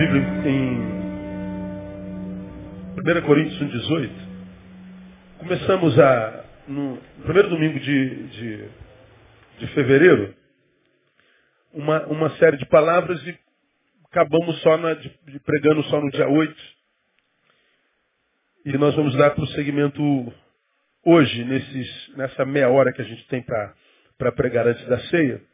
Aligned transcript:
Bíblia 0.00 0.22
em 0.46 0.80
1 2.96 3.26
Coríntios 3.26 3.60
1,18. 3.60 4.10
Começamos 5.40 5.98
a, 5.98 6.44
no 6.66 6.96
primeiro 7.22 7.50
domingo 7.50 7.78
de, 7.78 8.26
de, 8.28 8.68
de 9.58 9.66
fevereiro, 9.74 10.34
uma, 11.74 12.06
uma 12.06 12.30
série 12.38 12.56
de 12.56 12.64
palavras 12.64 13.22
e 13.26 13.38
acabamos 14.06 14.58
só 14.62 14.78
na, 14.78 14.94
de, 14.94 15.14
de 15.26 15.38
pregando 15.40 15.82
só 15.84 16.00
no 16.00 16.10
dia 16.10 16.26
8. 16.26 16.56
E 18.64 18.78
nós 18.78 18.94
vamos 18.94 19.14
dar 19.18 19.32
prosseguimento 19.32 20.32
hoje, 21.04 21.44
nesses, 21.44 22.16
nessa 22.16 22.46
meia 22.46 22.70
hora 22.70 22.90
que 22.90 23.02
a 23.02 23.04
gente 23.04 23.28
tem 23.28 23.42
para 23.42 24.32
pregar 24.32 24.66
antes 24.66 24.86
da 24.86 24.98
ceia. 25.08 25.49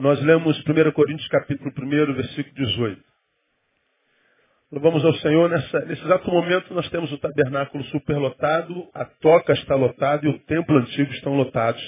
Nós 0.00 0.18
lemos 0.22 0.58
1 0.60 0.92
Coríntios 0.92 1.28
capítulo 1.28 1.70
1, 1.76 2.14
versículo 2.14 2.54
18. 2.54 3.02
Louvamos 4.72 5.04
ao 5.04 5.12
Senhor. 5.16 5.50
Nessa, 5.50 5.80
nesse 5.80 6.02
exato 6.02 6.30
momento 6.30 6.72
nós 6.72 6.88
temos 6.88 7.12
o 7.12 7.18
tabernáculo 7.18 7.84
superlotado, 7.84 8.88
a 8.94 9.04
toca 9.04 9.52
está 9.52 9.74
lotada 9.74 10.24
e 10.24 10.30
o 10.30 10.38
templo 10.46 10.78
antigo 10.78 11.12
estão 11.12 11.34
lotados. 11.34 11.82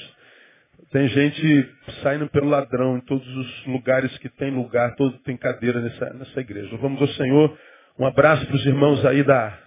Tem 0.91 1.09
gente 1.09 1.75
saindo 2.03 2.29
pelo 2.29 2.51
ladrão 2.51 2.99
em 2.99 3.01
todos 3.01 3.27
os 3.27 3.67
lugares 3.67 4.15
que 4.19 4.29
tem 4.29 4.51
lugar, 4.51 4.95
todo 4.97 5.17
tem 5.21 5.35
cadeira 5.39 5.81
nessa, 5.81 6.13
nessa 6.13 6.39
igreja. 6.39 6.69
Louvamos 6.71 7.01
ao 7.01 7.09
Senhor. 7.09 7.59
Um 7.99 8.05
abraço 8.05 8.45
para 8.45 8.57
os 8.57 8.67
irmãos 8.67 9.03
aí 9.07 9.23
da, 9.23 9.59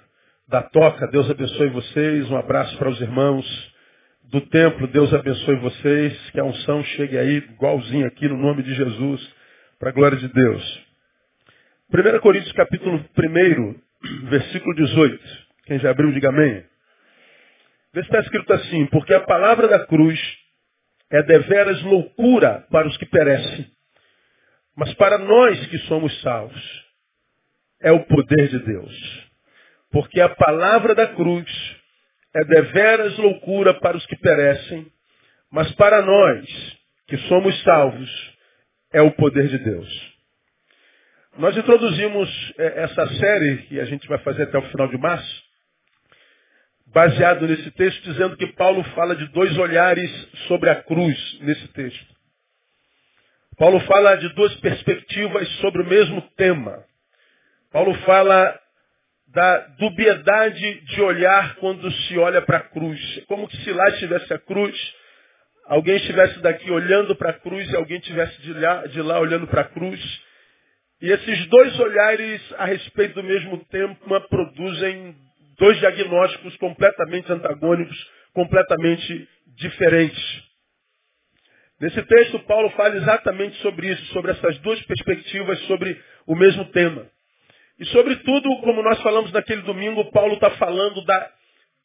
da 0.47 0.61
toca. 0.61 1.07
Deus 1.07 1.27
abençoe 1.31 1.69
vocês. 1.69 2.29
Um 2.29 2.37
abraço 2.37 2.77
para 2.77 2.89
os 2.89 3.01
irmãos 3.01 3.74
do 4.29 4.41
templo. 4.41 4.87
Deus 4.87 5.13
abençoe 5.13 5.55
vocês. 5.57 6.29
Que 6.31 6.39
a 6.39 6.43
unção 6.43 6.83
chegue 6.83 7.17
aí, 7.17 7.37
igualzinho 7.37 8.07
aqui, 8.07 8.27
no 8.27 8.37
nome 8.37 8.63
de 8.63 8.73
Jesus, 8.73 9.35
para 9.79 9.89
a 9.89 9.93
glória 9.93 10.17
de 10.17 10.27
Deus. 10.27 10.85
1 11.93 12.19
Coríntios 12.19 12.53
capítulo 12.53 13.03
1, 13.17 13.75
versículo 14.29 14.75
18. 14.75 15.45
Quem 15.65 15.79
já 15.79 15.91
abriu, 15.91 16.11
diga 16.11 16.29
amém. 16.29 16.63
Vê 17.93 18.01
se 18.01 18.07
está 18.07 18.19
escrito 18.19 18.51
assim, 18.53 18.85
porque 18.87 19.13
a 19.13 19.21
palavra 19.21 19.67
da 19.67 19.85
cruz 19.85 20.19
é 21.09 21.23
deveras 21.23 21.81
loucura 21.83 22.65
para 22.69 22.87
os 22.87 22.97
que 22.97 23.05
perecem, 23.05 23.67
mas 24.75 24.93
para 24.95 25.17
nós 25.17 25.65
que 25.67 25.77
somos 25.79 26.21
salvos, 26.21 26.85
é 27.81 27.91
o 27.91 28.03
poder 28.05 28.49
de 28.49 28.59
Deus. 28.59 29.29
Porque 29.91 30.19
a 30.19 30.29
palavra 30.29 30.93
da 30.93 31.07
cruz 31.07 31.47
é 32.35 32.43
deveras 32.43 33.17
loucura 33.17 33.73
para 33.75 33.95
os 33.95 34.05
que 34.07 34.17
perecem, 34.17 34.85
mas 35.49 35.71
para 35.75 36.01
nós 36.01 36.77
que 37.07 37.17
somos 37.29 37.63
salvos, 37.63 38.35
é 38.91 39.01
o 39.01 39.11
poder 39.11 39.47
de 39.47 39.57
Deus. 39.59 40.15
Nós 41.37 41.55
introduzimos 41.55 42.53
é, 42.57 42.83
essa 42.83 43.07
série, 43.15 43.57
que 43.63 43.79
a 43.79 43.85
gente 43.85 44.07
vai 44.07 44.17
fazer 44.19 44.43
até 44.43 44.57
o 44.57 44.69
final 44.69 44.87
de 44.87 44.97
março, 44.97 45.43
baseado 46.87 47.47
nesse 47.47 47.71
texto, 47.71 48.03
dizendo 48.03 48.35
que 48.35 48.47
Paulo 48.53 48.83
fala 48.95 49.15
de 49.15 49.27
dois 49.27 49.57
olhares 49.57 50.09
sobre 50.47 50.69
a 50.69 50.75
cruz 50.75 51.39
nesse 51.41 51.67
texto. 51.69 52.15
Paulo 53.57 53.79
fala 53.81 54.15
de 54.15 54.27
duas 54.33 54.53
perspectivas 54.57 55.47
sobre 55.59 55.83
o 55.83 55.87
mesmo 55.87 56.21
tema. 56.35 56.83
Paulo 57.71 57.93
fala 57.99 58.59
da 59.27 59.57
dubiedade 59.79 60.81
de 60.81 61.01
olhar 61.01 61.55
quando 61.55 61.91
se 61.91 62.17
olha 62.17 62.41
para 62.41 62.57
a 62.57 62.61
cruz. 62.69 62.99
Como 63.27 63.47
que 63.47 63.57
se 63.57 63.71
lá 63.71 63.89
estivesse 63.89 64.33
a 64.33 64.39
cruz, 64.39 64.93
alguém 65.65 65.97
estivesse 65.97 66.39
daqui 66.39 66.69
olhando 66.71 67.15
para 67.15 67.31
a 67.31 67.39
cruz 67.39 67.69
e 67.69 67.75
alguém 67.75 67.97
estivesse 67.97 68.41
de 68.41 68.53
lá, 68.53 68.87
de 68.87 69.01
lá 69.01 69.19
olhando 69.19 69.47
para 69.47 69.61
a 69.61 69.65
cruz. 69.65 69.99
E 71.01 71.11
esses 71.11 71.45
dois 71.47 71.79
olhares 71.79 72.41
a 72.57 72.65
respeito 72.65 73.15
do 73.15 73.23
mesmo 73.23 73.57
tema 73.65 74.21
produzem 74.29 75.15
dois 75.57 75.77
diagnósticos 75.79 76.55
completamente 76.57 77.31
antagônicos, 77.31 78.11
completamente 78.33 79.27
diferentes. 79.57 80.43
Nesse 81.79 82.01
texto, 82.03 82.39
Paulo 82.39 82.69
fala 82.71 82.95
exatamente 82.95 83.57
sobre 83.57 83.87
isso, 83.87 84.05
sobre 84.13 84.31
essas 84.31 84.57
duas 84.59 84.81
perspectivas 84.83 85.59
sobre 85.61 86.01
o 86.25 86.35
mesmo 86.35 86.65
tema. 86.71 87.05
E 87.79 87.85
sobretudo, 87.87 88.61
como 88.61 88.81
nós 88.81 89.01
falamos 89.01 89.31
naquele 89.31 89.61
domingo, 89.63 90.11
Paulo 90.11 90.35
está 90.35 90.51
falando 90.51 91.03
da 91.05 91.31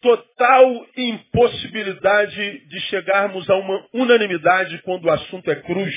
total 0.01 0.87
impossibilidade 0.97 2.67
de 2.67 2.81
chegarmos 2.83 3.49
a 3.51 3.57
uma 3.57 3.87
unanimidade 3.93 4.79
quando 4.83 5.05
o 5.05 5.11
assunto 5.11 5.51
é 5.51 5.57
cruz 5.57 5.95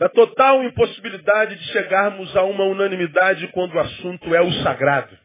da 0.00 0.08
total 0.08 0.64
impossibilidade 0.64 1.56
de 1.56 1.72
chegarmos 1.72 2.34
a 2.34 2.42
uma 2.44 2.64
unanimidade 2.64 3.46
quando 3.48 3.74
o 3.74 3.78
assunto 3.78 4.34
é 4.34 4.40
o 4.40 4.50
sagrado. 4.62 5.16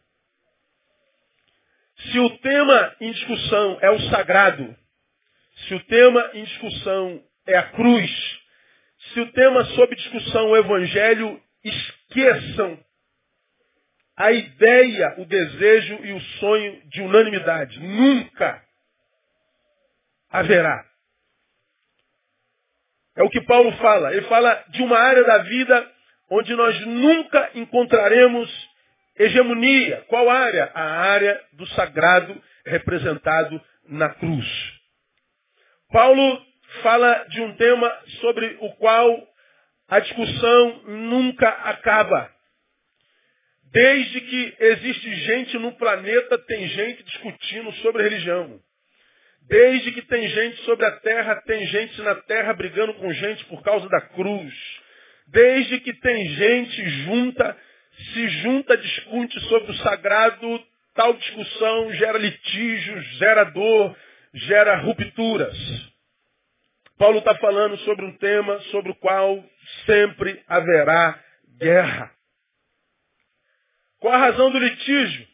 Se 2.12 2.20
o 2.20 2.30
tema 2.40 2.96
em 3.00 3.10
discussão 3.10 3.78
é 3.82 3.90
o 3.90 4.00
sagrado, 4.10 4.76
se 5.56 5.76
o 5.76 5.80
tema 5.86 6.30
em 6.34 6.44
discussão 6.44 7.24
é 7.48 7.58
a 7.58 7.64
cruz, 7.70 8.12
se 9.14 9.22
o 9.22 9.32
tema 9.32 9.64
sob 9.64 9.96
discussão 9.96 10.48
é 10.48 10.52
o 10.52 10.58
evangelho, 10.58 11.42
esqueçam 11.64 12.78
a 14.18 14.32
ideia, 14.32 15.16
o 15.18 15.26
desejo 15.26 16.00
e 16.04 16.14
o 16.14 16.20
sonho 16.40 16.82
de 16.88 17.02
unanimidade. 17.02 17.80
Nunca 17.80 18.64
haverá. 20.30 20.86
É 23.16 23.24
o 23.24 23.30
que 23.30 23.42
Paulo 23.42 23.72
fala. 23.74 24.14
Ele 24.14 24.28
fala 24.28 24.64
de 24.70 24.82
uma 24.82 24.98
área 24.98 25.24
da 25.24 25.40
vida 25.40 25.92
onde 26.30 26.56
nós 26.56 26.80
nunca 26.86 27.52
encontraremos 27.56 28.50
hegemonia. 29.18 30.04
Qual 30.08 30.30
área? 30.30 30.72
A 30.74 30.84
área 30.84 31.42
do 31.54 31.66
sagrado 31.68 32.42
representado 32.66 33.62
na 33.88 34.10
cruz. 34.10 34.46
Paulo 35.92 36.42
fala 36.82 37.26
de 37.30 37.42
um 37.42 37.56
tema 37.56 37.90
sobre 38.20 38.58
o 38.60 38.70
qual 38.76 39.28
a 39.88 40.00
discussão 40.00 40.82
nunca 40.88 41.48
acaba. 41.48 42.35
Desde 43.76 44.22
que 44.22 44.56
existe 44.58 45.16
gente 45.16 45.58
no 45.58 45.74
planeta, 45.74 46.38
tem 46.38 46.66
gente 46.66 47.04
discutindo 47.04 47.74
sobre 47.82 48.04
religião. 48.04 48.58
Desde 49.50 49.92
que 49.92 50.02
tem 50.04 50.30
gente 50.30 50.62
sobre 50.64 50.86
a 50.86 50.92
terra, 51.02 51.36
tem 51.42 51.68
gente 51.68 52.02
na 52.02 52.16
terra 52.16 52.54
brigando 52.54 52.94
com 52.94 53.12
gente 53.12 53.44
por 53.46 53.62
causa 53.64 53.90
da 53.90 54.00
cruz. 54.00 54.54
Desde 55.28 55.82
que 55.82 55.92
tem 55.92 56.26
gente 56.26 56.90
junta, 57.04 57.58
se 58.14 58.28
junta, 58.44 58.78
discute 58.78 59.38
sobre 59.42 59.70
o 59.70 59.76
sagrado, 59.80 60.64
tal 60.94 61.14
discussão 61.16 61.92
gera 61.96 62.18
litígios, 62.18 63.06
gera 63.18 63.44
dor, 63.44 63.94
gera 64.36 64.78
rupturas. 64.78 65.58
Paulo 66.98 67.20
está 67.20 67.36
falando 67.36 67.76
sobre 67.80 68.06
um 68.06 68.18
tema 68.20 68.58
sobre 68.72 68.94
o 68.94 68.96
qual 68.96 69.44
sempre 69.86 70.42
haverá 70.48 71.20
guerra. 71.60 72.15
Qual 74.06 74.14
a 74.14 74.20
razão 74.20 74.52
do 74.52 74.60
litígio? 74.60 75.28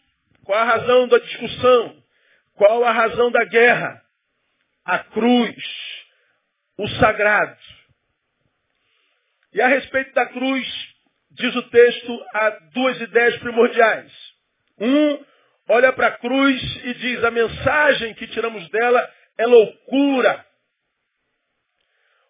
Qual 0.45 0.57
a 0.57 0.63
razão 0.63 1.05
da 1.05 1.17
discussão? 1.17 2.03
Qual 2.55 2.85
a 2.85 2.91
razão 2.93 3.29
da 3.29 3.43
guerra? 3.43 4.01
A 4.85 4.99
cruz, 4.99 5.61
o 6.77 6.87
sagrado. 6.87 7.59
E 9.53 9.61
a 9.61 9.67
respeito 9.67 10.13
da 10.13 10.25
cruz, 10.25 10.65
diz 11.31 11.53
o 11.53 11.63
texto, 11.63 12.25
há 12.33 12.49
duas 12.73 13.01
ideias 13.01 13.35
primordiais. 13.39 14.09
Um 14.79 15.25
olha 15.67 15.91
para 15.91 16.07
a 16.07 16.17
cruz 16.17 16.85
e 16.85 16.93
diz, 16.93 17.21
a 17.25 17.29
mensagem 17.29 18.13
que 18.13 18.27
tiramos 18.27 18.69
dela 18.69 19.13
é 19.37 19.47
loucura. 19.47 20.45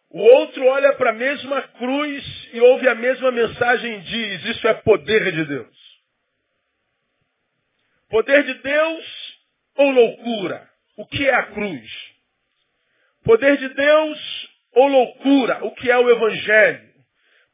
O 0.09 0.19
outro 0.19 0.65
olha 0.65 0.93
para 0.93 1.11
a 1.11 1.13
mesma 1.13 1.61
cruz 1.61 2.49
e 2.51 2.59
ouve 2.61 2.89
a 2.89 2.95
mesma 2.95 3.31
mensagem 3.31 3.99
e 3.99 4.01
diz, 4.01 4.45
isso 4.45 4.67
é 4.67 4.73
poder 4.73 5.31
de 5.33 5.45
Deus. 5.45 5.90
Poder 8.11 8.43
de 8.43 8.53
Deus 8.55 9.05
ou 9.77 9.89
loucura? 9.89 10.69
O 10.97 11.07
que 11.07 11.27
é 11.27 11.33
a 11.33 11.43
cruz? 11.43 11.89
Poder 13.23 13.57
de 13.57 13.69
Deus 13.69 14.49
ou 14.73 14.87
loucura? 14.89 15.63
O 15.63 15.73
que 15.75 15.89
é 15.89 15.97
o 15.97 16.09
Evangelho? 16.09 16.91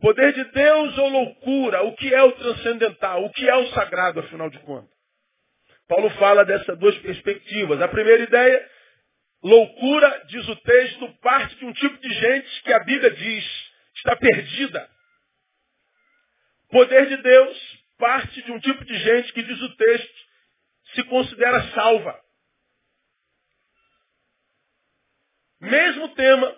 Poder 0.02 0.34
de 0.34 0.44
Deus 0.46 0.98
ou 0.98 1.10
loucura? 1.10 1.84
O 1.84 1.96
que 1.96 2.12
é 2.12 2.24
o 2.24 2.32
transcendental? 2.32 3.24
O 3.24 3.32
que 3.32 3.48
é 3.48 3.56
o 3.56 3.68
sagrado, 3.68 4.20
afinal 4.20 4.50
de 4.50 4.58
contas? 4.60 4.90
Paulo 5.88 6.10
fala 6.12 6.44
dessas 6.44 6.78
duas 6.80 6.98
perspectivas. 6.98 7.80
A 7.80 7.88
primeira 7.88 8.24
ideia, 8.24 8.70
loucura, 9.44 10.24
diz 10.28 10.48
o 10.50 10.56
texto, 10.56 11.08
parte 11.22 11.56
de 11.56 11.66
um 11.66 11.74
tipo 11.74 11.98
de 12.00 12.14
gente 12.14 12.64
que 12.64 12.74
a 12.74 12.80
Bíblia 12.80 13.12
diz 13.12 13.46
está 13.96 14.16
perdida. 14.16 14.90
Poder 16.72 17.08
de 17.10 17.18
Deus 17.18 17.78
parte 18.00 18.42
de 18.42 18.52
um 18.52 18.60
tipo 18.60 18.84
de 18.86 18.98
gente 18.98 19.34
que 19.34 19.44
diz 19.44 19.62
o 19.62 19.76
texto 19.76 20.27
se 20.94 21.04
considera 21.04 21.72
salva. 21.72 22.20
Mesmo 25.60 26.10
tema, 26.10 26.56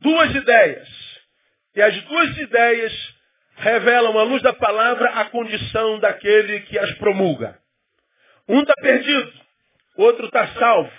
duas 0.00 0.34
ideias. 0.34 0.88
E 1.74 1.82
as 1.82 2.02
duas 2.02 2.38
ideias 2.38 3.14
revelam 3.56 4.18
à 4.18 4.22
luz 4.22 4.42
da 4.42 4.52
palavra 4.52 5.10
a 5.20 5.24
condição 5.26 5.98
daquele 5.98 6.60
que 6.60 6.78
as 6.78 6.92
promulga. 6.98 7.58
Um 8.48 8.60
está 8.60 8.74
perdido, 8.80 9.32
outro 9.96 10.26
está 10.26 10.46
salvo. 10.54 10.92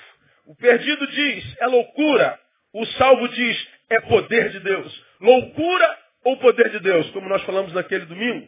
O 0.45 0.55
perdido 0.55 1.07
diz, 1.07 1.55
é 1.59 1.67
loucura. 1.67 2.39
O 2.73 2.85
salvo 2.85 3.27
diz, 3.29 3.67
é 3.89 4.01
poder 4.01 4.49
de 4.49 4.59
Deus. 4.59 5.05
Loucura 5.19 5.99
ou 6.23 6.37
poder 6.37 6.69
de 6.69 6.79
Deus, 6.79 7.09
como 7.11 7.29
nós 7.29 7.41
falamos 7.43 7.73
naquele 7.73 8.05
domingo. 8.05 8.47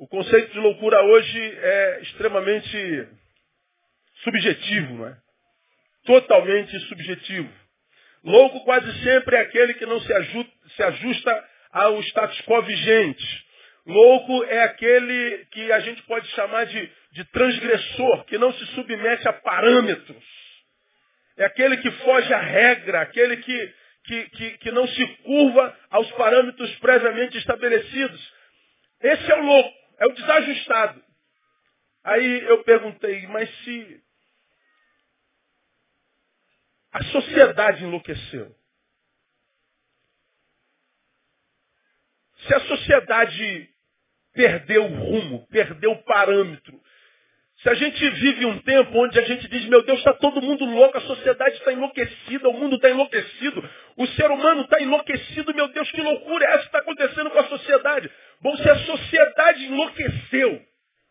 O 0.00 0.08
conceito 0.08 0.50
de 0.54 0.58
loucura 0.58 0.98
hoje 1.02 1.58
é 1.58 2.00
extremamente 2.00 3.06
subjetivo, 4.24 4.94
não 4.94 5.08
é? 5.08 5.16
Totalmente 6.06 6.80
subjetivo. 6.88 7.52
Louco 8.24 8.64
quase 8.64 8.90
sempre 9.04 9.36
é 9.36 9.40
aquele 9.40 9.74
que 9.74 9.84
não 9.84 10.00
se 10.00 10.10
se 10.74 10.82
ajusta 10.82 11.48
ao 11.70 12.00
status 12.00 12.40
quo 12.46 12.62
vigente. 12.62 13.46
Louco 13.84 14.42
é 14.44 14.62
aquele 14.62 15.44
que 15.52 15.70
a 15.70 15.80
gente 15.80 16.02
pode 16.04 16.26
chamar 16.28 16.64
de, 16.64 16.90
de 17.12 17.24
transgressor, 17.24 18.24
que 18.24 18.38
não 18.38 18.54
se 18.54 18.66
submete 18.68 19.28
a 19.28 19.34
parâmetros. 19.34 20.24
É 21.36 21.44
aquele 21.44 21.76
que 21.76 21.90
foge 21.90 22.32
à 22.32 22.40
regra, 22.40 23.02
aquele 23.02 23.36
que, 23.36 23.74
que, 24.06 24.30
que, 24.30 24.50
que 24.60 24.70
não 24.70 24.88
se 24.88 25.06
curva 25.24 25.76
aos 25.90 26.10
parâmetros 26.12 26.74
previamente 26.76 27.36
estabelecidos. 27.36 28.40
Esse 29.02 29.30
é 29.30 29.34
o 29.34 29.42
louco, 29.42 29.79
é 30.00 30.06
o 30.06 30.12
desajustado. 30.12 31.04
Aí 32.02 32.40
eu 32.48 32.64
perguntei, 32.64 33.26
mas 33.26 33.48
se 33.62 34.02
a 36.92 37.04
sociedade 37.04 37.84
enlouqueceu? 37.84 38.56
Se 42.46 42.54
a 42.54 42.60
sociedade 42.60 43.74
perdeu 44.32 44.84
o 44.84 44.94
rumo, 44.96 45.46
perdeu 45.48 45.92
o 45.92 46.02
parâmetro, 46.04 46.82
se 47.62 47.68
a 47.68 47.74
gente 47.74 48.10
vive 48.10 48.46
um 48.46 48.58
tempo 48.62 48.90
onde 48.98 49.18
a 49.18 49.22
gente 49.22 49.46
diz, 49.48 49.66
meu 49.66 49.82
Deus, 49.82 49.98
está 49.98 50.14
todo 50.14 50.40
mundo 50.40 50.64
louco, 50.64 50.96
a 50.96 51.02
sociedade 51.02 51.56
está 51.56 51.72
enlouquecida, 51.72 52.48
o 52.48 52.54
mundo 52.54 52.76
está 52.76 52.88
enlouquecido, 52.88 53.68
o 53.98 54.06
ser 54.06 54.30
humano 54.30 54.62
está 54.62 54.80
enlouquecido, 54.80 55.54
meu 55.54 55.68
Deus, 55.68 55.90
que 55.90 56.00
loucura 56.00 56.46
é 56.46 56.48
essa 56.52 56.60
que 56.60 56.66
está 56.66 56.78
acontecendo 56.78 57.30
com 57.30 57.38
a 57.38 57.48
sociedade? 57.48 58.10
Bom, 58.40 58.56
se 58.56 58.70
a 58.70 58.76
sociedade 58.76 59.64
enlouqueceu, 59.66 60.62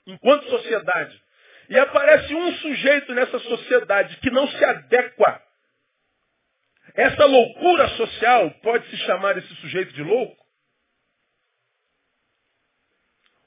enquanto 0.07 0.49
sociedade, 0.49 1.21
e 1.69 1.77
aparece 1.77 2.33
um 2.33 2.51
sujeito 2.53 3.13
nessa 3.13 3.37
sociedade 3.37 4.17
que 4.17 4.31
não 4.31 4.47
se 4.47 4.65
adequa, 4.65 5.39
essa 6.95 7.25
loucura 7.25 7.89
social 7.89 8.49
pode 8.63 8.89
se 8.89 8.97
chamar 8.97 9.37
esse 9.37 9.53
sujeito 9.57 9.93
de 9.93 10.01
louco? 10.01 10.35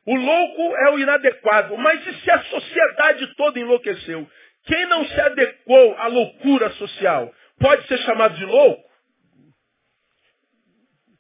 O 0.04 0.16
louco 0.16 0.76
é 0.76 0.90
o 0.90 0.98
inadequado. 0.98 1.76
Mas 1.76 2.04
e 2.06 2.20
se 2.20 2.30
a 2.30 2.42
sociedade 2.44 3.34
toda 3.36 3.58
enlouqueceu? 3.58 4.28
Quem 4.64 4.86
não 4.86 5.04
se 5.06 5.20
adequou 5.20 5.96
à 5.96 6.06
loucura 6.06 6.70
social 6.74 7.32
pode 7.58 7.86
ser 7.86 7.98
chamado 7.98 8.36
de 8.36 8.44
louco? 8.44 8.90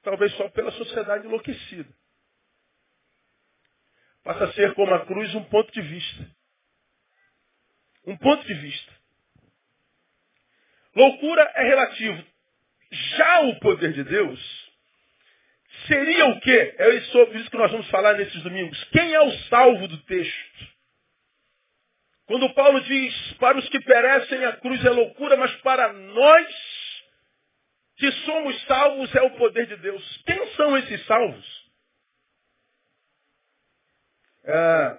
Talvez 0.02 0.32
só 0.34 0.48
pela 0.48 0.72
sociedade 0.72 1.26
enlouquecida. 1.26 1.88
Passa 4.24 4.44
a 4.44 4.52
ser 4.52 4.74
como 4.74 4.92
a 4.94 5.04
cruz 5.06 5.34
um 5.34 5.44
ponto 5.44 5.72
de 5.72 5.80
vista. 5.80 6.30
Um 8.06 8.16
ponto 8.16 8.44
de 8.44 8.54
vista. 8.54 8.92
Loucura 10.94 11.42
é 11.54 11.62
relativo. 11.64 12.24
Já 12.90 13.40
o 13.42 13.60
poder 13.60 13.92
de 13.92 14.04
Deus 14.04 14.40
seria 15.86 16.26
o 16.26 16.40
quê? 16.40 16.74
É 16.78 17.00
sobre 17.12 17.38
isso 17.38 17.50
que 17.50 17.56
nós 17.56 17.70
vamos 17.70 17.88
falar 17.90 18.14
nesses 18.14 18.42
domingos. 18.42 18.82
Quem 18.84 19.14
é 19.14 19.20
o 19.20 19.32
salvo 19.48 19.88
do 19.88 19.98
texto? 20.04 20.72
Quando 22.26 22.52
Paulo 22.54 22.80
diz, 22.80 23.32
para 23.34 23.58
os 23.58 23.68
que 23.68 23.80
perecem 23.80 24.44
a 24.44 24.56
cruz 24.56 24.84
é 24.84 24.90
loucura, 24.90 25.36
mas 25.36 25.54
para 25.56 25.92
nós 25.92 26.72
que 27.96 28.10
somos 28.24 28.60
salvos 28.64 29.14
é 29.14 29.22
o 29.22 29.36
poder 29.36 29.66
de 29.66 29.76
Deus. 29.76 30.22
Quem 30.26 30.54
são 30.54 30.76
esses 30.78 31.04
salvos? 31.06 31.70
É, 34.44 34.98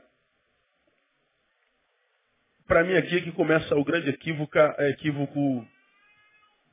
para 2.68 2.84
mim 2.84 2.96
aqui 2.96 3.18
é 3.18 3.22
que 3.22 3.32
começa 3.32 3.76
o 3.76 3.84
grande 3.84 4.10
equívoco, 4.10 4.58
equívoco 4.80 5.68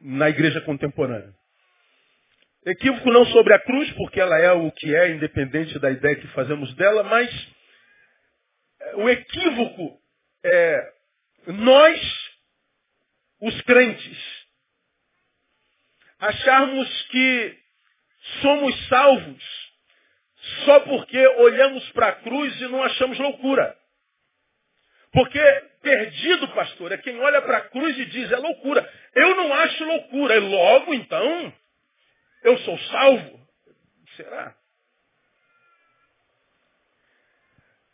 na 0.00 0.28
igreja 0.30 0.60
contemporânea. 0.60 1.34
Equívoco 2.66 3.10
não 3.10 3.24
sobre 3.26 3.54
a 3.54 3.58
cruz, 3.58 3.90
porque 3.92 4.20
ela 4.20 4.38
é 4.38 4.52
o 4.52 4.70
que 4.72 4.94
é, 4.94 5.10
independente 5.10 5.78
da 5.78 5.90
ideia 5.90 6.16
que 6.16 6.26
fazemos 6.28 6.74
dela, 6.74 7.02
mas 7.02 7.48
é, 8.80 8.96
o 8.96 9.08
equívoco 9.08 9.98
é 10.44 10.92
nós, 11.46 12.30
os 13.40 13.60
crentes, 13.62 14.46
acharmos 16.18 17.02
que 17.08 17.58
somos 18.42 18.88
salvos 18.88 19.70
só 20.64 20.80
porque 20.80 21.26
olhamos 21.38 21.90
para 21.92 22.08
a 22.08 22.12
cruz 22.12 22.60
e 22.60 22.68
não 22.68 22.82
achamos 22.82 23.18
loucura. 23.18 23.76
Porque 25.12 25.40
perdido, 25.82 26.48
pastor, 26.48 26.92
é 26.92 26.98
quem 26.98 27.18
olha 27.18 27.42
para 27.42 27.58
a 27.58 27.68
cruz 27.68 27.98
e 27.98 28.04
diz, 28.06 28.30
é 28.30 28.36
loucura. 28.36 28.88
Eu 29.14 29.34
não 29.36 29.52
acho 29.54 29.84
loucura. 29.84 30.36
E 30.36 30.40
logo, 30.40 30.94
então, 30.94 31.52
eu 32.42 32.58
sou 32.58 32.78
salvo? 32.78 33.40
Será? 34.16 34.54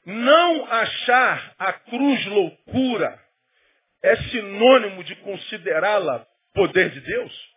Não 0.05 0.65
achar 0.67 1.55
a 1.59 1.73
cruz 1.73 2.27
loucura 2.27 3.21
é 4.03 4.17
sinônimo 4.17 5.03
de 5.03 5.17
considerá-la 5.17 6.25
poder 6.55 6.91
de 6.91 7.01
Deus? 7.01 7.57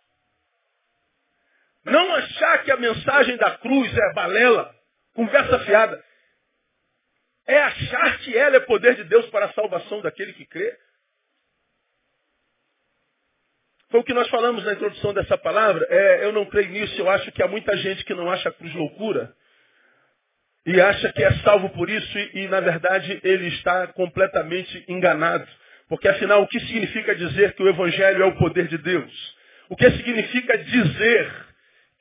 Não 1.85 2.15
achar 2.15 2.63
que 2.63 2.71
a 2.71 2.77
mensagem 2.77 3.37
da 3.37 3.57
cruz 3.57 3.95
é 3.95 4.13
balela, 4.13 4.75
conversa 5.13 5.59
fiada, 5.59 6.03
é 7.47 7.61
achar 7.61 8.19
que 8.19 8.37
ela 8.37 8.57
é 8.57 8.59
poder 8.61 8.95
de 8.95 9.03
Deus 9.05 9.29
para 9.29 9.45
a 9.45 9.53
salvação 9.53 10.01
daquele 10.01 10.33
que 10.33 10.45
crê? 10.45 10.77
Foi 13.89 13.99
o 14.01 14.03
que 14.03 14.13
nós 14.13 14.29
falamos 14.29 14.63
na 14.63 14.73
introdução 14.73 15.13
dessa 15.13 15.37
palavra. 15.37 15.85
É, 15.89 16.25
eu 16.25 16.31
não 16.31 16.45
creio 16.45 16.69
nisso, 16.69 16.99
eu 16.99 17.09
acho 17.09 17.31
que 17.31 17.41
há 17.41 17.47
muita 17.47 17.75
gente 17.77 18.05
que 18.05 18.13
não 18.13 18.29
acha 18.29 18.49
a 18.49 18.51
cruz 18.51 18.73
loucura. 18.75 19.33
E 20.65 20.79
acha 20.79 21.11
que 21.11 21.23
é 21.23 21.31
salvo 21.39 21.69
por 21.69 21.89
isso 21.89 22.17
e, 22.17 22.43
e, 22.43 22.47
na 22.47 22.59
verdade, 22.59 23.19
ele 23.23 23.47
está 23.47 23.87
completamente 23.87 24.85
enganado. 24.87 25.47
Porque, 25.87 26.07
afinal, 26.07 26.43
o 26.43 26.47
que 26.47 26.59
significa 26.59 27.15
dizer 27.15 27.53
que 27.53 27.63
o 27.63 27.67
Evangelho 27.67 28.21
é 28.21 28.25
o 28.27 28.35
poder 28.35 28.67
de 28.67 28.77
Deus? 28.77 29.35
O 29.69 29.75
que 29.75 29.89
significa 29.89 30.55
dizer 30.59 31.33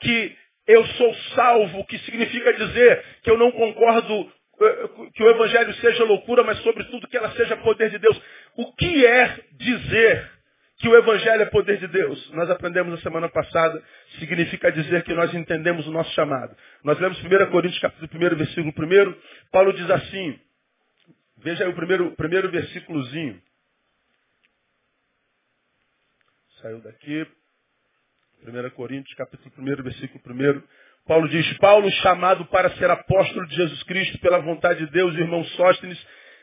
que 0.00 0.36
eu 0.66 0.84
sou 0.86 1.14
salvo? 1.34 1.78
O 1.78 1.86
que 1.86 1.98
significa 2.00 2.52
dizer 2.52 3.02
que 3.22 3.30
eu 3.30 3.38
não 3.38 3.50
concordo 3.50 4.30
eh, 4.60 4.88
que 5.14 5.22
o 5.22 5.30
Evangelho 5.30 5.72
seja 5.76 6.04
loucura, 6.04 6.44
mas, 6.44 6.58
sobretudo, 6.58 7.08
que 7.08 7.16
ela 7.16 7.30
seja 7.30 7.56
poder 7.56 7.88
de 7.88 7.98
Deus? 7.98 8.20
O 8.56 8.74
que 8.74 9.06
é 9.06 9.38
dizer 9.52 10.37
que 10.78 10.88
o 10.88 10.96
Evangelho 10.96 11.42
é 11.42 11.46
poder 11.46 11.78
de 11.78 11.88
Deus. 11.88 12.30
Nós 12.30 12.48
aprendemos 12.48 12.92
na 12.92 13.00
semana 13.00 13.28
passada, 13.28 13.82
significa 14.18 14.70
dizer 14.70 15.02
que 15.02 15.12
nós 15.12 15.34
entendemos 15.34 15.86
o 15.86 15.90
nosso 15.90 16.10
chamado. 16.12 16.56
Nós 16.84 16.98
lemos 17.00 17.18
1 17.20 17.50
Coríntios 17.50 17.80
capítulo 17.80 18.26
1, 18.26 18.36
versículo 18.36 18.72
1, 18.72 19.14
Paulo 19.50 19.72
diz 19.72 19.90
assim, 19.90 20.38
veja 21.38 21.64
aí 21.64 21.70
o 21.70 21.74
primeiro, 21.74 22.12
primeiro 22.12 22.48
versículozinho. 22.50 23.42
Saiu 26.62 26.80
daqui, 26.80 27.26
1 28.46 28.70
Coríntios 28.70 29.14
capítulo 29.16 29.52
1, 29.58 29.82
versículo 29.82 30.22
1. 30.24 30.62
Paulo 31.08 31.28
diz, 31.28 31.58
Paulo 31.58 31.90
chamado 31.90 32.44
para 32.46 32.70
ser 32.76 32.88
apóstolo 32.88 33.46
de 33.48 33.56
Jesus 33.56 33.82
Cristo 33.82 34.18
pela 34.20 34.38
vontade 34.38 34.84
de 34.84 34.92
Deus, 34.92 35.14
irmão 35.14 35.42
Sóstenes, 35.42 35.98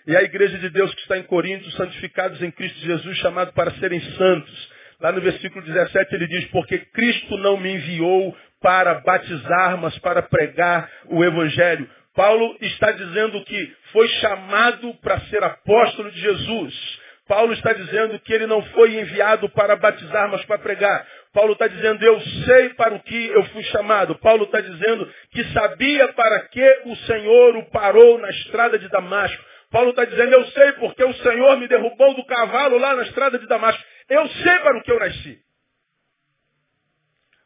e 0.07 0.15
a 0.15 0.21
igreja 0.23 0.57
de 0.57 0.69
Deus 0.69 0.93
que 0.93 1.01
está 1.01 1.17
em 1.17 1.23
Corinto, 1.23 1.69
santificados 1.71 2.41
em 2.41 2.51
Cristo 2.51 2.79
Jesus, 2.79 3.17
chamados 3.17 3.53
para 3.53 3.71
serem 3.71 3.99
santos. 3.99 4.69
Lá 4.99 5.11
no 5.11 5.21
versículo 5.21 5.65
17 5.65 6.15
ele 6.15 6.27
diz, 6.27 6.45
porque 6.45 6.77
Cristo 6.77 7.37
não 7.37 7.57
me 7.57 7.73
enviou 7.73 8.35
para 8.61 8.95
batizar, 8.95 9.77
mas 9.77 9.97
para 9.99 10.21
pregar 10.21 10.89
o 11.07 11.23
Evangelho. 11.23 11.89
Paulo 12.15 12.55
está 12.61 12.91
dizendo 12.91 13.43
que 13.43 13.75
foi 13.91 14.07
chamado 14.07 14.93
para 14.95 15.19
ser 15.21 15.43
apóstolo 15.43 16.09
de 16.11 16.21
Jesus. 16.21 16.99
Paulo 17.27 17.53
está 17.53 17.73
dizendo 17.73 18.19
que 18.19 18.31
ele 18.31 18.45
não 18.45 18.61
foi 18.61 18.99
enviado 18.99 19.49
para 19.49 19.75
batizar, 19.75 20.29
mas 20.29 20.45
para 20.45 20.59
pregar. 20.59 21.05
Paulo 21.33 21.53
está 21.53 21.67
dizendo, 21.67 22.03
eu 22.05 22.21
sei 22.45 22.69
para 22.69 22.93
o 22.93 22.99
que 23.01 23.27
eu 23.27 23.43
fui 23.45 23.63
chamado. 23.63 24.15
Paulo 24.19 24.45
está 24.45 24.61
dizendo 24.61 25.11
que 25.31 25.43
sabia 25.45 26.07
para 26.13 26.39
que 26.47 26.81
o 26.85 26.95
Senhor 26.95 27.57
o 27.57 27.69
parou 27.71 28.19
na 28.19 28.29
estrada 28.29 28.77
de 28.77 28.87
Damasco. 28.89 29.43
Paulo 29.71 29.89
está 29.89 30.05
dizendo, 30.05 30.33
eu 30.33 30.45
sei 30.47 30.71
porque 30.73 31.03
o 31.03 31.13
Senhor 31.15 31.57
me 31.57 31.67
derrubou 31.67 32.13
do 32.13 32.25
cavalo 32.25 32.77
lá 32.77 32.95
na 32.95 33.03
estrada 33.03 33.37
de 33.39 33.47
Damasco. 33.47 33.83
Eu 34.09 34.27
sei 34.27 34.59
para 34.59 34.77
o 34.77 34.83
que 34.83 34.91
eu 34.91 34.99
nasci. 34.99 35.39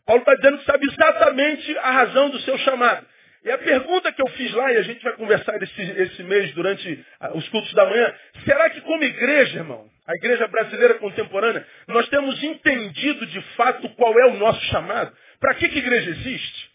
Paulo 0.05 0.21
está 0.21 0.35
dizendo 0.35 0.57
que 0.57 0.65
sabe 0.65 0.87
exatamente 0.91 1.77
a 1.77 1.91
razão 1.91 2.29
do 2.29 2.39
seu 2.39 2.57
chamado. 2.59 3.05
E 3.43 3.51
a 3.51 3.57
pergunta 3.57 4.11
que 4.11 4.21
eu 4.21 4.27
fiz 4.29 4.51
lá, 4.53 4.73
e 4.73 4.77
a 4.77 4.81
gente 4.81 5.01
vai 5.01 5.13
conversar 5.13 5.61
esse, 5.61 5.81
esse 5.81 6.23
mês 6.23 6.51
durante 6.53 7.05
os 7.35 7.47
cultos 7.49 7.73
da 7.73 7.85
manhã, 7.85 8.13
será 8.43 8.69
que 8.69 8.81
como 8.81 9.03
igreja, 9.03 9.59
irmão, 9.59 9.89
a 10.05 10.13
igreja 10.15 10.47
brasileira 10.47 10.95
contemporânea, 10.95 11.65
nós 11.87 12.09
temos 12.09 12.41
entendido 12.43 13.25
de 13.27 13.41
fato 13.55 13.87
qual 13.89 14.19
é 14.19 14.25
o 14.25 14.37
nosso 14.37 14.59
chamado? 14.65 15.15
Para 15.39 15.53
que, 15.53 15.69
que 15.69 15.77
igreja 15.77 16.09
existe? 16.09 16.68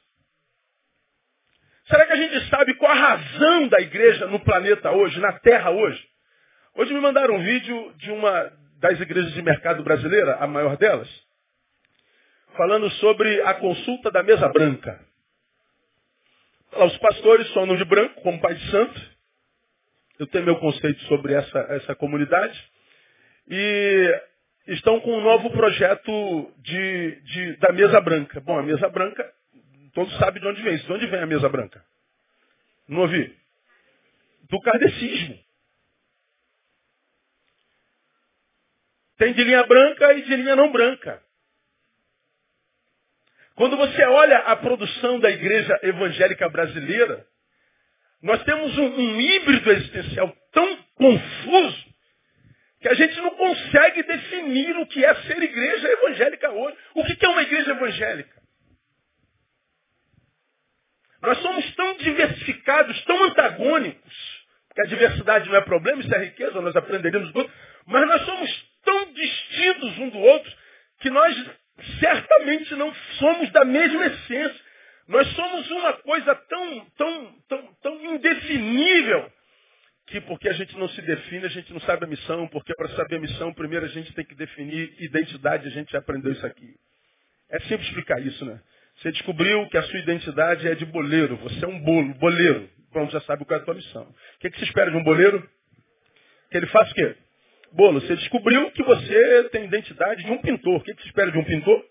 Será 1.87 2.07
que 2.07 2.12
a 2.12 2.17
gente 2.17 2.49
sabe 2.49 2.75
qual 2.75 2.91
a 2.91 2.95
razão 2.95 3.69
da 3.69 3.81
igreja 3.81 4.26
no 4.26 4.41
planeta 4.41 4.91
hoje, 4.91 5.21
na 5.21 5.33
terra 5.41 5.71
hoje? 5.71 6.03
Hoje 6.75 6.95
me 6.95 7.00
mandaram 7.00 7.35
um 7.35 7.43
vídeo 7.43 7.95
de 7.99 8.11
uma 8.11 8.53
das 8.81 8.99
igrejas 9.00 9.33
de 9.35 9.43
mercado 9.43 9.83
brasileira, 9.83 10.37
a 10.37 10.47
maior 10.47 10.76
delas, 10.76 11.09
falando 12.57 12.91
sobre 12.93 13.41
a 13.43 13.55
consulta 13.55 14.11
da 14.11 14.23
mesa 14.23 14.49
branca. 14.49 14.99
Os 16.73 16.99
pastores 16.99 17.47
só 17.49 17.62
andam 17.62 17.76
de 17.76 17.85
branco, 17.85 18.21
como 18.23 18.41
Pai 18.41 18.55
de 18.55 18.71
Santo. 18.71 19.14
Eu 20.19 20.26
tenho 20.26 20.45
meu 20.45 20.57
conceito 20.57 21.00
sobre 21.03 21.35
essa, 21.35 21.59
essa 21.71 21.95
comunidade. 21.95 22.59
E 23.49 24.23
estão 24.69 25.00
com 25.00 25.19
um 25.19 25.23
novo 25.23 25.50
projeto 25.50 26.53
de, 26.59 27.21
de, 27.23 27.57
da 27.59 27.73
mesa 27.73 28.00
branca. 28.00 28.41
Bom, 28.41 28.59
a 28.59 28.62
mesa 28.62 28.88
branca, 28.88 29.25
todos 29.94 30.16
sabem 30.18 30.42
de 30.42 30.48
onde 30.48 30.62
vem. 30.62 30.76
De 30.76 30.92
onde 30.92 31.06
vem 31.06 31.20
a 31.20 31.26
mesa 31.26 31.48
branca? 31.48 31.84
Não 32.88 33.00
ouvi? 33.00 33.34
Do 34.50 34.60
kardecismo. 34.60 35.38
Tem 39.16 39.32
de 39.32 39.44
linha 39.44 39.64
branca 39.64 40.12
e 40.14 40.22
de 40.22 40.36
linha 40.36 40.56
não 40.56 40.70
branca. 40.72 41.22
Quando 43.54 43.76
você 43.76 44.04
olha 44.04 44.38
a 44.38 44.56
produção 44.56 45.20
da 45.20 45.30
igreja 45.30 45.78
evangélica 45.82 46.48
brasileira, 46.48 47.24
nós 48.20 48.42
temos 48.42 48.76
um, 48.76 48.86
um 48.86 49.20
híbrido 49.20 49.70
existencial 49.70 50.36
tão 50.50 50.76
confuso 50.96 51.94
que 52.80 52.88
a 52.88 52.94
gente 52.94 53.16
não 53.16 53.30
consegue 53.30 54.02
definir 54.02 54.76
o 54.76 54.86
que 54.86 55.04
é 55.04 55.14
ser 55.22 55.42
igreja 55.42 55.88
evangélica 55.88 56.50
hoje. 56.50 56.76
O 56.94 57.04
que 57.04 57.24
é 57.24 57.28
uma 57.28 57.42
igreja 57.42 57.70
evangélica? 57.70 58.43
Nós 61.25 61.38
somos 61.38 61.75
tão 61.75 61.97
diversificados, 61.97 63.02
tão 63.04 63.25
antagônicos, 63.25 64.45
que 64.75 64.81
a 64.83 64.87
diversidade 64.87 65.49
não 65.49 65.57
é 65.57 65.61
problema, 65.62 66.02
isso 66.02 66.14
é 66.14 66.25
riqueza, 66.25 66.61
nós 66.61 66.76
aprenderíamos 66.76 67.33
tudo, 67.33 67.50
mas 67.87 68.07
nós 68.07 68.23
somos 68.25 68.71
tão 68.85 69.12
distintos 69.12 69.99
um 69.99 70.09
do 70.11 70.19
outro 70.19 70.52
que 71.00 71.11
nós 71.11 71.50
certamente 71.99 72.75
não 72.76 72.93
somos 73.19 73.50
da 73.50 73.64
mesma 73.64 74.07
essência. 74.07 74.61
Nós 75.09 75.26
somos 75.35 75.71
uma 75.71 75.93
coisa 75.95 76.35
tão, 76.35 76.87
tão, 76.97 77.35
tão, 77.49 77.75
tão 77.83 78.14
indefinível 78.14 79.31
que 80.07 80.21
porque 80.21 80.49
a 80.49 80.52
gente 80.52 80.76
não 80.76 80.88
se 80.88 81.00
define, 81.02 81.47
a 81.47 81.50
gente 81.50 81.73
não 81.73 81.81
sabe 81.81 82.04
a 82.04 82.09
missão, 82.09 82.47
porque 82.49 82.75
para 82.75 82.88
saber 82.90 83.16
a 83.16 83.21
missão, 83.21 83.54
primeiro 83.54 83.87
a 83.87 83.88
gente 83.88 84.12
tem 84.12 84.25
que 84.25 84.35
definir 84.35 84.95
identidade, 84.99 85.66
a 85.66 85.71
gente 85.71 85.93
já 85.93 85.99
aprendeu 85.99 86.33
isso 86.33 86.45
aqui. 86.45 86.75
É 87.49 87.59
simples 87.61 87.88
explicar 87.88 88.21
isso, 88.21 88.45
né? 88.45 88.61
Você 89.04 89.12
descobriu 89.12 89.68
que 89.68 89.76
a 89.76 89.82
sua 89.82 89.99
identidade 89.99 90.66
é 90.66 90.75
de 90.75 90.87
boleiro, 90.87 91.37
você 91.37 91.62
é 91.62 91.68
um 91.68 91.78
bolo, 91.78 92.14
boleiro. 92.14 92.70
Pronto, 92.90 93.12
já 93.12 93.20
sabe 93.20 93.44
qual 93.44 93.58
é 93.58 93.62
a 93.62 93.64
tua 93.66 93.75
missão. 93.75 94.02
O 94.04 94.38
que, 94.38 94.46
é 94.46 94.50
que 94.50 94.58
se 94.58 94.64
espera 94.64 94.90
de 94.90 94.96
um 94.96 95.04
boleiro? 95.04 95.46
Que 96.50 96.56
ele 96.56 96.66
faça 96.68 96.90
o 96.90 96.94
quê? 96.94 97.14
Bolo, 97.73 98.00
você 98.00 98.16
descobriu 98.16 98.70
que 98.70 98.82
você 98.82 99.50
tem 99.50 99.66
identidade 99.66 100.25
de 100.25 100.30
um 100.32 100.40
pintor. 100.40 100.76
O 100.76 100.80
que, 100.82 100.94
que 100.94 101.02
se 101.02 101.08
espera 101.08 101.30
de 101.30 101.37
um 101.37 101.44
pintor? 101.44 101.84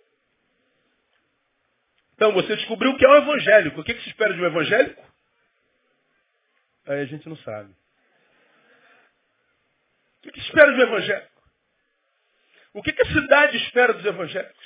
Então, 2.16 2.34
você 2.34 2.56
descobriu 2.56 2.98
que 2.98 3.06
é 3.06 3.10
um 3.10 3.18
evangélico. 3.18 3.82
O 3.82 3.84
que, 3.84 3.94
que 3.94 4.02
se 4.02 4.10
espera 4.10 4.34
de 4.34 4.42
um 4.42 4.46
evangélico? 4.48 5.04
Aí 6.88 7.00
a 7.00 7.06
gente 7.06 7.30
não 7.30 7.38
sabe. 7.38 7.70
O 10.18 10.22
que, 10.24 10.32
que 10.32 10.40
se 10.40 10.48
espera 10.48 10.74
de 10.74 10.80
um 10.80 10.84
evangélico? 10.84 11.44
O 12.74 12.82
que, 12.82 12.92
que 12.92 13.04
a 13.04 13.14
cidade 13.14 13.58
espera 13.58 13.94
dos 13.94 14.04
evangélicos? 14.04 14.63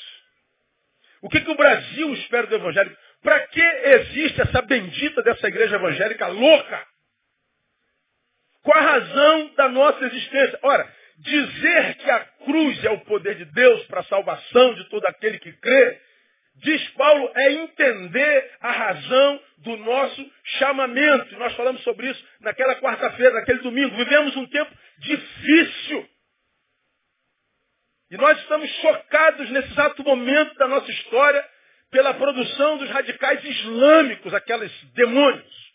O 1.21 1.29
que, 1.29 1.41
que 1.41 1.51
o 1.51 1.55
Brasil 1.55 2.13
espera 2.13 2.47
do 2.47 2.55
evangélico? 2.55 2.95
Para 3.21 3.39
que 3.47 3.61
existe 3.61 4.41
essa 4.41 4.61
bendita 4.61 5.21
dessa 5.23 5.47
igreja 5.47 5.75
evangélica 5.75 6.27
louca? 6.27 6.85
Qual 8.63 8.77
a 8.77 8.81
razão 8.81 9.53
da 9.55 9.69
nossa 9.69 10.05
existência? 10.05 10.59
Ora, 10.61 10.93
dizer 11.19 11.95
que 11.95 12.09
a 12.09 12.19
cruz 12.45 12.83
é 12.83 12.91
o 12.91 12.99
poder 13.01 13.35
de 13.35 13.45
Deus 13.45 13.83
para 13.85 14.01
a 14.01 14.05
salvação 14.05 14.73
de 14.75 14.89
todo 14.89 15.05
aquele 15.05 15.39
que 15.39 15.51
crê, 15.53 16.01
diz 16.55 16.87
Paulo, 16.89 17.31
é 17.35 17.53
entender 17.53 18.51
a 18.61 18.71
razão 18.71 19.41
do 19.59 19.77
nosso 19.77 20.31
chamamento. 20.57 21.37
Nós 21.37 21.55
falamos 21.55 21.81
sobre 21.83 22.09
isso 22.09 22.23
naquela 22.41 22.75
quarta-feira, 22.75 23.33
naquele 23.33 23.59
domingo. 23.59 23.95
Vivemos 23.95 24.35
um 24.35 24.45
tempo 24.47 24.71
difícil. 24.99 26.07
E 28.09 28.17
nós 28.17 28.37
estamos 28.39 28.69
chocados 28.81 29.49
nesse 29.49 29.71
exato 29.71 30.03
momento 30.03 30.55
da 30.55 30.67
nossa 30.67 30.89
história 30.89 31.45
pela 31.91 32.13
produção 32.13 32.77
dos 32.77 32.89
radicais 32.89 33.43
islâmicos, 33.43 34.33
aqueles 34.33 34.71
demônios. 34.93 35.67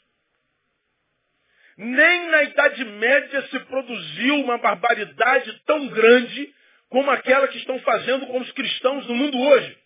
Nem 1.77 2.29
na 2.29 2.43
Idade 2.45 2.85
Média 2.85 3.43
se 3.49 3.59
produziu 3.61 4.37
uma 4.41 4.59
barbaridade 4.59 5.61
tão 5.65 5.89
grande 5.89 6.55
como 6.89 7.11
aquela 7.11 7.49
que 7.49 7.59
estão 7.59 7.79
fazendo 7.81 8.27
com 8.27 8.41
os 8.41 8.53
cristãos 8.53 9.07
no 9.07 9.15
mundo 9.15 9.39
hoje. 9.39 9.79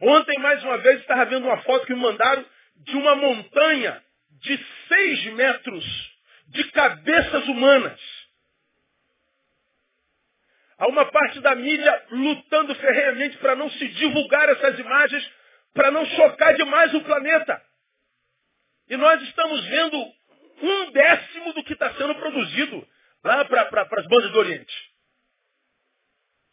Ontem, 0.00 0.38
mais 0.40 0.62
uma 0.62 0.76
vez, 0.78 1.00
estava 1.00 1.24
vendo 1.24 1.46
uma 1.46 1.62
foto 1.62 1.86
que 1.86 1.94
me 1.94 2.00
mandaram 2.00 2.44
de 2.76 2.96
uma 2.96 3.16
montanha 3.16 4.02
de 4.42 4.66
seis 4.88 5.24
metros 5.32 5.84
de 6.48 6.64
cabeças 6.70 7.48
humanas. 7.48 8.15
Há 10.78 10.86
uma 10.88 11.06
parte 11.06 11.40
da 11.40 11.54
mídia 11.54 12.06
lutando 12.10 12.74
ferreamente 12.74 13.38
para 13.38 13.56
não 13.56 13.70
se 13.70 13.88
divulgar 13.88 14.48
essas 14.50 14.78
imagens, 14.78 15.30
para 15.72 15.90
não 15.90 16.04
chocar 16.06 16.54
demais 16.54 16.92
o 16.94 17.00
planeta. 17.02 17.62
E 18.88 18.96
nós 18.96 19.22
estamos 19.22 19.64
vendo 19.64 19.96
um 20.62 20.90
décimo 20.92 21.52
do 21.54 21.64
que 21.64 21.72
está 21.72 21.92
sendo 21.94 22.14
produzido 22.14 22.86
lá 23.24 23.44
para 23.44 23.62
as 23.62 24.06
bandas 24.06 24.32
do 24.32 24.38
Oriente. 24.38 24.74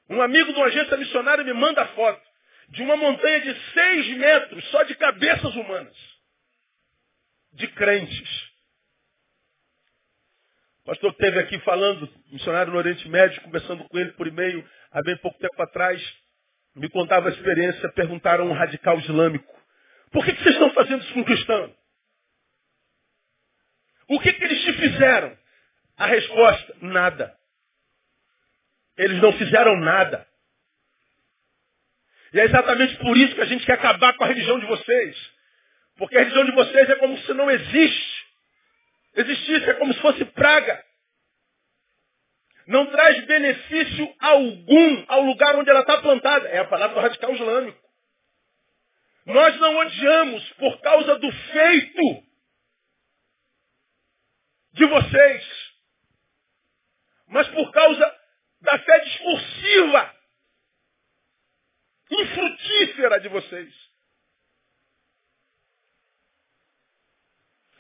Um 0.10 0.22
amigo 0.22 0.52
de 0.52 0.58
uma 0.58 0.68
agência 0.68 0.98
missionária 0.98 1.44
me 1.44 1.54
manda 1.54 1.86
foto 1.88 2.22
de 2.70 2.82
uma 2.82 2.96
montanha 2.96 3.42
de 3.42 3.74
seis 3.74 4.18
metros 4.18 4.64
só 4.72 4.84
de 4.84 4.96
cabeças 4.96 5.56
humanas. 5.56 5.96
De 7.54 7.68
crentes. 7.68 8.53
O 10.84 10.88
pastor 10.88 11.12
esteve 11.12 11.40
aqui 11.40 11.58
falando, 11.60 12.10
missionário 12.30 12.74
no 12.74 12.78
Oriente 12.78 13.08
Médio, 13.08 13.42
conversando 13.42 13.88
com 13.88 13.98
ele 13.98 14.12
por 14.14 14.28
e-mail 14.28 14.68
há 14.92 15.02
bem 15.02 15.16
pouco 15.18 15.40
tempo 15.40 15.62
atrás. 15.64 16.02
Me 16.76 16.90
contava 16.90 17.30
a 17.30 17.32
experiência, 17.32 17.90
perguntaram 17.94 18.46
a 18.46 18.50
um 18.50 18.54
radical 18.54 19.00
islâmico. 19.00 19.54
Por 20.12 20.26
que, 20.26 20.34
que 20.34 20.44
vocês 20.44 20.56
estão 20.56 20.72
fazendo 20.72 21.02
isso 21.02 21.14
com 21.14 21.24
cristão? 21.24 21.74
O 24.10 24.20
que, 24.20 24.34
que 24.34 24.44
eles 24.44 24.62
te 24.62 24.74
fizeram? 24.74 25.38
A 25.98 26.06
resposta, 26.06 26.76
nada. 26.82 27.34
Eles 28.98 29.22
não 29.22 29.32
fizeram 29.34 29.78
nada. 29.78 30.28
E 32.34 32.42
é 32.42 32.44
exatamente 32.44 32.98
por 32.98 33.16
isso 33.16 33.36
que 33.36 33.42
a 33.42 33.46
gente 33.46 33.66
quer 33.66 33.74
acabar 33.74 34.14
com 34.18 34.26
a 34.26 34.28
religião 34.28 34.60
de 34.60 34.66
vocês. 34.66 35.32
Porque 35.96 36.18
a 36.18 36.20
religião 36.20 36.44
de 36.44 36.52
vocês 36.52 36.90
é 36.90 36.96
como 36.96 37.18
se 37.20 37.34
não 37.34 37.50
existe. 37.50 38.13
Existisse 39.16 39.70
é 39.70 39.74
como 39.76 39.94
se 39.94 40.02
fosse 40.02 40.26
praga. 40.26 40.84
Não 42.66 42.86
traz 42.88 43.26
benefício 43.26 44.16
algum 44.20 45.06
ao 45.08 45.22
lugar 45.22 45.56
onde 45.56 45.70
ela 45.70 45.82
está 45.82 46.02
plantada. 46.02 46.48
É 46.50 46.60
a 46.60 46.68
palavra 46.68 46.96
do 46.96 47.02
radical 47.02 47.34
islâmico. 47.34 47.84
Nós 49.26 49.60
não 49.60 49.78
odiamos 49.78 50.54
por 50.54 50.82
causa 50.82 51.18
do 51.18 51.32
feito 51.32 52.24
de 54.74 54.86
vocês, 54.86 55.74
mas 57.28 57.48
por 57.50 57.72
causa 57.72 58.20
da 58.62 58.80
fé 58.80 59.00
discursiva, 59.00 60.16
infrutífera 62.12 63.20
de 63.20 63.30
vocês. 63.30 63.83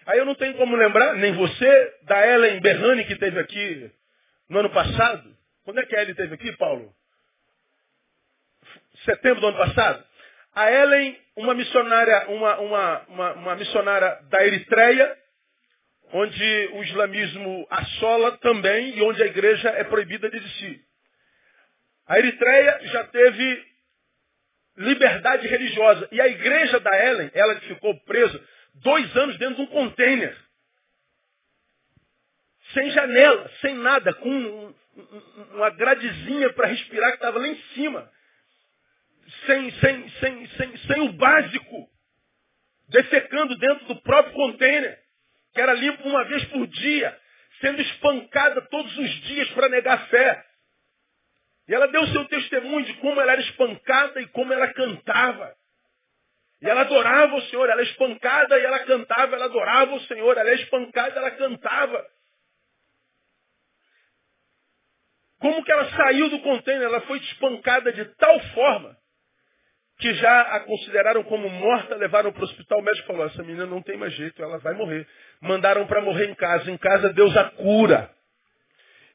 Aí 0.06 0.20
eu 0.20 0.26
não 0.26 0.36
tenho 0.36 0.56
como 0.56 0.76
lembrar, 0.76 1.16
nem 1.16 1.34
você, 1.34 1.98
da 2.04 2.28
Ellen 2.28 2.60
Berrani 2.60 3.06
que 3.06 3.16
teve 3.16 3.40
aqui 3.40 3.92
no 4.50 4.60
ano 4.60 4.70
passado. 4.70 5.36
Quando 5.64 5.80
é 5.80 5.86
que 5.86 5.96
a 5.96 6.02
Ellen 6.02 6.16
teve 6.16 6.36
aqui, 6.36 6.52
Paulo? 6.58 6.94
Setembro 9.06 9.42
do 9.42 9.48
ano 9.48 9.58
passado. 9.58 10.04
A 10.54 10.72
Ellen, 10.72 11.20
uma 11.36 11.54
missionária, 11.54 12.30
uma, 12.30 12.58
uma, 12.60 13.00
uma, 13.08 13.34
uma 13.34 13.56
missionária 13.56 14.20
da 14.30 14.46
Eritreia, 14.46 15.18
onde 16.12 16.70
o 16.74 16.84
islamismo 16.84 17.68
assola 17.70 18.38
também 18.38 18.98
e 18.98 19.02
onde 19.02 19.24
a 19.24 19.26
igreja 19.26 19.70
é 19.70 19.84
proibida 19.86 20.30
de 20.30 20.38
existir. 20.38 20.82
A 22.08 22.20
Eritreia 22.20 22.80
já 22.84 23.06
teve 23.06 23.66
liberdade 24.78 25.48
religiosa. 25.48 26.08
E 26.12 26.20
a 26.20 26.28
igreja 26.28 26.80
da 26.80 27.06
Ellen, 27.06 27.32
ela 27.34 27.56
que 27.56 27.68
ficou 27.68 27.98
presa 28.02 28.40
dois 28.76 29.16
anos 29.18 29.38
dentro 29.38 29.56
de 29.56 29.62
um 29.62 29.68
container. 29.68 30.38
Sem 32.74 32.90
janela, 32.92 33.52
sem 33.62 33.76
nada, 33.76 34.14
com 34.14 34.30
um, 34.30 34.76
uma 35.54 35.70
gradezinha 35.72 36.52
para 36.54 36.68
respirar 36.68 37.12
que 37.12 37.18
estava 37.18 37.40
lá 37.40 37.48
em 37.48 37.62
cima. 37.74 38.12
Sem, 39.46 39.72
sem, 39.80 40.10
sem, 40.10 40.48
sem, 40.48 40.78
sem 40.78 41.02
o 41.02 41.14
básico. 41.14 41.90
Defecando 42.90 43.58
dentro 43.58 43.86
do 43.88 44.02
próprio 44.02 44.34
container. 44.34 45.00
Que 45.54 45.62
era 45.62 45.74
limpo 45.74 46.08
uma 46.08 46.24
vez 46.26 46.44
por 46.46 46.66
dia. 46.68 47.20
Sendo 47.62 47.82
espancada 47.82 48.62
todos 48.70 48.98
os 48.98 49.10
dias 49.22 49.50
para 49.52 49.70
negar 49.70 50.08
fé. 50.08 50.46
E 51.68 51.74
ela 51.74 51.88
deu 51.88 52.06
seu 52.08 52.26
testemunho 52.26 52.86
de 52.86 52.94
como 52.96 53.22
ela 53.22 53.34
era 53.34 53.42
espancada 53.42 54.20
e 54.22 54.28
como 54.28 54.52
ela 54.52 54.74
cantava. 54.74 55.56
E 56.64 56.70
ela 56.70 56.82
adorava 56.82 57.36
o 57.36 57.42
Senhor, 57.42 57.70
ela 57.70 57.82
é 57.82 57.84
espancada 57.84 58.58
e 58.58 58.64
ela 58.64 58.80
cantava, 58.80 59.36
ela 59.36 59.46
adorava 59.46 59.96
o 59.96 60.00
Senhor, 60.02 60.38
ela 60.38 60.50
é 60.50 60.54
espancada 60.54 61.14
e 61.14 61.18
ela 61.18 61.32
cantava. 61.32 62.06
Como 65.40 65.62
que 65.62 65.72
ela 65.74 65.90
saiu 65.92 66.30
do 66.30 66.40
container? 66.40 66.84
Ela 66.84 67.02
foi 67.02 67.18
espancada 67.18 67.92
de 67.92 68.06
tal 68.16 68.40
forma 68.56 68.96
que 70.00 70.14
já 70.14 70.42
a 70.42 70.62
consideraram 70.62 71.24
como 71.24 71.50
morta, 71.50 71.96
levaram 71.96 72.32
para 72.32 72.42
o 72.42 72.46
hospital, 72.46 72.80
o 72.80 72.82
médico 72.82 73.08
falou, 73.08 73.26
essa 73.26 73.44
menina 73.44 73.66
não 73.66 73.82
tem 73.82 73.98
mais 73.98 74.14
jeito, 74.14 74.42
ela 74.42 74.58
vai 74.60 74.74
morrer. 74.74 75.06
Mandaram 75.42 75.86
para 75.86 76.00
morrer 76.00 76.30
em 76.30 76.36
casa. 76.36 76.72
Em 76.72 76.78
casa 76.78 77.12
Deus 77.12 77.36
a 77.36 77.44
cura. 77.52 78.10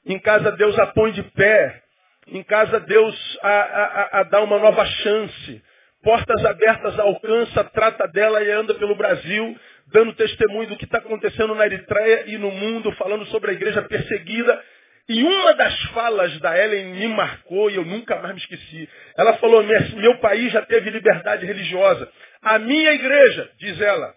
Em 0.04 0.18
casa 0.18 0.52
Deus 0.52 0.78
a 0.78 0.86
põe 0.88 1.12
de 1.12 1.22
pé. 1.22 1.82
Em 2.26 2.42
casa 2.42 2.78
Deus 2.78 3.38
a, 3.40 3.48
a, 3.48 4.20
a 4.20 4.22
dá 4.24 4.42
uma 4.42 4.58
nova 4.58 4.84
chance. 4.84 5.64
Portas 6.02 6.44
abertas 6.44 6.98
alcança, 6.98 7.64
trata 7.64 8.06
dela 8.08 8.42
e 8.42 8.50
anda 8.50 8.74
pelo 8.74 8.94
Brasil, 8.94 9.58
dando 9.88 10.14
testemunho 10.14 10.68
do 10.68 10.76
que 10.76 10.84
está 10.84 10.98
acontecendo 10.98 11.54
na 11.54 11.66
Eritreia 11.66 12.24
e 12.28 12.38
no 12.38 12.50
mundo, 12.50 12.92
falando 12.92 13.26
sobre 13.26 13.50
a 13.50 13.54
igreja 13.54 13.82
perseguida. 13.82 14.64
E 15.08 15.24
uma 15.24 15.54
das 15.54 15.80
falas 15.90 16.38
da 16.40 16.56
Ellen 16.56 16.94
me 16.94 17.08
marcou 17.08 17.70
e 17.70 17.76
eu 17.76 17.84
nunca 17.84 18.16
mais 18.16 18.34
me 18.34 18.40
esqueci. 18.40 18.88
Ela 19.16 19.38
falou, 19.38 19.62
meu 19.62 20.18
país 20.18 20.52
já 20.52 20.64
teve 20.66 20.90
liberdade 20.90 21.46
religiosa. 21.46 22.12
A 22.42 22.58
minha 22.58 22.92
igreja, 22.92 23.50
diz 23.58 23.80
ela, 23.80 24.14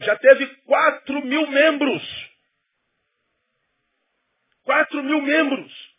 já 0.00 0.16
teve 0.16 0.46
quatro 0.64 1.24
mil 1.24 1.46
membros. 1.46 2.30
Quatro 4.64 5.02
mil 5.02 5.20
membros. 5.20 5.90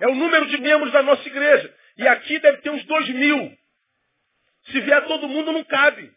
É 0.00 0.08
o 0.08 0.14
número 0.14 0.46
de 0.46 0.58
membros 0.58 0.90
da 0.92 1.02
nossa 1.02 1.28
igreja. 1.28 1.81
E 1.96 2.08
aqui 2.08 2.38
deve 2.38 2.58
ter 2.58 2.70
uns 2.70 2.84
dois 2.84 3.08
mil. 3.10 3.58
Se 4.66 4.80
vier 4.80 5.04
todo 5.06 5.28
mundo, 5.28 5.52
não 5.52 5.64
cabe. 5.64 6.12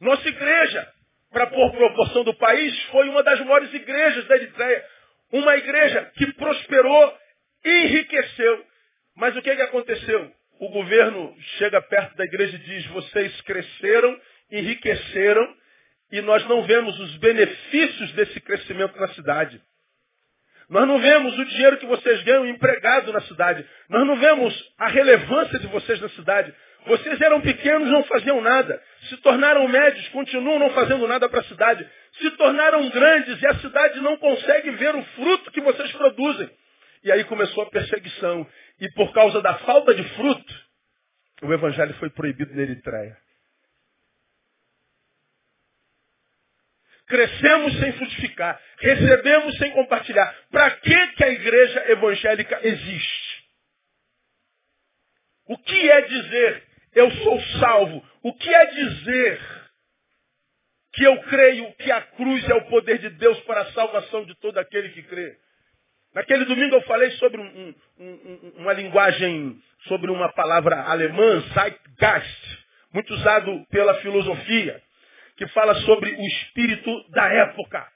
Nossa 0.00 0.28
igreja, 0.28 0.92
para 1.30 1.46
pôr 1.46 1.70
proporção 1.72 2.24
do 2.24 2.34
país, 2.34 2.82
foi 2.84 3.08
uma 3.08 3.22
das 3.22 3.40
maiores 3.40 3.72
igrejas 3.72 4.26
da 4.26 4.36
Eritreia. 4.36 4.84
Uma 5.32 5.56
igreja 5.56 6.12
que 6.16 6.32
prosperou, 6.34 7.18
enriqueceu. 7.64 8.66
Mas 9.14 9.36
o 9.36 9.42
que, 9.42 9.54
que 9.54 9.62
aconteceu? 9.62 10.32
O 10.58 10.68
governo 10.68 11.34
chega 11.58 11.80
perto 11.82 12.16
da 12.16 12.24
igreja 12.24 12.56
e 12.56 12.60
diz, 12.60 12.86
vocês 12.86 13.40
cresceram, 13.42 14.20
enriqueceram, 14.50 15.56
e 16.12 16.20
nós 16.20 16.46
não 16.46 16.62
vemos 16.64 16.98
os 16.98 17.16
benefícios 17.16 18.12
desse 18.12 18.40
crescimento 18.40 18.98
na 18.98 19.08
cidade. 19.08 19.60
Nós 20.68 20.86
não 20.86 20.98
vemos 20.98 21.38
o 21.38 21.44
dinheiro 21.44 21.76
que 21.76 21.86
vocês 21.86 22.22
ganham 22.22 22.46
empregado 22.46 23.12
na 23.12 23.20
cidade. 23.22 23.64
Nós 23.88 24.06
não 24.06 24.16
vemos 24.16 24.74
a 24.78 24.88
relevância 24.88 25.58
de 25.58 25.66
vocês 25.68 26.00
na 26.00 26.08
cidade. 26.10 26.52
Vocês 26.86 27.20
eram 27.20 27.40
pequenos, 27.40 27.88
não 27.88 28.04
faziam 28.04 28.40
nada. 28.40 28.80
Se 29.08 29.16
tornaram 29.18 29.66
médios, 29.68 30.08
continuam 30.08 30.58
não 30.58 30.70
fazendo 30.70 31.06
nada 31.06 31.28
para 31.28 31.40
a 31.40 31.44
cidade. 31.44 31.88
Se 32.20 32.30
tornaram 32.32 32.88
grandes 32.90 33.40
e 33.40 33.46
a 33.46 33.54
cidade 33.56 34.00
não 34.00 34.16
consegue 34.16 34.70
ver 34.72 34.94
o 34.94 35.02
fruto 35.02 35.50
que 35.50 35.60
vocês 35.60 35.92
produzem. 35.92 36.50
E 37.04 37.12
aí 37.12 37.22
começou 37.24 37.62
a 37.62 37.70
perseguição. 37.70 38.46
E 38.80 38.90
por 38.92 39.12
causa 39.12 39.40
da 39.40 39.54
falta 39.58 39.94
de 39.94 40.02
fruto, 40.14 40.54
o 41.42 41.52
evangelho 41.52 41.94
foi 41.94 42.10
proibido 42.10 42.54
na 42.54 42.62
Eritreia. 42.62 43.16
Crescemos 47.06 47.78
sem 47.78 47.92
frutificar. 47.92 48.60
Recebemos 48.78 49.56
sem 49.58 49.70
compartilhar. 49.72 50.34
Para 50.50 50.70
que, 50.72 51.06
que 51.08 51.24
a 51.24 51.28
igreja 51.28 51.90
evangélica 51.92 52.60
existe? 52.62 53.44
O 55.46 55.56
que 55.58 55.90
é 55.90 56.00
dizer 56.02 56.64
eu 56.94 57.10
sou 57.10 57.40
salvo? 57.60 58.04
O 58.22 58.32
que 58.34 58.52
é 58.52 58.66
dizer 58.66 59.40
que 60.94 61.04
eu 61.04 61.20
creio 61.24 61.72
que 61.74 61.92
a 61.92 62.00
cruz 62.00 62.48
é 62.48 62.54
o 62.54 62.64
poder 62.68 62.98
de 62.98 63.10
Deus 63.10 63.38
para 63.40 63.60
a 63.60 63.72
salvação 63.72 64.24
de 64.24 64.34
todo 64.36 64.58
aquele 64.58 64.88
que 64.88 65.02
crê? 65.02 65.36
Naquele 66.14 66.46
domingo 66.46 66.74
eu 66.74 66.82
falei 66.82 67.10
sobre 67.12 67.38
um, 67.38 67.74
um, 67.98 68.52
uma 68.56 68.72
linguagem, 68.72 69.60
sobre 69.86 70.10
uma 70.10 70.32
palavra 70.32 70.80
alemã, 70.84 71.40
Zeitgeist, 71.52 72.58
muito 72.92 73.12
usado 73.12 73.66
pela 73.70 73.94
filosofia 74.00 74.82
que 75.36 75.46
fala 75.48 75.74
sobre 75.82 76.10
o 76.10 76.26
espírito 76.26 77.10
da 77.10 77.28
época. 77.28 77.86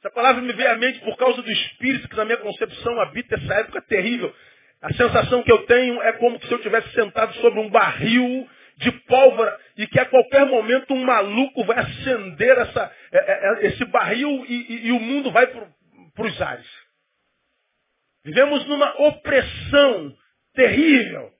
Essa 0.00 0.10
palavra 0.10 0.42
me 0.42 0.52
veio 0.52 0.70
à 0.70 0.76
mente 0.76 1.00
por 1.00 1.16
causa 1.16 1.42
do 1.42 1.50
espírito 1.50 2.08
que 2.08 2.16
na 2.16 2.24
minha 2.24 2.36
concepção 2.38 3.00
habita 3.00 3.34
essa 3.34 3.54
época 3.54 3.82
terrível. 3.82 4.34
A 4.82 4.92
sensação 4.92 5.42
que 5.42 5.50
eu 5.50 5.64
tenho 5.66 6.00
é 6.02 6.12
como 6.14 6.40
se 6.44 6.52
eu 6.52 6.60
tivesse 6.60 6.92
sentado 6.92 7.34
sobre 7.34 7.60
um 7.60 7.70
barril 7.70 8.48
de 8.76 8.92
pólvora 8.92 9.58
e 9.76 9.86
que 9.86 9.98
a 9.98 10.04
qualquer 10.04 10.44
momento 10.46 10.92
um 10.92 11.02
maluco 11.02 11.64
vai 11.64 11.78
acender 11.78 12.58
essa, 12.58 12.94
é, 13.10 13.18
é, 13.18 13.48
é, 13.48 13.66
esse 13.68 13.84
barril 13.86 14.44
e, 14.46 14.74
e, 14.74 14.86
e 14.88 14.92
o 14.92 15.00
mundo 15.00 15.32
vai 15.32 15.46
para 15.46 16.26
os 16.26 16.42
ares. 16.42 16.86
Vivemos 18.22 18.66
numa 18.66 19.08
opressão 19.08 20.14
terrível. 20.54 21.32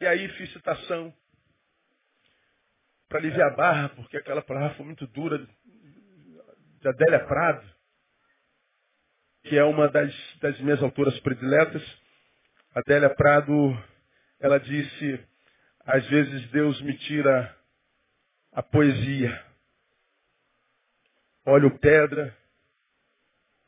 E 0.00 0.06
aí 0.06 0.28
fiz 0.28 0.52
citação 0.52 1.12
para 3.08 3.18
aliviar 3.18 3.52
a 3.52 3.56
barra, 3.56 3.88
porque 3.90 4.16
aquela 4.16 4.42
palavra 4.42 4.74
foi 4.76 4.84
muito 4.84 5.06
dura, 5.06 5.38
de 6.80 6.88
Adélia 6.88 7.24
Prado, 7.26 7.66
que 9.44 9.56
é 9.56 9.64
uma 9.64 9.88
das, 9.88 10.12
das 10.40 10.58
minhas 10.60 10.82
autoras 10.82 11.18
prediletas. 11.20 11.82
Adélia 12.74 13.10
Prado, 13.10 13.76
ela 14.40 14.58
disse, 14.58 15.24
às 15.80 16.06
vezes 16.08 16.50
Deus 16.50 16.80
me 16.82 16.96
tira 16.98 17.56
a 18.52 18.62
poesia. 18.62 19.44
Olho 21.44 21.78
pedra 21.78 22.36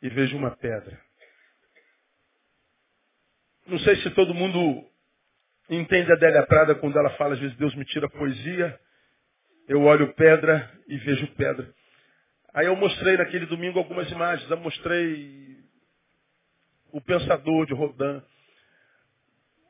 e 0.03 0.09
vejo 0.09 0.37
uma 0.37 0.51
pedra. 0.57 1.01
Não 3.67 3.79
sei 3.81 3.97
se 3.97 4.11
todo 4.11 4.35
mundo 4.35 4.85
entende 5.71 6.11
a 6.11 6.15
Adélia 6.15 6.47
Prada 6.47 6.75
quando 6.75 6.99
ela 6.99 7.11
fala, 7.11 7.35
às 7.35 7.41
vezes 7.41 7.57
Deus 7.57 7.75
me 7.75 7.85
tira 7.85 8.07
a 8.07 8.11
poesia 8.11 8.81
eu 9.69 9.83
olho 9.83 10.15
pedra 10.15 10.71
e 10.89 10.97
vejo 10.97 11.27
pedra. 11.35 11.71
Aí 12.55 12.67
eu 12.67 12.75
mostrei 12.75 13.19
naquele 13.19 13.45
domingo 13.45 13.79
algumas 13.79 14.11
imagens. 14.11 14.51
Eu 14.51 14.57
mostrei 14.57 15.59
o 16.91 17.01
Pensador 17.03 17.67
de 17.67 17.75
Rodin. 17.75 18.23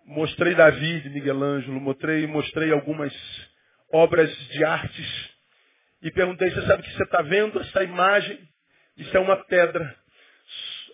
Mostrei 0.06 0.54
Davi 0.54 1.00
de 1.00 1.10
Miguel 1.10 1.42
Ângelo. 1.42 1.80
Mostrei, 1.80 2.26
mostrei 2.28 2.72
algumas 2.72 3.12
obras 3.92 4.30
de 4.50 4.64
artes. 4.64 5.30
E 6.00 6.12
perguntei, 6.12 6.48
você 6.48 6.62
sabe 6.62 6.80
o 6.80 6.84
que 6.84 6.96
você 6.96 7.02
está 7.02 7.20
vendo? 7.22 7.60
Essa 7.60 7.82
imagem, 7.82 8.38
isso 8.96 9.16
é 9.16 9.20
uma 9.20 9.36
pedra. 9.46 9.96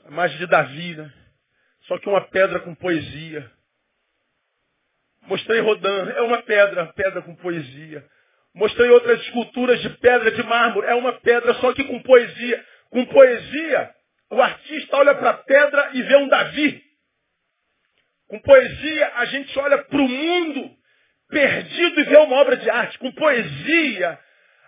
A 0.06 0.08
imagem 0.08 0.38
de 0.38 0.46
Davi, 0.46 0.96
né? 0.96 1.12
Só 1.82 1.98
que 1.98 2.08
uma 2.08 2.22
pedra 2.22 2.60
com 2.60 2.74
poesia. 2.74 3.52
Mostrei 5.26 5.60
Rodin, 5.60 5.86
é 6.16 6.22
uma 6.22 6.42
pedra, 6.42 6.86
pedra 6.94 7.20
com 7.20 7.36
poesia. 7.36 8.13
Mostrei 8.54 8.88
outras 8.90 9.20
esculturas 9.20 9.80
de 9.82 9.90
pedra 9.90 10.30
de 10.30 10.42
mármore. 10.44 10.86
É 10.86 10.94
uma 10.94 11.12
pedra, 11.20 11.54
só 11.54 11.72
que 11.72 11.84
com 11.84 12.00
poesia. 12.02 12.64
Com 12.90 13.04
poesia, 13.06 13.90
o 14.30 14.40
artista 14.40 14.96
olha 14.96 15.14
para 15.14 15.30
a 15.30 15.34
pedra 15.34 15.90
e 15.94 16.02
vê 16.02 16.16
um 16.16 16.28
Davi. 16.28 16.82
Com 18.28 18.38
poesia, 18.40 19.12
a 19.16 19.24
gente 19.26 19.58
olha 19.58 19.78
para 19.78 20.00
o 20.00 20.08
mundo 20.08 20.70
perdido 21.28 22.00
e 22.00 22.04
vê 22.04 22.16
uma 22.16 22.36
obra 22.36 22.56
de 22.56 22.70
arte. 22.70 22.98
Com 22.98 23.10
poesia, 23.12 24.18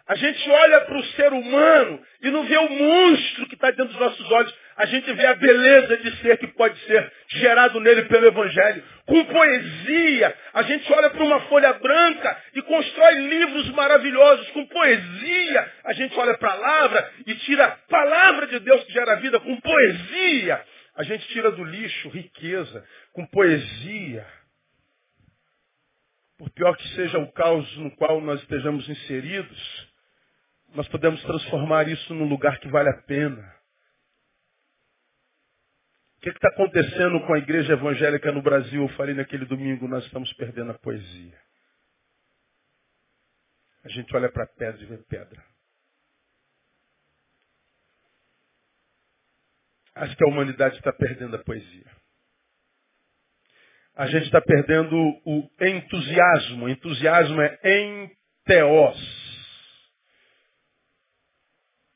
a 0.08 0.14
gente 0.14 0.48
olha 0.48 0.80
para 0.82 0.98
o 0.98 1.04
ser 1.04 1.32
humano 1.32 2.00
e 2.22 2.30
não 2.30 2.44
vê 2.44 2.56
o 2.56 2.68
monstro 2.68 3.46
que 3.48 3.54
está 3.54 3.70
dentro 3.70 3.88
dos 3.88 3.98
nossos 3.98 4.30
olhos. 4.30 4.54
A 4.76 4.86
gente 4.86 5.12
vê 5.12 5.26
a 5.26 5.34
beleza 5.34 5.96
de 5.96 6.16
ser 6.18 6.36
que 6.38 6.46
pode 6.48 6.78
ser 6.80 7.12
gerado 7.28 7.80
nele 7.80 8.02
pelo 8.04 8.26
Evangelho. 8.26 8.84
Com 9.06 9.24
poesia, 9.24 10.34
a 10.54 10.62
gente 10.62 10.92
olha 10.92 11.10
para 11.10 11.24
uma 11.24 11.40
folha 11.42 11.72
branca 11.72 12.42
constrói 12.76 13.14
livros 13.28 13.70
maravilhosos. 13.70 14.48
Com 14.50 14.66
poesia, 14.66 15.72
a 15.84 15.92
gente 15.94 16.18
olha 16.18 16.32
a 16.32 16.38
palavra 16.38 17.12
e 17.26 17.34
tira 17.36 17.66
a 17.66 17.70
palavra 17.70 18.46
de 18.46 18.60
Deus 18.60 18.84
que 18.84 18.92
gera 18.92 19.16
vida. 19.16 19.40
Com 19.40 19.60
poesia, 19.60 20.64
A 20.98 21.02
gente 21.02 21.28
tira 21.28 21.50
do 21.50 21.62
lixo 21.62 22.08
riqueza, 22.08 22.82
com 23.12 23.26
poesia. 23.26 24.26
Por 26.38 26.48
pior 26.50 26.74
que 26.74 26.88
seja 26.94 27.18
o 27.18 27.30
caos 27.32 27.76
no 27.76 27.90
qual 27.96 28.18
nós 28.22 28.40
estejamos 28.40 28.88
inseridos, 28.88 29.88
nós 30.74 30.88
podemos 30.88 31.22
transformar 31.22 31.86
isso 31.86 32.14
num 32.14 32.26
lugar 32.26 32.58
que 32.60 32.68
vale 32.68 32.88
a 32.88 33.02
pena. 33.02 33.54
O 36.16 36.20
que 36.22 36.30
está 36.30 36.48
acontecendo 36.48 37.20
com 37.26 37.34
a 37.34 37.38
igreja 37.38 37.74
evangélica 37.74 38.32
no 38.32 38.40
Brasil? 38.40 38.80
Eu 38.80 38.88
falei 38.96 39.14
naquele 39.14 39.44
domingo, 39.44 39.86
nós 39.86 40.02
estamos 40.06 40.32
perdendo 40.32 40.70
a 40.70 40.78
poesia. 40.78 41.38
A 43.86 43.88
gente 43.88 44.16
olha 44.16 44.28
para 44.28 44.42
a 44.42 44.48
pedra 44.48 44.82
e 44.82 44.86
vê 44.86 44.98
pedra. 44.98 45.44
Acho 49.94 50.16
que 50.16 50.24
a 50.24 50.26
humanidade 50.26 50.76
está 50.76 50.92
perdendo 50.92 51.36
a 51.36 51.44
poesia. 51.44 51.86
A 53.94 54.08
gente 54.08 54.24
está 54.24 54.40
perdendo 54.40 54.96
o 55.24 55.48
entusiasmo. 55.60 56.68
entusiasmo 56.68 57.40
é 57.40 57.60
enteos 57.64 58.98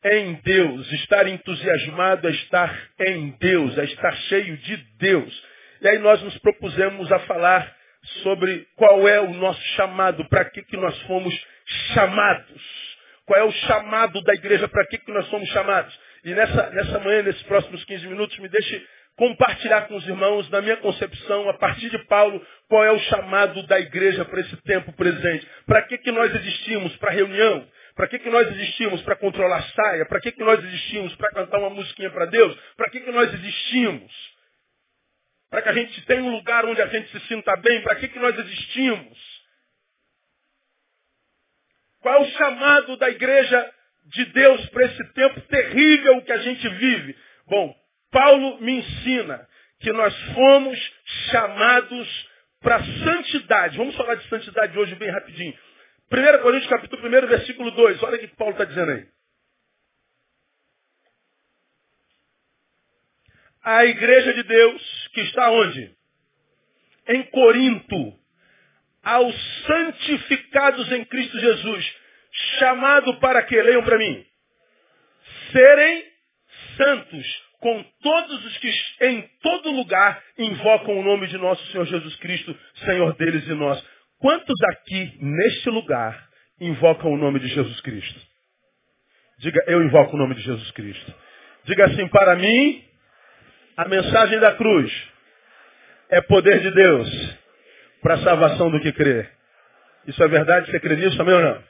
em 0.04 0.34
Deus. 0.42 0.92
Estar 0.92 1.26
entusiasmado 1.26 2.28
é 2.28 2.30
estar 2.30 2.92
em 3.00 3.30
Deus, 3.32 3.76
é 3.76 3.84
estar 3.84 4.12
cheio 4.28 4.56
de 4.58 4.76
Deus. 4.96 5.44
E 5.80 5.88
aí 5.88 5.98
nós 5.98 6.22
nos 6.22 6.38
propusemos 6.38 7.10
a 7.10 7.18
falar 7.26 7.79
sobre 8.22 8.66
qual 8.76 9.06
é 9.08 9.20
o 9.20 9.32
nosso 9.34 9.62
chamado, 9.76 10.24
para 10.28 10.44
que, 10.46 10.62
que 10.62 10.76
nós 10.76 10.98
fomos 11.02 11.34
chamados. 11.94 12.62
Qual 13.26 13.38
é 13.38 13.44
o 13.44 13.52
chamado 13.52 14.20
da 14.22 14.34
igreja, 14.34 14.66
para 14.68 14.86
que, 14.86 14.98
que 14.98 15.12
nós 15.12 15.28
fomos 15.28 15.48
chamados. 15.50 15.98
E 16.24 16.34
nessa, 16.34 16.70
nessa 16.70 16.98
manhã, 16.98 17.22
nesses 17.22 17.42
próximos 17.44 17.84
15 17.84 18.06
minutos, 18.08 18.38
me 18.38 18.48
deixe 18.48 18.86
compartilhar 19.16 19.82
com 19.82 19.96
os 19.96 20.06
irmãos, 20.08 20.48
na 20.48 20.62
minha 20.62 20.78
concepção, 20.78 21.48
a 21.48 21.54
partir 21.54 21.90
de 21.90 21.98
Paulo, 22.06 22.44
qual 22.68 22.84
é 22.84 22.90
o 22.90 22.98
chamado 23.00 23.62
da 23.66 23.78
igreja 23.78 24.24
para 24.24 24.40
esse 24.40 24.56
tempo 24.62 24.92
presente. 24.94 25.46
Para 25.66 25.82
que, 25.82 25.98
que 25.98 26.10
nós 26.10 26.34
existimos? 26.34 26.96
Para 26.96 27.10
reunião? 27.10 27.66
Para 27.94 28.08
que, 28.08 28.18
que 28.18 28.30
nós 28.30 28.50
existimos? 28.50 29.02
Para 29.02 29.16
controlar 29.16 29.62
saia? 29.74 30.06
Para 30.06 30.20
que, 30.20 30.32
que 30.32 30.42
nós 30.42 30.58
existimos? 30.64 31.14
Para 31.16 31.32
cantar 31.32 31.58
uma 31.58 31.70
musiquinha 31.70 32.10
para 32.10 32.26
Deus? 32.26 32.56
Para 32.76 32.88
que, 32.88 33.00
que 33.00 33.10
nós 33.10 33.32
existimos? 33.34 34.10
Para 35.50 35.62
que 35.62 35.68
a 35.68 35.72
gente 35.72 36.06
tenha 36.06 36.22
um 36.22 36.30
lugar 36.30 36.64
onde 36.64 36.80
a 36.80 36.86
gente 36.86 37.10
se 37.10 37.26
sinta 37.26 37.54
bem? 37.56 37.82
Para 37.82 37.96
que, 37.96 38.08
que 38.08 38.18
nós 38.20 38.38
existimos? 38.38 39.18
Qual 42.00 42.14
é 42.14 42.20
o 42.20 42.30
chamado 42.30 42.96
da 42.96 43.10
igreja 43.10 43.74
de 44.06 44.24
Deus 44.26 44.68
para 44.70 44.86
esse 44.86 45.12
tempo 45.12 45.40
terrível 45.42 46.22
que 46.22 46.32
a 46.32 46.38
gente 46.38 46.68
vive? 46.68 47.16
Bom, 47.46 47.74
Paulo 48.12 48.60
me 48.60 48.78
ensina 48.78 49.46
que 49.80 49.92
nós 49.92 50.14
fomos 50.34 50.78
chamados 51.30 52.28
para 52.60 52.84
santidade. 52.84 53.76
Vamos 53.76 53.96
falar 53.96 54.14
de 54.14 54.28
santidade 54.28 54.78
hoje 54.78 54.94
bem 54.94 55.10
rapidinho. 55.10 55.58
1 56.12 56.42
Coríntios 56.42 56.70
capítulo 56.70 57.06
1, 57.06 57.26
versículo 57.26 57.70
2. 57.72 58.02
Olha 58.04 58.16
o 58.16 58.20
que 58.20 58.28
Paulo 58.28 58.52
está 58.52 58.64
dizendo 58.64 58.92
aí. 58.92 59.06
A 63.62 63.84
igreja 63.84 64.32
de 64.34 64.42
Deus, 64.42 65.08
que 65.12 65.20
está 65.22 65.50
onde? 65.50 65.94
Em 67.08 67.22
Corinto. 67.24 68.18
Aos 69.02 69.34
santificados 69.66 70.90
em 70.92 71.04
Cristo 71.04 71.38
Jesus. 71.38 71.96
Chamado 72.58 73.18
para 73.20 73.42
que? 73.42 73.60
Leiam 73.60 73.82
para 73.82 73.98
mim. 73.98 74.24
Serem 75.52 76.04
santos 76.76 77.50
com 77.60 77.84
todos 78.02 78.44
os 78.46 78.58
que 78.58 78.72
em 79.02 79.28
todo 79.42 79.70
lugar 79.70 80.22
invocam 80.38 80.98
o 80.98 81.02
nome 81.02 81.26
de 81.26 81.36
nosso 81.36 81.64
Senhor 81.70 81.84
Jesus 81.86 82.16
Cristo, 82.16 82.56
Senhor 82.86 83.14
deles 83.16 83.46
e 83.46 83.54
nós. 83.54 83.84
Quantos 84.18 84.56
aqui, 84.72 85.18
neste 85.20 85.68
lugar, 85.70 86.28
invocam 86.60 87.12
o 87.12 87.18
nome 87.18 87.38
de 87.38 87.48
Jesus 87.48 87.80
Cristo? 87.82 88.20
Diga, 89.38 89.62
eu 89.66 89.82
invoco 89.82 90.14
o 90.14 90.18
nome 90.18 90.34
de 90.34 90.42
Jesus 90.42 90.70
Cristo. 90.72 91.14
Diga 91.64 91.86
assim, 91.86 92.06
para 92.08 92.36
mim, 92.36 92.84
a 93.80 93.88
mensagem 93.88 94.38
da 94.40 94.52
cruz 94.56 94.92
é 96.10 96.20
poder 96.20 96.60
de 96.60 96.70
Deus 96.70 97.38
para 98.02 98.14
a 98.14 98.18
salvação 98.18 98.70
do 98.70 98.78
que 98.78 98.92
crê. 98.92 99.26
Isso 100.06 100.22
é 100.22 100.28
verdade? 100.28 100.70
Você 100.70 100.78
crê 100.80 100.96
nisso 100.96 101.16
também 101.16 101.34
ou 101.34 101.40
não? 101.40 101.64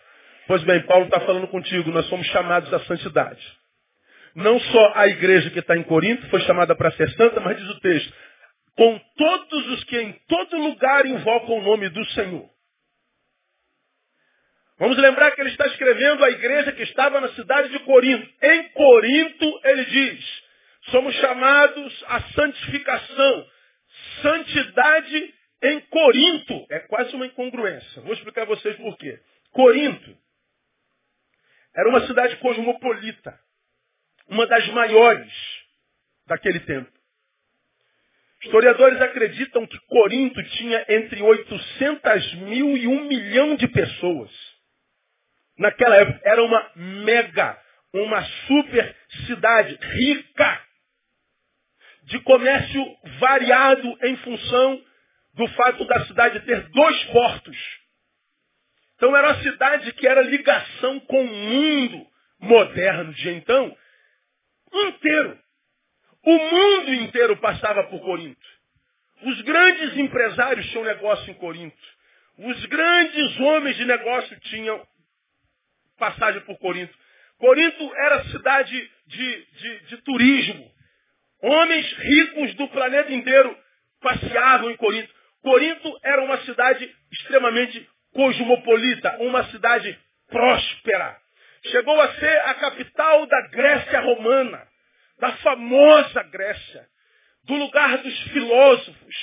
Pois 0.49 0.61
bem, 0.65 0.83
Paulo 0.87 1.05
está 1.05 1.21
falando 1.21 1.47
contigo, 1.47 1.93
nós 1.93 2.07
somos 2.07 2.27
chamados 2.29 2.73
à 2.75 2.81
santidade. 2.81 3.41
Não 4.35 4.59
só 4.59 4.93
a 4.97 5.07
igreja 5.07 5.51
que 5.51 5.61
está 5.61 5.77
em 5.77 5.85
Corinto 5.85 6.29
foi 6.31 6.41
chamada 6.41 6.75
para 6.75 6.91
ser 6.93 7.09
santa, 7.11 7.39
mas 7.39 7.57
diz 7.57 7.71
o 7.71 7.79
texto, 7.79 8.13
com 8.77 9.01
todos 9.17 9.69
os 9.69 9.85
que 9.85 10.01
em 10.01 10.13
todo 10.27 10.57
lugar 10.57 11.07
invocam 11.07 11.59
o 11.59 11.63
nome 11.63 11.91
do 11.91 12.05
Senhor. 12.07 12.51
Vamos 14.81 14.97
lembrar 14.97 15.31
que 15.31 15.41
ele 15.43 15.51
está 15.51 15.67
escrevendo 15.69 16.25
à 16.25 16.31
igreja 16.31 16.73
que 16.73 16.83
estava 16.83 17.21
na 17.21 17.29
cidade 17.35 17.69
de 17.69 17.79
Corinto. 17.81 18.29
Em 18.43 18.69
Corinto, 18.71 19.61
ele 19.63 19.85
diz, 19.85 20.40
somos 20.91 21.15
chamados 21.17 22.05
à 22.09 22.23
santificação. 22.33 23.47
Santidade 24.23 25.35
em 25.63 25.81
Corinto. 25.83 26.67
É 26.71 26.81
quase 26.81 27.15
uma 27.15 27.27
incongruência. 27.27 28.03
Vou 28.03 28.13
explicar 28.13 28.43
a 28.43 28.47
vocês 28.47 28.77
por 28.77 28.97
quê. 28.97 29.21
Corinto 29.53 30.17
era 31.75 31.89
uma 31.89 32.07
cidade 32.07 32.37
cosmopolita. 32.37 33.39
Uma 34.29 34.47
das 34.47 34.67
maiores 34.69 35.33
daquele 36.27 36.61
tempo. 36.61 36.91
Historiadores 38.43 39.01
acreditam 39.03 39.67
que 39.67 39.79
Corinto 39.87 40.43
tinha 40.51 40.85
entre 40.89 41.21
800 41.21 42.35
mil 42.37 42.77
e 42.77 42.87
um 42.87 43.05
milhão 43.05 43.55
de 43.57 43.69
pessoas. 43.69 44.31
Naquela 45.59 45.97
época 45.97 46.21
era 46.25 46.43
uma 46.43 46.73
mega, 46.75 47.61
uma 47.93 48.23
super 48.47 48.97
cidade 49.27 49.79
rica, 49.83 50.67
de 52.11 52.19
comércio 52.21 52.85
variado 53.21 53.99
em 54.03 54.17
função 54.19 54.85
do 55.35 55.47
fato 55.49 55.85
da 55.85 56.07
cidade 56.07 56.41
ter 56.41 56.69
dois 56.71 57.05
portos. 57.05 57.57
Então 58.97 59.17
era 59.17 59.29
uma 59.29 59.43
cidade 59.43 59.93
que 59.93 60.07
era 60.07 60.21
ligação 60.23 60.99
com 61.01 61.23
o 61.23 61.27
mundo 61.27 62.07
moderno 62.41 63.15
de 63.15 63.31
então 63.31 63.77
inteiro. 64.73 65.39
O 66.23 66.33
mundo 66.33 66.95
inteiro 66.95 67.37
passava 67.37 67.85
por 67.85 68.01
Corinto. 68.01 68.47
Os 69.23 69.41
grandes 69.43 69.97
empresários 69.97 70.69
tinham 70.71 70.85
negócio 70.85 71.31
em 71.31 71.35
Corinto. 71.35 71.77
Os 72.39 72.67
grandes 72.67 73.41
homens 73.41 73.77
de 73.77 73.85
negócio 73.85 74.41
tinham 74.41 74.85
passagem 75.97 76.41
por 76.43 76.59
Corinto. 76.59 76.95
Corinto 77.39 77.95
era 77.95 78.25
cidade 78.25 78.91
de, 79.07 79.45
de, 79.45 79.81
de 79.87 79.97
turismo. 79.99 80.80
Homens 81.43 81.93
ricos 81.99 82.55
do 82.55 82.69
planeta 82.69 83.13
inteiro 83.13 83.57
passeavam 84.01 84.71
em 84.71 84.77
Corinto. 84.77 85.13
Corinto 85.43 85.99
era 86.03 86.23
uma 86.23 86.39
cidade 86.39 86.91
extremamente 87.13 87.89
cosmopolita, 88.13 89.17
uma 89.21 89.45
cidade 89.45 89.99
próspera. 90.29 91.17
Chegou 91.67 92.01
a 92.01 92.15
ser 92.15 92.39
a 92.47 92.55
capital 92.55 93.27
da 93.27 93.49
Grécia 93.49 94.01
romana 94.01 94.71
da 95.21 95.33
famosa 95.37 96.23
Grécia, 96.25 96.87
do 97.45 97.55
lugar 97.55 97.99
dos 97.99 98.21
filósofos, 98.31 99.17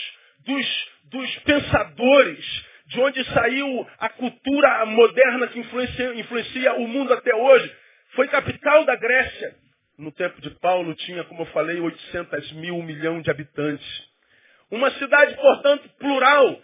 dos, 0.45 0.89
dos 1.05 1.35
pensadores, 1.39 2.65
de 2.85 3.01
onde 3.01 3.23
saiu 3.33 3.89
a 3.97 4.09
cultura 4.09 4.85
moderna 4.85 5.47
que 5.47 5.59
influencia, 5.59 6.13
influencia 6.13 6.73
o 6.75 6.87
mundo 6.87 7.13
até 7.13 7.35
hoje. 7.35 7.75
Foi 8.11 8.27
capital 8.27 8.85
da 8.85 8.95
Grécia. 8.95 9.55
No 9.97 10.11
tempo 10.11 10.39
de 10.41 10.51
Paulo 10.59 10.93
tinha, 10.93 11.23
como 11.23 11.41
eu 11.41 11.45
falei, 11.47 11.79
800 11.79 12.51
mil, 12.53 12.75
um 12.75 12.83
milhão 12.83 13.19
de 13.19 13.31
habitantes. 13.31 14.07
Uma 14.69 14.91
cidade, 14.91 15.35
portanto, 15.35 15.89
plural. 15.97 16.61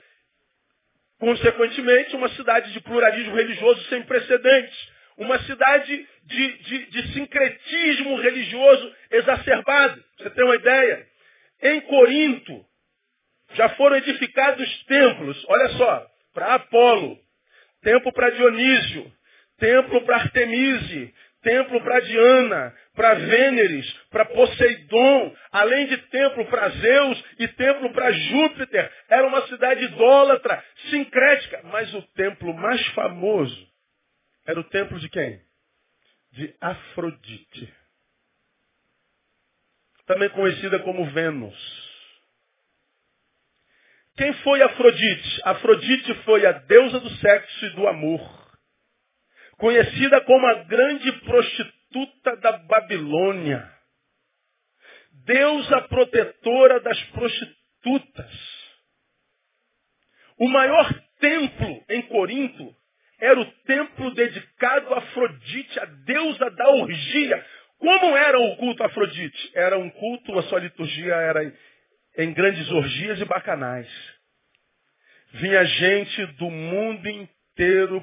Consequentemente, 1.19 2.15
uma 2.15 2.29
cidade 2.29 2.71
de 2.73 2.79
pluralismo 2.81 3.35
religioso 3.35 3.81
sem 3.85 4.03
precedentes. 4.03 4.93
Uma 5.17 5.39
cidade 5.43 6.07
de, 6.25 6.57
de, 6.57 6.85
de 6.87 7.13
sincretismo 7.13 8.17
religioso 8.17 8.95
exacerbado. 9.09 10.03
Você 10.17 10.29
tem 10.29 10.45
uma 10.45 10.55
ideia? 10.55 11.07
Em 11.63 11.81
Corinto, 11.81 12.65
já 13.53 13.69
foram 13.69 13.95
edificados 13.97 14.83
templos, 14.85 15.45
olha 15.47 15.69
só, 15.69 16.07
para 16.33 16.55
Apolo, 16.55 17.17
templo 17.81 18.11
para 18.11 18.31
Dionísio, 18.31 19.11
templo 19.59 20.01
para 20.01 20.17
Artemise, 20.17 21.13
templo 21.41 21.81
para 21.81 21.99
Diana, 21.99 22.75
para 22.95 23.15
Vêneres, 23.15 23.91
para 24.09 24.25
Poseidon, 24.25 25.35
além 25.51 25.87
de 25.87 25.97
templo 26.09 26.45
para 26.45 26.69
Zeus 26.69 27.23
e 27.39 27.47
templo 27.49 27.91
para 27.91 28.11
Júpiter. 28.11 28.91
Era 29.09 29.27
uma 29.27 29.47
cidade 29.47 29.83
idólatra, 29.85 30.63
sincrética, 30.89 31.61
mas 31.65 31.93
o 31.93 32.01
templo 32.13 32.53
mais 32.53 32.85
famoso 32.87 33.73
era 34.45 34.59
o 34.59 34.63
templo 34.65 34.99
de 34.99 35.09
quem? 35.09 35.41
De 36.31 36.55
Afrodite. 36.59 37.73
também 40.05 40.29
conhecida 40.29 40.79
como 40.79 41.09
Vênus. 41.11 41.83
Quem 44.17 44.33
foi 44.43 44.61
Afrodite? 44.61 45.41
Afrodite 45.43 46.13
foi 46.25 46.45
a 46.45 46.51
deusa 46.51 46.99
do 46.99 47.09
sexo 47.17 47.65
e 47.65 47.69
do 47.69 47.87
amor. 47.87 48.43
Conhecida 49.57 50.21
como 50.21 50.45
a 50.45 50.63
grande 50.65 51.11
prostituta 51.21 51.82
da 52.41 52.57
Babilônia. 52.57 53.71
Deusa 55.25 55.81
protetora 55.87 56.79
das 56.79 57.01
prostitutas. 57.05 58.63
O 60.37 60.49
maior 60.49 60.93
templo 61.19 61.85
em 61.89 62.01
Corinto 62.03 62.75
era 63.19 63.39
o 63.39 63.45
templo 63.65 64.13
dedicado 64.13 64.93
a 64.93 64.97
Afrodite, 64.97 65.79
a 65.79 65.85
deusa 65.85 66.49
da 66.51 66.69
orgia. 66.71 67.45
Como 67.77 68.17
era 68.17 68.39
o 68.39 68.57
culto 68.57 68.83
a 68.83 68.87
Afrodite? 68.87 69.51
Era 69.55 69.77
um 69.77 69.89
culto, 69.89 70.37
a 70.39 70.43
sua 70.43 70.59
liturgia 70.59 71.15
era 71.15 71.53
em 72.17 72.33
grandes 72.33 72.69
orgias 72.71 73.19
e 73.19 73.25
bacanais. 73.25 73.89
Vinha 75.33 75.63
gente 75.65 76.25
do 76.33 76.49
mundo 76.49 77.07
inteiro 77.07 77.32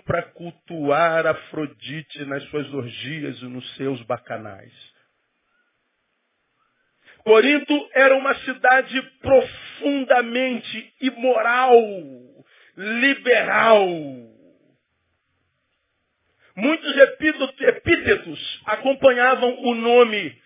para 0.04 0.22
cultuar 0.30 1.26
Afrodite 1.26 2.24
nas 2.26 2.42
suas 2.44 2.72
orgias 2.72 3.40
e 3.40 3.44
nos 3.46 3.68
seus 3.76 4.00
bacanais. 4.02 4.72
Corinto 7.24 7.90
era 7.92 8.16
uma 8.16 8.34
cidade 8.36 9.02
profundamente 9.20 10.94
imoral, 11.00 11.74
liberal. 12.76 13.88
Muitos 16.56 16.96
epítetos 17.60 18.62
acompanhavam 18.66 19.62
o 19.62 19.74
nome 19.74 20.40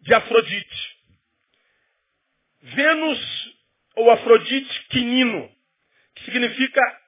de 0.00 0.14
Afrodite. 0.14 1.00
Vênus 2.62 3.58
ou 3.96 4.10
Afrodite 4.10 4.86
quinino, 4.88 5.50
que 6.14 6.24
significa 6.24 7.00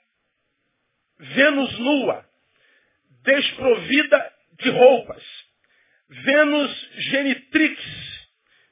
Vênus 1.23 1.79
nua, 1.79 2.25
desprovida 3.23 4.33
de 4.61 4.71
roupas. 4.71 5.23
Vênus 6.09 6.91
genitrix, 7.11 7.81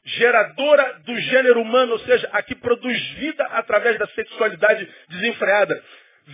geradora 0.05 0.99
do 1.01 1.17
gênero 1.21 1.63
humano, 1.63 1.93
ou 1.93 1.99
seja, 2.01 2.29
a 2.33 2.43
que 2.43 2.57
produz 2.57 3.01
vida 3.13 3.45
através 3.45 3.99
da 3.99 4.07
sexualidade 4.09 4.89
desenfreada. 5.09 5.81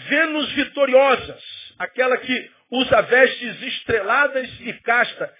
Vênus 0.08 0.50
vitoriosas, 0.52 1.74
aquela 1.78 2.16
que 2.16 2.50
usa 2.70 3.02
vestes 3.02 3.62
estreladas 3.62 4.48
e 4.60 4.72
casta. 4.80 5.32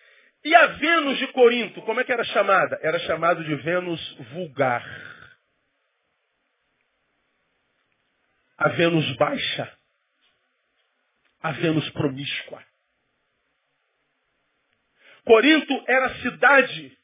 E 0.45 0.55
a 0.55 0.67
Vênus 0.67 1.19
de 1.19 1.27
Corinto, 1.29 1.81
como 1.83 2.01
é 2.01 2.05
que 2.05 2.13
era 2.13 2.23
chamada? 2.25 2.79
Era 2.83 2.99
chamada 3.01 3.43
de 3.43 3.55
Vênus 3.57 4.17
vulgar. 4.33 4.85
A 8.59 8.69
Vênus 8.69 9.17
baixa. 9.17 9.73
A 11.47 11.53
Vênus 11.53 11.89
promíscua. 11.91 12.61
Corinto 15.25 15.85
era 15.87 16.07
a 16.07 16.15
cidade 16.17 16.99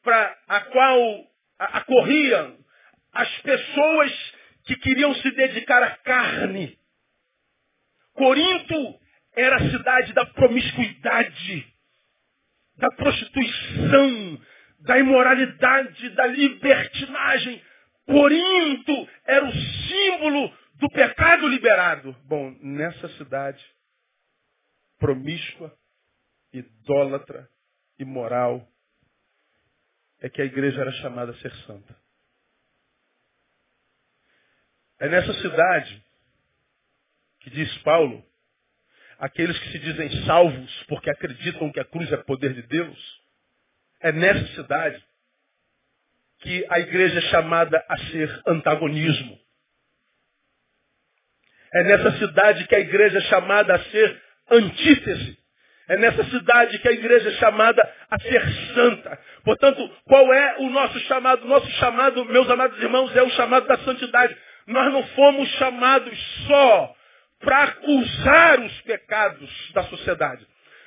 para 0.00 0.38
a 0.46 0.60
qual 0.60 1.26
acorriam 1.58 2.56
as 3.12 3.28
pessoas 3.40 4.34
que 4.66 4.76
queriam 4.76 5.12
se 5.16 5.28
dedicar 5.32 5.82
à 5.82 5.96
carne. 5.96 6.78
Corinto 8.12 9.00
era 9.34 9.56
a 9.56 9.70
cidade 9.70 10.12
da 10.12 10.26
promiscuidade, 10.26 11.74
da 12.76 12.90
prostituição, 12.92 14.40
da 14.82 15.00
imoralidade, 15.00 16.10
da 16.10 16.26
libertinagem. 16.28 17.60
Corinto 18.04 19.08
era 19.24 19.44
o 19.44 19.52
símbolo 19.52 20.56
do 20.76 20.88
pecado 20.90 21.15
liberado. 21.48 22.12
Bom, 22.24 22.56
nessa 22.60 23.08
cidade 23.16 23.64
promíscua, 24.98 25.76
idólatra, 26.52 27.48
imoral, 27.98 28.66
é 30.20 30.28
que 30.28 30.40
a 30.40 30.44
igreja 30.44 30.80
era 30.80 30.92
chamada 30.92 31.32
a 31.32 31.36
ser 31.36 31.52
santa. 31.66 31.96
É 34.98 35.08
nessa 35.08 35.32
cidade 35.34 36.04
que 37.40 37.50
diz 37.50 37.78
Paulo, 37.78 38.24
aqueles 39.18 39.58
que 39.58 39.72
se 39.72 39.78
dizem 39.78 40.24
salvos 40.24 40.84
porque 40.88 41.10
acreditam 41.10 41.70
que 41.70 41.80
a 41.80 41.84
cruz 41.84 42.10
é 42.10 42.16
poder 42.16 42.54
de 42.54 42.62
Deus, 42.62 43.22
é 44.00 44.10
nessa 44.10 44.54
cidade 44.54 45.04
que 46.38 46.66
a 46.70 46.78
igreja 46.80 47.18
é 47.18 47.30
chamada 47.30 47.84
a 47.88 47.98
ser 48.10 48.42
antagonismo. 48.46 49.38
É 51.76 51.84
nessa 51.84 52.10
cidade 52.12 52.66
que 52.66 52.74
a 52.74 52.80
igreja 52.80 53.18
é 53.18 53.22
chamada 53.22 53.74
a 53.74 53.78
ser 53.78 54.22
antítese. 54.50 55.38
É 55.88 55.96
nessa 55.98 56.24
cidade 56.24 56.78
que 56.78 56.88
a 56.88 56.92
igreja 56.92 57.28
é 57.28 57.32
chamada 57.32 57.94
a 58.10 58.18
ser 58.18 58.42
santa. 58.74 59.18
Portanto, 59.44 59.90
qual 60.06 60.32
é 60.32 60.56
o 60.60 60.70
nosso 60.70 60.98
chamado? 61.00 61.46
Nosso 61.46 61.70
chamado, 61.72 62.24
meus 62.24 62.48
amados 62.48 62.82
irmãos, 62.82 63.14
é 63.14 63.22
o 63.22 63.28
chamado 63.30 63.66
da 63.66 63.76
santidade. 63.78 64.34
Nós 64.66 64.90
não 64.90 65.02
fomos 65.08 65.48
chamados 65.56 66.18
só 66.46 66.94
para 67.40 67.64
acusar 67.64 68.60
os 68.60 68.80
pecados 68.80 69.72
da 69.74 69.82
sociedade. 69.84 70.46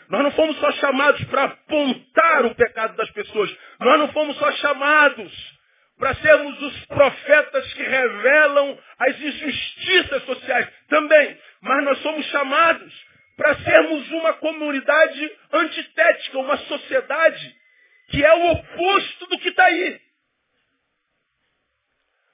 Nós 0.10 0.24
não 0.24 0.32
fomos 0.32 0.58
só 0.58 0.72
chamados 0.72 1.24
para 1.26 1.44
apontar 1.44 2.46
o 2.48 2.56
pecado 2.56 2.96
das 2.98 3.12
pessoas. 3.12 3.56
Nós 3.80 4.00
não 4.00 4.08
fomos 4.08 4.36
só 4.38 4.52
chamados 4.54 5.59
para 6.00 6.16
sermos 6.16 6.62
os 6.62 6.86
profetas 6.86 7.74
que 7.74 7.84
revelam 7.84 8.80
as 8.98 9.20
injustiças 9.20 10.24
sociais 10.24 10.68
também. 10.88 11.38
Mas 11.62 11.84
nós 11.84 12.00
somos 12.00 12.26
chamados 12.28 13.06
para 13.36 13.56
sermos 13.58 14.10
uma 14.12 14.34
comunidade 14.36 15.38
antitética, 15.52 16.40
uma 16.40 16.58
sociedade 16.58 17.56
que 18.08 18.24
é 18.24 18.34
o 18.34 18.52
oposto 18.52 19.28
do 19.28 19.38
que 19.40 19.50
está 19.50 19.66
aí. 19.66 20.02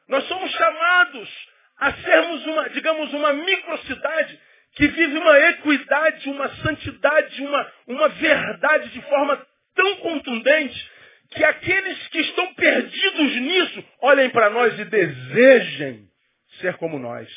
Nós 0.08 0.23
somos 0.28 0.51
chamados 0.51 1.47
a 1.78 1.91
sermos 1.93 2.45
uma, 2.45 2.69
digamos, 2.69 3.13
uma 3.13 3.34
microcidade 3.34 4.39
que 4.75 4.88
vive 4.88 5.17
uma 5.17 5.39
equidade, 5.39 6.30
uma 6.30 6.49
santidade, 6.58 7.41
uma, 7.41 7.73
uma 7.88 8.10
verdade 8.10 8.89
de 8.89 9.01
forma 9.01 9.45
tão 9.73 9.95
contundente 9.97 10.91
que 11.36 11.43
aqueles 11.43 12.08
que 12.08 12.19
estão 12.19 12.54
perdidos 12.54 13.36
nisso 13.41 13.84
olhem 14.02 14.30
para 14.30 14.50
nós 14.50 14.80
e 14.80 14.86
desejem 14.86 16.08
ser 16.60 16.76
como 16.78 16.98
nós. 16.98 17.30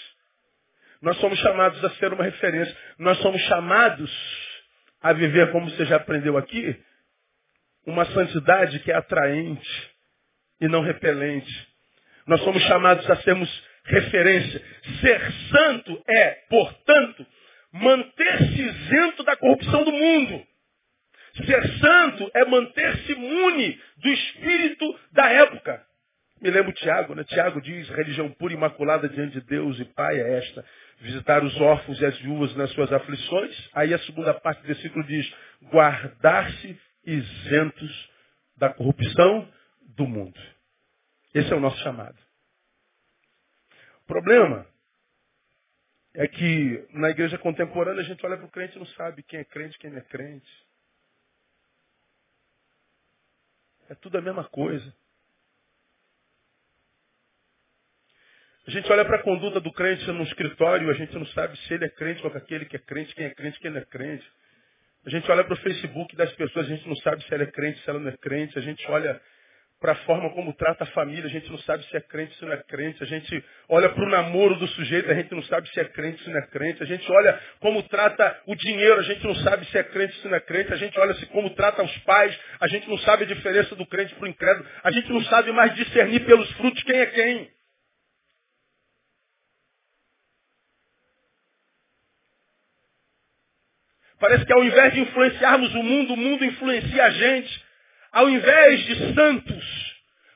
Nós 1.02 1.16
somos 1.18 1.38
chamados 1.40 1.84
a 1.84 1.90
ser 1.90 2.12
uma 2.12 2.24
referência. 2.24 2.76
Nós 2.98 3.18
somos 3.18 3.40
chamados 3.42 4.10
a 5.00 5.12
viver, 5.12 5.50
como 5.52 5.70
você 5.70 5.84
já 5.84 5.96
aprendeu 5.96 6.36
aqui, 6.36 6.76
uma 7.86 8.04
santidade 8.06 8.80
que 8.80 8.90
é 8.90 8.96
atraente 8.96 9.90
e 10.60 10.68
não 10.68 10.82
repelente. 10.82 11.68
Nós 12.26 12.42
somos 12.42 12.62
chamados 12.64 13.08
a 13.10 13.16
sermos 13.22 13.48
referência. 13.84 14.62
Ser 15.00 15.32
santo 15.50 16.02
é, 16.08 16.30
portanto, 16.48 17.26
manter-se 17.72 18.60
isento 18.60 19.22
da 19.22 19.36
corrupção 19.36 19.84
do 19.84 19.92
mundo. 19.92 20.46
Ser 21.44 21.78
santo 21.78 22.30
é 22.34 22.44
manter-se 22.44 23.12
imune 23.12 23.80
do 23.98 24.08
espírito 24.08 24.98
da 25.12 25.28
época. 25.30 25.86
Me 26.40 26.50
lembro 26.50 26.72
Tiago, 26.72 27.14
né? 27.14 27.24
Tiago 27.24 27.60
diz, 27.60 27.88
religião 27.88 28.30
pura 28.32 28.52
e 28.52 28.56
imaculada 28.56 29.08
diante 29.08 29.40
de 29.40 29.46
Deus 29.46 29.78
e 29.80 29.84
Pai 29.86 30.20
é 30.20 30.38
esta, 30.38 30.64
visitar 31.00 31.42
os 31.42 31.60
órfãos 31.60 32.00
e 32.00 32.06
as 32.06 32.16
viúvas 32.18 32.54
nas 32.56 32.70
suas 32.72 32.92
aflições. 32.92 33.70
Aí 33.74 33.92
a 33.92 33.98
segunda 34.00 34.32
parte 34.34 34.60
do 34.60 34.68
versículo 34.68 35.04
diz, 35.04 35.34
guardar-se 35.64 36.80
isentos 37.04 38.10
da 38.56 38.68
corrupção 38.72 39.52
do 39.96 40.06
mundo. 40.06 40.38
Esse 41.34 41.52
é 41.52 41.56
o 41.56 41.60
nosso 41.60 41.78
chamado. 41.82 42.16
O 44.04 44.06
problema 44.06 44.64
é 46.14 46.26
que 46.26 46.86
na 46.92 47.10
igreja 47.10 47.36
contemporânea 47.38 48.00
a 48.00 48.04
gente 48.04 48.24
olha 48.24 48.36
para 48.36 48.46
o 48.46 48.50
crente 48.50 48.76
e 48.76 48.78
não 48.78 48.86
sabe 48.86 49.22
quem 49.22 49.40
é 49.40 49.44
crente 49.44 49.78
quem 49.78 49.90
não 49.90 49.98
é 49.98 50.02
crente. 50.02 50.67
É 53.88 53.94
tudo 53.94 54.18
a 54.18 54.20
mesma 54.20 54.44
coisa. 54.44 54.94
A 58.66 58.70
gente 58.70 58.92
olha 58.92 59.04
para 59.04 59.16
a 59.16 59.22
conduta 59.22 59.60
do 59.60 59.72
crente 59.72 60.04
no 60.12 60.22
escritório, 60.24 60.90
a 60.90 60.92
gente 60.92 61.14
não 61.14 61.24
sabe 61.28 61.56
se 61.60 61.72
ele 61.72 61.86
é 61.86 61.88
crente 61.88 62.22
ou 62.22 62.30
aquele 62.30 62.66
que 62.66 62.76
é 62.76 62.78
crente, 62.78 63.14
quem 63.14 63.24
é 63.24 63.34
crente, 63.34 63.58
quem 63.60 63.70
não 63.70 63.78
é 63.78 63.84
crente. 63.84 64.30
A 65.06 65.10
gente 65.10 65.30
olha 65.30 65.42
para 65.42 65.54
o 65.54 65.56
Facebook 65.56 66.14
das 66.14 66.30
pessoas, 66.34 66.66
a 66.66 66.68
gente 66.68 66.86
não 66.86 66.96
sabe 66.96 67.24
se 67.24 67.32
ela 67.32 67.44
é 67.44 67.50
crente, 67.50 67.82
se 67.82 67.88
ela 67.88 67.98
não 67.98 68.10
é 68.10 68.16
crente. 68.18 68.58
A 68.58 68.60
gente 68.60 68.86
olha 68.90 69.18
para 69.80 69.92
a 69.92 69.96
forma 69.96 70.30
como 70.30 70.52
trata 70.54 70.82
a 70.82 70.86
família, 70.88 71.26
a 71.26 71.28
gente 71.28 71.48
não 71.50 71.58
sabe 71.58 71.84
se 71.86 71.96
é 71.96 72.00
crente 72.00 72.32
ou 72.32 72.38
se 72.38 72.44
não 72.44 72.52
é 72.52 72.62
crente. 72.64 73.02
A 73.02 73.06
gente 73.06 73.44
olha 73.68 73.88
para 73.88 74.04
o 74.04 74.08
namoro 74.08 74.56
do 74.56 74.66
sujeito, 74.68 75.10
a 75.10 75.14
gente 75.14 75.32
não 75.32 75.42
sabe 75.44 75.68
se 75.68 75.78
é 75.78 75.84
crente 75.84 76.18
ou 76.18 76.24
se 76.24 76.30
não 76.30 76.38
é 76.38 76.46
crente. 76.48 76.82
A 76.82 76.86
gente 76.86 77.12
olha 77.12 77.40
como 77.60 77.82
trata 77.84 78.42
o 78.46 78.56
dinheiro, 78.56 78.98
a 78.98 79.02
gente 79.02 79.24
não 79.24 79.36
sabe 79.36 79.66
se 79.66 79.78
é 79.78 79.84
crente 79.84 80.16
ou 80.16 80.22
se 80.22 80.28
não 80.28 80.36
é 80.36 80.40
crente. 80.40 80.72
A 80.72 80.76
gente 80.76 80.98
olha 80.98 81.14
se 81.14 81.26
como 81.26 81.50
trata 81.50 81.82
os 81.82 81.98
pais, 81.98 82.36
a 82.60 82.66
gente 82.66 82.88
não 82.88 82.98
sabe 82.98 83.22
a 83.22 83.26
diferença 83.26 83.76
do 83.76 83.86
crente 83.86 84.14
para 84.16 84.24
o 84.24 84.28
incrédulo. 84.28 84.68
A 84.82 84.90
gente 84.90 85.12
não 85.12 85.22
sabe 85.24 85.52
mais 85.52 85.74
discernir 85.76 86.26
pelos 86.26 86.50
frutos 86.52 86.82
quem 86.82 86.98
é 86.98 87.06
quem. 87.06 87.50
Parece 94.18 94.44
que 94.44 94.52
ao 94.52 94.64
invés 94.64 94.92
de 94.92 95.00
influenciarmos 95.00 95.72
o 95.74 95.82
mundo, 95.84 96.14
o 96.14 96.16
mundo 96.16 96.44
influencia 96.44 97.04
a 97.04 97.10
gente. 97.10 97.67
Ao 98.12 98.28
invés 98.28 98.80
de 98.86 99.14
santos 99.14 99.88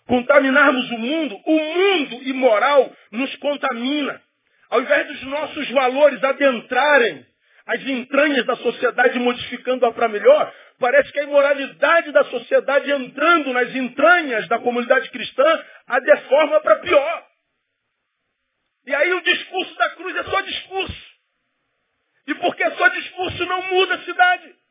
contaminarmos 0.06 0.90
o 0.90 0.98
mundo, 0.98 1.40
o 1.46 1.58
mundo 1.58 2.22
imoral 2.28 2.94
nos 3.10 3.34
contamina. 3.36 4.20
Ao 4.68 4.80
invés 4.80 5.06
dos 5.06 5.22
nossos 5.22 5.70
valores 5.70 6.22
adentrarem 6.22 7.26
as 7.66 7.80
entranhas 7.82 8.44
da 8.44 8.56
sociedade, 8.56 9.18
modificando-a 9.18 9.92
para 9.92 10.08
melhor, 10.08 10.52
parece 10.78 11.12
que 11.12 11.20
a 11.20 11.24
imoralidade 11.24 12.10
da 12.10 12.24
sociedade 12.24 12.90
entrando 12.90 13.52
nas 13.52 13.74
entranhas 13.74 14.48
da 14.48 14.58
comunidade 14.58 15.10
cristã 15.10 15.64
a 15.86 16.00
deforma 16.00 16.60
para 16.60 16.76
pior. 16.76 17.26
E 18.86 18.94
aí 18.94 19.12
o 19.12 19.20
discurso 19.22 19.74
da 19.76 19.90
cruz 19.90 20.16
é 20.16 20.24
só 20.24 20.40
discurso. 20.40 21.12
E 22.26 22.34
porque 22.36 22.68
só 22.72 22.88
discurso 22.88 23.46
não 23.46 23.62
muda 23.62 23.94
a 23.94 24.02
cidade. 24.02 24.61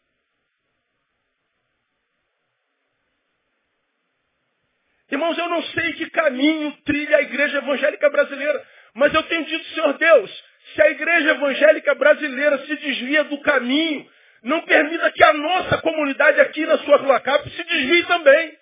Irmãos, 5.11 5.37
eu 5.37 5.49
não 5.49 5.61
sei 5.63 5.93
que 5.93 6.09
caminho 6.09 6.71
trilha 6.85 7.17
a 7.17 7.21
igreja 7.21 7.57
evangélica 7.57 8.09
brasileira, 8.09 8.63
mas 8.95 9.13
eu 9.13 9.23
tenho 9.23 9.45
dito, 9.45 9.65
Senhor 9.73 9.93
Deus, 9.97 10.43
se 10.73 10.81
a 10.81 10.89
igreja 10.89 11.31
evangélica 11.31 11.93
brasileira 11.95 12.57
se 12.59 12.75
desvia 12.77 13.25
do 13.25 13.37
caminho, 13.41 14.07
não 14.43 14.61
permita 14.61 15.11
que 15.11 15.23
a 15.23 15.33
nossa 15.33 15.77
comunidade 15.79 16.39
aqui 16.39 16.65
na 16.65 16.77
sua 16.79 16.97
Rua 16.97 17.19
Cap 17.19 17.47
se 17.49 17.63
desvie 17.63 18.03
também. 18.03 18.57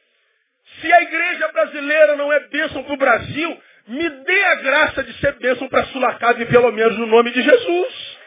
Se 0.82 0.92
a 0.92 1.02
igreja 1.02 1.48
brasileira 1.50 2.16
não 2.16 2.34
é 2.34 2.40
bênção 2.48 2.84
para 2.84 2.94
o 2.94 2.98
Brasil, 2.98 3.62
me 3.88 4.10
dê 4.10 4.44
a 4.46 4.56
graça 4.56 5.04
de 5.04 5.14
ser 5.20 5.34
bênção 5.34 5.68
para 5.68 5.86
Sulacave, 5.86 6.46
pelo 6.46 6.72
menos 6.72 6.98
no 6.98 7.06
nome 7.06 7.32
de 7.32 7.42
Jesus. 7.42 8.18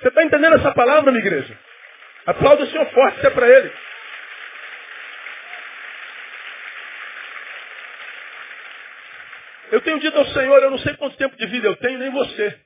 Você 0.00 0.08
está 0.08 0.22
entendendo 0.22 0.56
essa 0.56 0.72
palavra, 0.72 1.10
minha 1.10 1.24
igreja? 1.24 1.58
Aplauda 2.26 2.62
o 2.62 2.66
Senhor 2.68 2.86
forte, 2.90 3.18
isso 3.18 3.26
é 3.26 3.30
para 3.30 3.48
Ele. 3.48 3.72
Eu 9.70 9.77
tenho 9.88 10.00
dito 10.00 10.18
ao 10.18 10.26
Senhor, 10.26 10.62
eu 10.62 10.70
não 10.70 10.78
sei 10.78 10.94
quanto 10.96 11.16
tempo 11.16 11.34
de 11.36 11.46
vida 11.46 11.66
eu 11.66 11.76
tenho, 11.76 11.98
nem 11.98 12.10
você. 12.10 12.60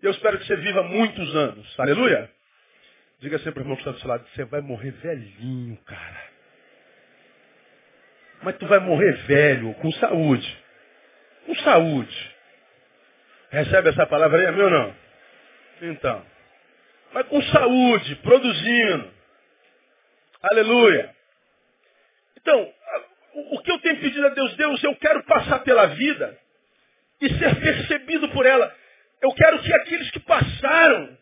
Eu 0.00 0.12
espero 0.12 0.38
que 0.38 0.46
você 0.46 0.54
viva 0.56 0.84
muitos 0.84 1.34
anos. 1.34 1.80
Aleluia. 1.80 2.30
Diga 3.18 3.38
sempre, 3.40 3.60
irmão 3.60 3.74
que 3.74 3.82
está 3.82 3.90
do 3.90 3.98
seu 3.98 4.08
lado, 4.08 4.24
você 4.28 4.44
vai 4.44 4.60
morrer 4.60 4.92
velhinho, 4.92 5.76
cara. 5.84 6.30
Mas 8.42 8.56
tu 8.56 8.66
vai 8.66 8.78
morrer 8.78 9.12
velho, 9.26 9.74
com 9.74 9.90
saúde. 9.92 10.58
Com 11.44 11.54
saúde. 11.56 12.36
Recebe 13.50 13.90
essa 13.90 14.06
palavra 14.06 14.38
aí, 14.38 14.46
é 14.46 14.52
meu 14.52 14.70
não? 14.70 14.96
Então. 15.82 16.24
Mas 17.12 17.26
com 17.26 17.42
saúde, 17.42 18.14
produzindo. 18.16 19.12
Aleluia. 20.40 21.14
Então, 22.40 22.72
o 23.34 23.60
que 23.60 23.72
eu 23.72 23.78
tenho 23.80 24.00
pedido 24.00 24.24
a 24.24 24.30
Deus, 24.30 24.56
Deus, 24.56 24.84
eu 24.84 24.94
quero 24.96 25.22
passar 25.24 25.58
pela 25.58 25.86
vida 25.86 26.38
e 27.20 27.28
ser 27.38 27.60
percebido 27.60 28.28
por 28.30 28.46
ela. 28.46 28.74
Eu 29.20 29.32
quero 29.32 29.60
que 29.60 29.72
aqueles 29.72 30.10
que 30.10 30.20
passaram 30.20 31.18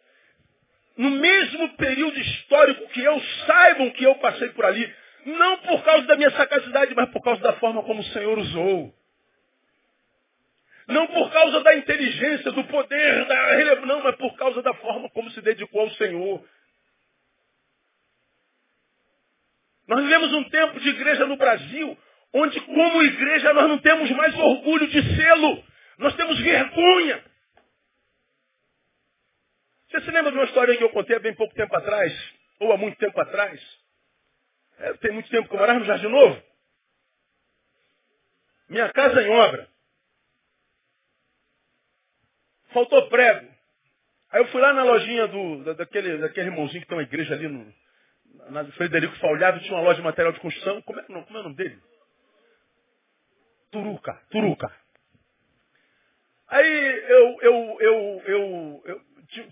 no 0.97 1.11
mesmo 1.11 1.69
período 1.77 2.19
histórico 2.19 2.89
que 2.89 3.03
eu 3.03 3.21
saibam 3.47 3.91
que 3.91 4.05
eu 4.05 4.15
passei 4.17 4.49
por 4.51 4.65
ali, 4.65 4.93
não 5.25 5.59
por 5.59 5.83
causa 5.85 6.07
da 6.07 6.17
minha 6.17 6.31
sagacidade, 6.31 6.95
mas 6.95 7.09
por 7.11 7.23
causa 7.23 7.41
da 7.41 7.53
forma 7.55 7.83
como 7.83 8.01
o 8.01 8.05
Senhor 8.05 8.39
usou. 8.39 8.95
Não 10.89 11.07
por 11.07 11.31
causa 11.31 11.61
da 11.61 11.77
inteligência, 11.77 12.51
do 12.51 12.65
poder, 12.65 13.25
da 13.27 13.77
não, 13.87 14.03
mas 14.03 14.17
por 14.17 14.35
causa 14.37 14.63
da 14.63 14.73
forma 14.75 15.11
como 15.11 15.31
se 15.31 15.41
dedicou 15.43 15.83
ao 15.83 15.91
Senhor. 15.91 16.43
Nós 19.87 20.03
vivemos 20.03 20.33
um 20.33 20.45
tempo 20.45 20.81
de 20.81 20.89
igreja 20.89 21.27
no 21.27 21.37
Brasil, 21.37 21.99
onde 22.33 22.61
como 22.61 23.03
igreja 23.03 23.53
nós 23.53 23.69
não 23.69 23.79
temos 23.79 24.11
mais 24.13 24.35
orgulho 24.35 24.87
de 24.87 25.17
sê-lo. 25.17 25.65
Nós 25.99 26.15
temos 26.15 26.39
vergonha. 26.41 27.25
Você 29.89 30.01
se 30.03 30.11
lembra 30.11 30.31
de 30.31 30.39
uma 30.39 30.45
história 30.45 30.77
que 30.77 30.85
eu 30.85 30.91
contei 30.91 31.17
há 31.17 31.21
bem 31.21 31.35
pouco 31.35 31.55
tempo 31.55 31.75
atrás? 31.75 32.13
Ou 32.61 32.73
há 32.73 32.77
muito 32.77 32.97
tempo 32.99 33.21
atrás? 33.21 33.61
É, 34.79 34.93
tem 34.95 35.13
muito 35.13 35.29
tempo 35.29 35.49
que 35.49 35.55
eu 35.55 35.59
morava 35.59 35.79
no 35.79 35.85
Jardim 35.85 36.09
Novo. 36.09 36.43
Minha 38.69 38.93
casa 38.93 39.23
em 39.23 39.31
obra. 39.31 39.69
Faltou 42.73 43.09
prego. 43.09 43.49
Aí 44.31 44.43
eu 44.43 44.49
fui 44.49 44.61
lá 44.61 44.75
na 44.75 44.85
lojinha 44.85 45.27
do, 45.27 45.75
daquele, 45.75 46.19
daquele 46.19 46.49
irmãozinho 46.49 46.83
que 46.83 46.87
tem 46.87 46.99
uma 46.99 47.03
igreja 47.03 47.35
ali 47.35 47.49
no, 47.49 47.75
na 48.51 48.65
Frederico 48.73 49.17
Falhado, 49.17 49.61
tinha 49.61 49.75
uma 49.75 49.83
loja 49.83 49.97
de 49.97 50.03
material 50.03 50.33
de 50.33 50.41
construção. 50.41 50.83
Como 50.83 51.01
é, 51.01 51.05
não, 51.09 51.23
como 51.25 51.39
é 51.39 51.41
o 51.41 51.45
nome 51.45 51.57
dele? 51.57 51.81
Turuca, 53.71 54.15
Turuca. 54.31 54.73
Aí 56.49 57.05
eu, 57.09 57.39
eu, 57.43 57.79
eu, 57.81 58.23
eu, 58.27 58.83
eu 58.85 59.01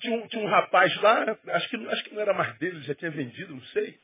tinha, 0.01 0.17
um, 0.17 0.27
tinha, 0.29 0.43
um, 0.43 0.49
rapaz 0.49 0.95
lá, 1.03 1.37
acho 1.49 1.69
que, 1.69 1.77
acho 1.89 2.05
que 2.05 2.15
não 2.15 2.23
era 2.23 2.33
mais 2.33 2.57
dele, 2.59 2.81
já 2.83 2.95
tinha 2.95 3.11
vendido, 3.11 3.55
não 3.55 3.63
sei. 3.67 3.99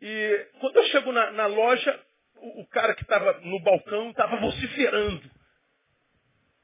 E 0.00 0.46
quando 0.60 0.76
eu 0.76 0.84
chego 0.84 1.12
na, 1.12 1.30
na 1.32 1.46
loja, 1.46 2.00
o, 2.36 2.62
o, 2.62 2.66
cara 2.66 2.94
que 2.94 3.02
estava 3.02 3.40
no 3.40 3.60
balcão 3.60 4.10
estava 4.10 4.36
vociferando. 4.36 5.30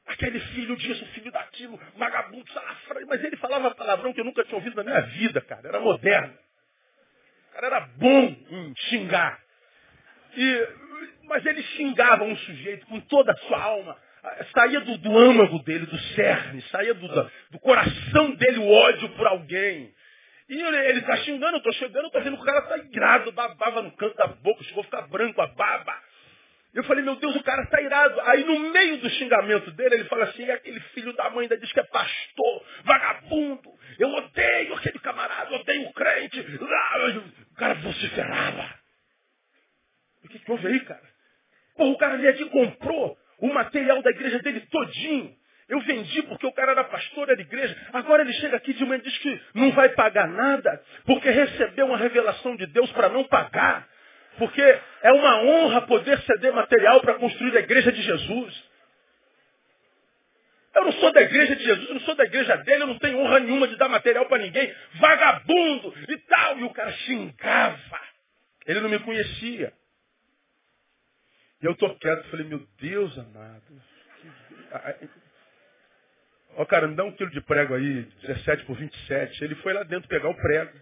Aquele 0.05 0.39
filho 0.39 0.75
disso, 0.77 1.05
filho 1.07 1.31
daquilo, 1.31 1.79
vagabundo, 1.97 2.51
salafra. 2.51 3.05
Mas 3.07 3.23
ele 3.23 3.37
falava 3.37 3.73
palavrão 3.73 4.13
que 4.13 4.21
eu 4.21 4.25
nunca 4.25 4.43
tinha 4.43 4.55
ouvido 4.55 4.75
na 4.75 4.83
minha 4.83 5.01
vida, 5.01 5.41
cara. 5.41 5.67
Era 5.67 5.79
moderno 5.79 6.37
cara 7.55 7.67
era 7.67 7.79
bom 7.97 8.35
em 8.49 8.75
xingar. 8.75 9.39
E, 10.35 10.69
mas 11.23 11.45
ele 11.45 11.63
xingava 11.63 12.23
um 12.25 12.35
sujeito 12.35 12.85
com 12.87 12.99
toda 13.01 13.31
a 13.31 13.37
sua 13.37 13.61
alma. 13.61 13.97
Saía 14.53 14.79
do, 14.81 14.97
do 14.97 15.17
âmago 15.17 15.59
dele, 15.63 15.85
do 15.85 15.97
cerne, 16.15 16.61
saía 16.71 16.93
do, 16.93 17.07
do 17.51 17.59
coração 17.59 18.31
dele 18.35 18.59
o 18.59 18.69
ódio 18.69 19.09
por 19.09 19.27
alguém. 19.27 19.93
E 20.47 20.61
ele 20.61 20.99
está 20.99 21.17
xingando, 21.17 21.53
eu 21.53 21.57
estou 21.57 21.73
chegando, 21.73 22.05
estou 22.05 22.21
vendo 22.21 22.37
que 22.37 22.43
o 22.43 22.45
cara 22.45 22.59
está 22.59 22.77
irado, 22.77 23.31
babava 23.31 23.81
no 23.81 23.91
canto 23.95 24.15
da 24.15 24.27
boca, 24.27 24.63
chegou 24.63 24.81
a 24.81 24.85
ficar 24.85 25.01
branco 25.07 25.41
a 25.41 25.47
baba. 25.47 25.93
Eu 26.75 26.83
falei, 26.83 27.03
meu 27.03 27.15
Deus, 27.15 27.35
o 27.35 27.43
cara 27.43 27.63
está 27.63 27.81
irado. 27.81 28.19
Aí 28.21 28.43
no 28.43 28.59
meio 28.59 28.97
do 28.97 29.09
xingamento 29.09 29.71
dele, 29.71 29.95
ele 29.95 30.03
fala 30.05 30.25
assim, 30.25 30.49
aquele 30.51 30.79
filho 30.93 31.13
da 31.13 31.29
mãe 31.29 31.43
ainda 31.43 31.57
diz 31.57 31.71
que 31.71 31.79
é 31.79 31.83
pastor, 31.83 32.65
vagabundo. 32.83 33.71
Eu 33.97 34.09
odeio 34.09 34.73
aquele 34.75 34.99
camarada, 34.99 35.55
odeio 35.55 35.87
o 35.87 35.93
crente. 35.93 36.39
O 36.39 37.55
cara 37.55 37.75
vociferava. 37.75 38.75
O 40.25 40.27
que, 40.27 40.37
que 40.37 40.51
houve 40.51 40.67
aí, 40.67 40.79
cara? 40.81 41.15
Porra, 41.77 41.91
o 41.91 41.97
cara 41.97 42.17
veio 42.17 42.29
aqui 42.31 42.43
e 42.43 42.49
comprou 42.49 43.17
o 43.39 43.53
material 43.53 44.01
da 44.01 44.09
igreja 44.11 44.39
dele 44.39 44.61
todinho. 44.71 45.35
Eu 45.67 45.79
vendi 45.79 46.21
porque 46.23 46.45
o 46.45 46.53
cara 46.53 46.73
era 46.73 46.83
pastor, 46.83 47.29
era 47.29 47.41
igreja. 47.41 47.75
Agora 47.91 48.21
ele 48.21 48.33
chega 48.33 48.55
aqui 48.57 48.73
de 48.73 48.85
manhã 48.85 48.99
e 48.99 49.03
diz 49.03 49.17
que 49.17 49.41
não 49.55 49.71
vai 49.71 49.89
pagar 49.89 50.27
nada, 50.27 50.81
porque 51.05 51.29
recebeu 51.29 51.87
uma 51.87 51.97
revelação 51.97 52.55
de 52.55 52.67
Deus 52.67 52.91
para 52.91 53.09
não 53.09 53.23
pagar. 53.23 53.87
Porque 54.37 54.61
é 54.61 55.11
uma 55.11 55.41
honra 55.41 55.81
poder 55.81 56.19
ceder 56.19 56.53
material 56.53 57.01
para 57.01 57.15
construir 57.15 57.55
a 57.57 57.61
igreja 57.61 57.91
de 57.91 58.01
Jesus. 58.01 58.63
Eu 60.75 60.83
não 60.83 60.91
sou 60.91 61.11
da 61.13 61.21
igreja 61.21 61.55
de 61.55 61.63
Jesus, 61.63 61.87
eu 61.87 61.93
não 61.95 62.01
sou 62.01 62.15
da 62.15 62.25
igreja 62.25 62.57
dele, 62.57 62.83
eu 62.83 62.87
não 62.87 62.99
tenho 62.99 63.17
honra 63.19 63.39
nenhuma 63.39 63.65
de 63.67 63.77
dar 63.77 63.87
material 63.87 64.25
para 64.25 64.39
ninguém. 64.43 64.75
Vagabundo 64.95 65.93
e 66.09 66.17
tal. 66.17 66.59
E 66.59 66.63
o 66.65 66.69
cara 66.71 66.91
xingava. 66.91 68.01
Ele 68.67 68.81
não 68.81 68.89
me 68.89 68.99
conhecia. 68.99 69.71
E 71.65 71.67
eu 71.67 71.71
estou 71.71 71.97
quieto, 71.97 72.29
falei, 72.29 72.45
meu 72.45 72.63
Deus 72.77 73.17
amado. 73.17 73.63
Ó, 76.57 76.61
oh, 76.61 76.65
cara, 76.67 76.87
me 76.87 76.95
dá 76.95 77.03
um 77.03 77.11
quilo 77.11 77.31
de 77.31 77.41
prego 77.41 77.73
aí, 77.73 78.03
17 78.21 78.65
por 78.65 78.77
27. 78.77 79.43
Ele 79.43 79.55
foi 79.55 79.73
lá 79.73 79.81
dentro 79.81 80.07
pegar 80.07 80.29
o 80.29 80.35
prego. 80.35 80.79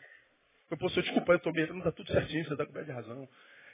Eu 0.70 0.76
posso, 0.76 1.02
desculpa, 1.02 1.32
eu 1.32 1.38
estou 1.38 1.54
me 1.54 1.66
não 1.68 1.78
está 1.78 1.94
tudo 1.94 2.12
certinho, 2.12 2.44
você 2.44 2.52
está 2.52 2.66
com 2.66 2.84
de 2.84 2.92
razão. 2.92 3.30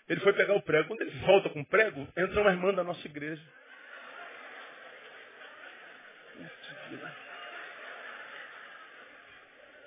Ele 0.07 0.19
foi 0.19 0.33
pegar 0.33 0.53
o 0.53 0.61
prego. 0.61 0.87
Quando 0.87 1.01
ele 1.01 1.19
volta 1.25 1.49
com 1.49 1.61
o 1.61 1.65
prego, 1.65 2.07
entra 2.15 2.41
uma 2.41 2.51
irmã 2.51 2.71
da 2.75 2.83
nossa 2.83 3.03
igreja. 3.07 3.41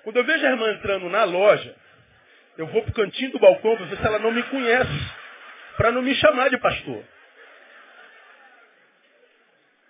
Quando 0.03 0.17
eu 0.17 0.25
vejo 0.25 0.45
a 0.45 0.49
irmã 0.49 0.73
entrando 0.73 1.09
na 1.09 1.23
loja, 1.23 1.73
eu 2.57 2.67
vou 2.67 2.81
para 2.81 2.91
o 2.91 2.95
cantinho 2.95 3.31
do 3.31 3.39
balcão 3.39 3.77
para 3.77 3.85
ver 3.85 3.95
se 3.95 4.05
ela 4.05 4.19
não 4.19 4.33
me 4.33 4.43
conhece. 4.43 5.22
Para 5.77 5.91
não 5.91 6.01
me 6.01 6.13
chamar 6.15 6.49
de 6.49 6.57
pastor. 6.57 7.03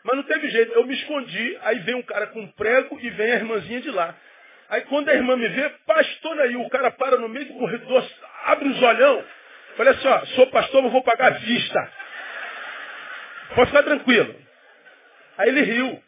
Mas 0.03 0.15
não 0.17 0.23
teve 0.23 0.49
jeito. 0.49 0.73
Eu 0.73 0.86
me 0.86 0.93
escondi, 0.93 1.57
aí 1.61 1.79
vem 1.79 1.95
um 1.95 2.03
cara 2.03 2.27
com 2.27 2.41
um 2.41 2.51
prego 2.51 2.99
e 2.99 3.09
vem 3.09 3.31
a 3.31 3.36
irmãzinha 3.36 3.81
de 3.81 3.91
lá. 3.91 4.15
Aí 4.69 4.81
quando 4.81 5.09
a 5.09 5.13
irmã 5.13 5.36
me 5.36 5.47
vê, 5.47 5.69
pastor 5.86 6.39
aí, 6.41 6.55
o 6.55 6.69
cara 6.69 6.91
para 6.91 7.17
no 7.17 7.29
meio 7.29 7.45
do 7.45 7.53
corredor, 7.53 8.05
abre 8.45 8.69
os 8.69 8.81
olhão. 8.81 9.25
Falei 9.77 9.93
assim, 9.93 10.07
ó, 10.07 10.25
sou 10.27 10.47
pastor, 10.47 10.84
mas 10.84 10.91
vou 10.91 11.03
pagar 11.03 11.39
vista. 11.39 11.91
Pode 13.55 13.69
ficar 13.69 13.84
tranquilo. 13.84 14.36
Aí 15.38 15.49
ele 15.49 15.61
riu. 15.61 16.03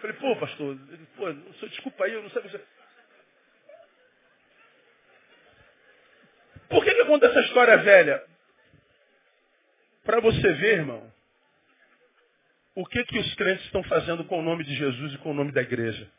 Falei, 0.00 0.16
pô, 0.16 0.36
pastor, 0.36 0.76
ele, 0.90 1.06
pô, 1.16 1.26
senhor, 1.26 1.68
desculpa 1.68 2.04
aí, 2.04 2.12
eu 2.12 2.22
não 2.22 2.30
sei. 2.30 2.42
Por 6.68 6.84
que, 6.84 6.94
que 6.94 7.04
conta 7.04 7.26
essa 7.26 7.40
história 7.40 7.76
velha? 7.78 8.31
Para 10.04 10.20
você 10.20 10.52
ver, 10.54 10.78
irmão, 10.78 11.12
o 12.74 12.84
que, 12.86 13.04
que 13.04 13.18
os 13.18 13.34
crentes 13.34 13.64
estão 13.66 13.82
fazendo 13.84 14.24
com 14.24 14.38
o 14.38 14.42
nome 14.42 14.64
de 14.64 14.74
Jesus 14.74 15.14
e 15.14 15.18
com 15.18 15.30
o 15.30 15.34
nome 15.34 15.52
da 15.52 15.60
igreja. 15.60 16.10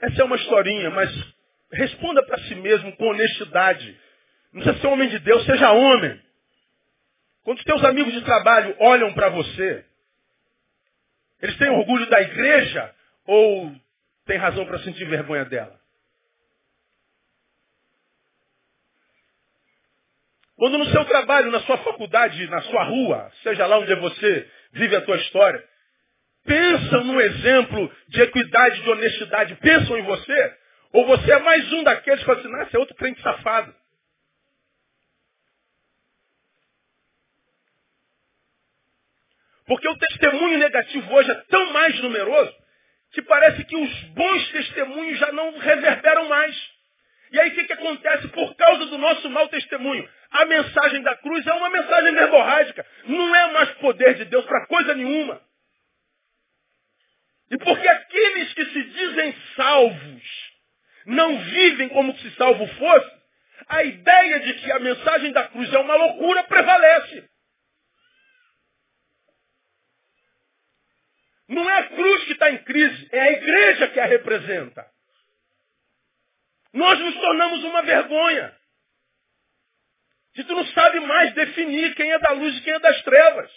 Essa 0.00 0.22
é 0.22 0.24
uma 0.24 0.36
historinha, 0.36 0.90
mas 0.90 1.10
responda 1.72 2.24
para 2.26 2.38
si 2.42 2.54
mesmo 2.56 2.94
com 2.96 3.06
honestidade. 3.06 3.96
Não 4.52 4.62
precisa 4.62 4.80
ser 4.80 4.88
homem 4.88 5.08
de 5.08 5.18
Deus, 5.20 5.44
seja 5.46 5.72
homem. 5.72 6.20
Quando 7.44 7.58
os 7.58 7.64
teus 7.64 7.84
amigos 7.84 8.12
de 8.12 8.22
trabalho 8.22 8.76
olham 8.80 9.12
para 9.14 9.28
você, 9.28 9.84
eles 11.40 11.56
têm 11.56 11.70
orgulho 11.70 12.08
da 12.10 12.20
igreja 12.20 12.94
ou 13.26 13.74
têm 14.26 14.36
razão 14.36 14.66
para 14.66 14.80
sentir 14.80 15.04
vergonha 15.06 15.44
dela? 15.44 15.81
Quando 20.62 20.78
no 20.78 20.88
seu 20.92 21.04
trabalho, 21.06 21.50
na 21.50 21.58
sua 21.62 21.76
faculdade, 21.78 22.46
na 22.46 22.62
sua 22.62 22.84
rua, 22.84 23.32
seja 23.42 23.66
lá 23.66 23.78
onde 23.78 23.92
você 23.96 24.48
vive 24.70 24.94
a 24.94 25.00
tua 25.00 25.16
história, 25.16 25.60
pensam 26.44 27.02
no 27.02 27.20
exemplo 27.20 27.92
de 28.06 28.22
equidade, 28.22 28.80
de 28.80 28.88
honestidade, 28.88 29.56
pensam 29.56 29.98
em 29.98 30.02
você, 30.02 30.56
ou 30.92 31.04
você 31.04 31.32
é 31.32 31.38
mais 31.40 31.72
um 31.72 31.82
daqueles 31.82 32.20
que 32.20 32.26
falam 32.26 32.40
assim, 32.40 32.52
nossa, 32.52 32.76
é 32.76 32.78
outro 32.78 32.94
crente 32.94 33.20
safado. 33.22 33.74
Porque 39.66 39.88
o 39.88 39.98
testemunho 39.98 40.58
negativo 40.58 41.12
hoje 41.12 41.28
é 41.28 41.42
tão 41.50 41.72
mais 41.72 41.98
numeroso 41.98 42.54
que 43.10 43.22
parece 43.22 43.64
que 43.64 43.76
os 43.76 44.02
bons 44.10 44.52
testemunhos 44.52 45.18
já 45.18 45.32
não 45.32 45.58
reverberam 45.58 46.28
mais. 46.28 46.56
E 47.32 47.40
aí 47.40 47.48
o 47.50 47.54
que, 47.54 47.64
que 47.64 47.72
acontece 47.72 48.28
por 48.28 48.54
causa 48.54 48.86
do 48.86 48.98
nosso 48.98 49.28
mau 49.28 49.48
testemunho? 49.48 50.08
A 50.32 50.46
mensagem 50.46 51.02
da 51.02 51.14
cruz 51.16 51.46
é 51.46 51.52
uma 51.52 51.70
mensagem 51.70 52.14
verborrágica. 52.14 52.86
Não 53.04 53.36
é 53.36 53.52
mais 53.52 53.70
poder 53.74 54.14
de 54.14 54.24
Deus 54.24 54.44
para 54.46 54.66
coisa 54.66 54.94
nenhuma. 54.94 55.40
E 57.50 57.58
porque 57.58 57.86
aqueles 57.86 58.54
que 58.54 58.64
se 58.64 58.82
dizem 58.82 59.36
salvos 59.54 60.52
não 61.04 61.38
vivem 61.38 61.88
como 61.90 62.16
se 62.16 62.30
salvo 62.36 62.66
fosse, 62.66 63.22
a 63.68 63.84
ideia 63.84 64.40
de 64.40 64.54
que 64.54 64.72
a 64.72 64.78
mensagem 64.78 65.32
da 65.32 65.48
cruz 65.48 65.72
é 65.72 65.78
uma 65.78 65.96
loucura 65.96 66.44
prevalece. 66.44 67.28
Não 71.48 71.68
é 71.68 71.78
a 71.78 71.88
cruz 71.88 72.24
que 72.24 72.32
está 72.32 72.50
em 72.50 72.58
crise, 72.58 73.08
é 73.12 73.20
a 73.20 73.32
igreja 73.32 73.88
que 73.88 74.00
a 74.00 74.06
representa. 74.06 74.86
Nós 76.72 76.98
nos 76.98 77.14
tornamos 77.16 77.64
uma 77.64 77.82
vergonha. 77.82 78.61
Se 80.34 80.44
tu 80.44 80.54
não 80.54 80.66
sabe 80.68 81.00
mais 81.00 81.34
definir 81.34 81.94
quem 81.94 82.10
é 82.10 82.18
da 82.18 82.32
luz 82.32 82.56
e 82.56 82.60
quem 82.62 82.72
é 82.72 82.78
das 82.78 83.02
trevas. 83.02 83.50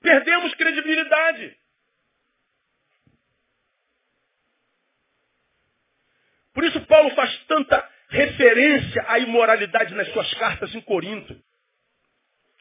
Perdemos 0.00 0.54
credibilidade. 0.54 1.56
Por 6.52 6.64
isso 6.64 6.80
Paulo 6.86 7.10
faz 7.14 7.36
tanta 7.46 7.90
referência 8.08 9.04
à 9.08 9.18
imoralidade 9.18 9.94
nas 9.94 10.08
suas 10.12 10.32
cartas 10.34 10.74
em 10.74 10.80
Corinto. 10.80 11.40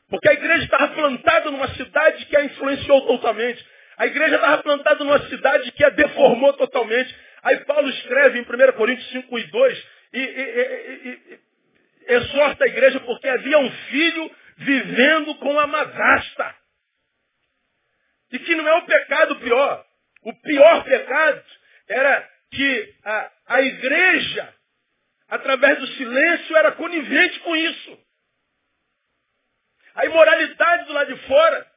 Porque 0.10 0.30
a 0.30 0.34
igreja 0.34 0.66
estava 0.66 0.93
plantada 0.93 1.51
numa 1.51 1.68
cidade 1.76 2.26
que 2.26 2.38
a 2.38 2.45
influenciou 2.45 3.08
totalmente. 3.08 3.66
A 3.97 4.06
igreja 4.06 4.36
estava 4.36 4.62
plantada 4.64 5.04
numa 5.04 5.20
cidade 5.28 5.72
que 5.72 5.84
a 5.84 5.89
deformou 5.89 6.54
totalmente. 6.54 7.16
Aí 7.43 7.58
Paulo 7.66 7.89
escreve 7.89 8.39
em 8.39 8.41
1 8.43 8.74
Coríntios 8.74 9.10
5 9.12 9.39
e 9.39 9.43
2 9.47 9.86
e, 10.14 10.20
e, 10.20 11.09
e, 11.09 11.39
exorta 12.14 12.64
a 12.64 12.68
igreja 12.68 12.99
porque 13.01 13.28
havia 13.28 13.57
um 13.59 13.72
filho 13.72 14.36
vivendo 14.57 15.36
com 15.36 15.59
a 15.59 15.68
madrasta. 15.68 16.55
E 18.32 18.39
que 18.39 18.55
não 18.55 18.68
é 18.68 18.76
o 18.76 18.86
pecado 18.86 19.39
pior. 19.39 19.86
O 20.24 20.34
pior 20.41 20.84
pecado 20.84 21.43
era 21.88 22.30
que 22.51 22.95
a, 23.03 23.32
a 23.47 23.61
igreja, 23.61 24.53
através 25.30 25.80
do 25.80 25.88
silêncio, 25.88 26.57
era 26.57 26.72
conivente 26.72 27.39
com 27.39 27.55
isso. 27.55 27.99
A 29.95 30.05
imoralidade 30.05 30.86
do 30.86 30.93
lado 30.93 31.14
de 31.14 31.28
fora 31.28 31.74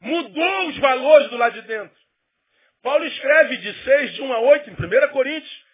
Mudou 0.00 0.68
os 0.68 0.78
valores 0.78 1.28
do 1.30 1.36
lado 1.36 1.60
de 1.60 1.66
dentro. 1.66 1.96
Paulo 2.82 3.04
escreve 3.04 3.56
de 3.56 3.84
6, 3.84 4.14
de 4.14 4.22
1 4.22 4.32
a 4.32 4.38
8, 4.38 4.70
em 4.70 4.72
1 4.74 5.08
Coríntios, 5.10 5.64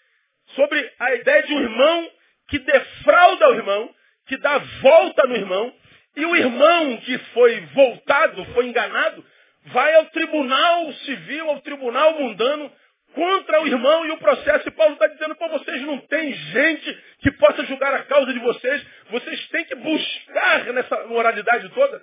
sobre 0.49 0.93
a 0.99 1.15
ideia 1.15 1.43
de 1.43 1.55
um 1.55 1.61
irmão 1.61 2.11
que 2.49 2.59
defrauda 2.59 3.49
o 3.51 3.55
irmão, 3.55 3.95
que 4.27 4.37
dá 4.37 4.59
volta 4.59 5.27
no 5.27 5.37
irmão, 5.37 5.75
e 6.17 6.25
o 6.25 6.37
irmão 6.37 6.97
que 6.99 7.19
foi 7.33 7.61
voltado, 7.75 8.45
foi 8.55 8.67
enganado, 8.67 9.25
vai 9.67 9.95
ao 9.97 10.07
tribunal 10.07 10.93
civil, 10.93 11.51
ao 11.51 11.61
tribunal 11.61 12.21
mundano, 12.21 12.71
contra 13.15 13.63
o 13.63 13.67
irmão 13.67 14.07
e 14.07 14.11
o 14.11 14.19
processo. 14.19 14.69
E 14.69 14.73
Paulo 14.73 14.95
está 14.95 15.07
dizendo, 15.07 15.37
para 15.37 15.59
vocês 15.59 15.83
não 15.83 15.99
tem 15.99 16.33
gente 16.33 17.03
que 17.21 17.31
possa 17.33 17.65
julgar 17.65 17.95
a 17.95 18.05
causa 18.05 18.33
de 18.33 18.39
vocês. 18.41 18.87
Vocês 19.11 19.49
têm 19.49 19.65
que 19.65 19.75
buscar 19.77 20.65
nessa 20.73 21.07
moralidade 21.07 21.69
toda 21.71 22.03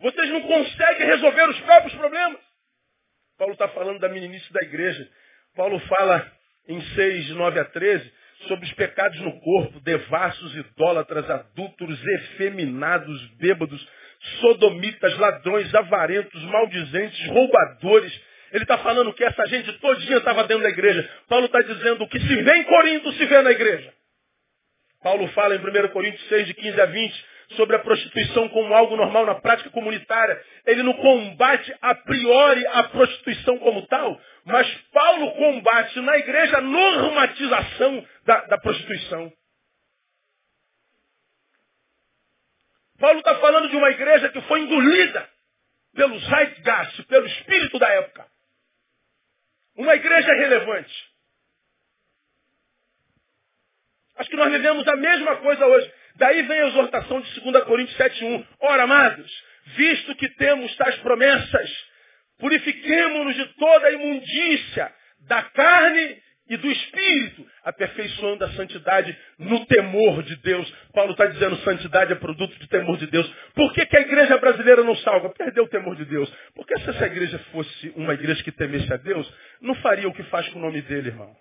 vocês 0.00 0.30
não 0.30 0.40
conseguem 0.42 1.06
resolver 1.06 1.48
os 1.50 1.60
próprios 1.60 1.94
problemas. 1.94 2.40
Paulo 3.38 3.52
está 3.52 3.68
falando 3.68 4.00
da 4.00 4.08
meninice 4.08 4.50
da 4.52 4.60
igreja. 4.62 5.08
Paulo 5.54 5.78
fala 5.80 6.32
em 6.70 6.80
6, 6.94 7.30
9 7.30 7.60
a 7.60 7.64
13, 7.64 8.12
sobre 8.46 8.64
os 8.64 8.72
pecados 8.74 9.18
no 9.20 9.38
corpo, 9.40 9.80
devassos, 9.80 10.56
idólatras, 10.56 11.28
adúlteros, 11.28 12.00
efeminados, 12.06 13.20
bêbados, 13.38 13.86
sodomitas, 14.40 15.16
ladrões, 15.18 15.74
avarentos, 15.74 16.42
maldizentes, 16.44 17.26
roubadores. 17.28 18.20
Ele 18.52 18.64
está 18.64 18.78
falando 18.78 19.12
que 19.12 19.24
essa 19.24 19.46
gente 19.46 19.72
todinha 19.74 20.18
estava 20.18 20.44
dentro 20.44 20.62
da 20.62 20.70
igreja. 20.70 21.08
Paulo 21.28 21.46
está 21.46 21.60
dizendo 21.60 22.06
que 22.08 22.20
se 22.20 22.42
vê 22.42 22.56
em 22.56 22.64
Corinto, 22.64 23.12
se 23.12 23.24
vê 23.26 23.42
na 23.42 23.50
igreja. 23.50 23.92
Paulo 25.02 25.26
fala 25.28 25.56
em 25.56 25.58
1 25.58 25.88
Coríntios 25.88 26.28
6, 26.28 26.46
de 26.46 26.54
15 26.54 26.80
a 26.80 26.86
20, 26.86 27.24
sobre 27.56 27.76
a 27.76 27.78
prostituição 27.80 28.48
como 28.50 28.74
algo 28.74 28.96
normal 28.96 29.26
na 29.26 29.34
prática 29.34 29.70
comunitária. 29.70 30.40
Ele 30.66 30.82
não 30.82 30.92
combate 30.92 31.74
a 31.80 31.94
priori 31.94 32.66
a 32.66 32.82
prostituição 32.84 33.58
como 33.58 33.86
tal, 33.86 34.20
mas 34.44 34.70
Paulo 34.92 35.32
combate 35.32 36.00
na 36.00 36.16
igreja 36.18 36.58
a 36.58 36.60
normatização 36.60 38.06
da, 38.24 38.40
da 38.46 38.58
prostituição. 38.58 39.32
Paulo 42.98 43.18
está 43.18 43.34
falando 43.36 43.68
de 43.68 43.76
uma 43.76 43.90
igreja 43.90 44.28
que 44.28 44.40
foi 44.42 44.60
engolida 44.60 45.28
pelo 45.94 46.18
zeitgeist, 46.18 47.02
pelo 47.04 47.26
espírito 47.26 47.78
da 47.78 47.88
época. 47.88 48.26
Uma 49.76 49.94
igreja 49.94 50.32
relevante. 50.34 51.10
Acho 54.16 54.28
que 54.28 54.36
nós 54.36 54.52
vivemos 54.52 54.86
a 54.86 54.96
mesma 54.96 55.36
coisa 55.36 55.64
hoje. 55.66 55.92
Daí 56.16 56.42
vem 56.42 56.60
a 56.60 56.68
exortação 56.68 57.20
de 57.22 57.40
2 57.40 57.64
Coríntios 57.64 57.96
7.1. 57.96 58.46
Ora, 58.60 58.82
amados, 58.82 59.44
visto 59.76 60.14
que 60.16 60.28
temos 60.34 60.74
tais 60.76 60.96
promessas, 60.98 61.89
purifiquemo-nos 62.40 63.36
de 63.36 63.46
toda 63.54 63.86
a 63.86 63.92
imundícia 63.92 64.92
da 65.28 65.42
carne 65.42 66.18
e 66.50 66.56
do 66.56 66.68
espírito, 66.68 67.46
aperfeiçoando 67.62 68.44
a 68.44 68.52
santidade 68.54 69.16
no 69.38 69.64
temor 69.66 70.20
de 70.24 70.34
Deus. 70.36 70.68
Paulo 70.92 71.12
está 71.12 71.26
dizendo 71.26 71.56
santidade 71.58 72.12
é 72.12 72.16
produto 72.16 72.58
do 72.58 72.66
temor 72.66 72.96
de 72.98 73.06
Deus. 73.06 73.32
Por 73.54 73.72
que, 73.72 73.86
que 73.86 73.96
a 73.96 74.00
igreja 74.00 74.36
brasileira 74.36 74.82
não 74.82 74.96
salva? 74.96 75.30
Perdeu 75.30 75.62
o 75.62 75.68
temor 75.68 75.94
de 75.94 76.04
Deus. 76.04 76.28
Porque 76.56 76.76
se 76.80 76.90
essa 76.90 77.06
igreja 77.06 77.38
fosse 77.52 77.92
uma 77.94 78.14
igreja 78.14 78.42
que 78.42 78.50
temesse 78.50 78.92
a 78.92 78.96
Deus, 78.96 79.32
não 79.60 79.76
faria 79.76 80.08
o 80.08 80.12
que 80.12 80.24
faz 80.24 80.48
com 80.48 80.58
o 80.58 80.62
nome 80.62 80.82
dele, 80.82 81.10
irmão. 81.10 81.36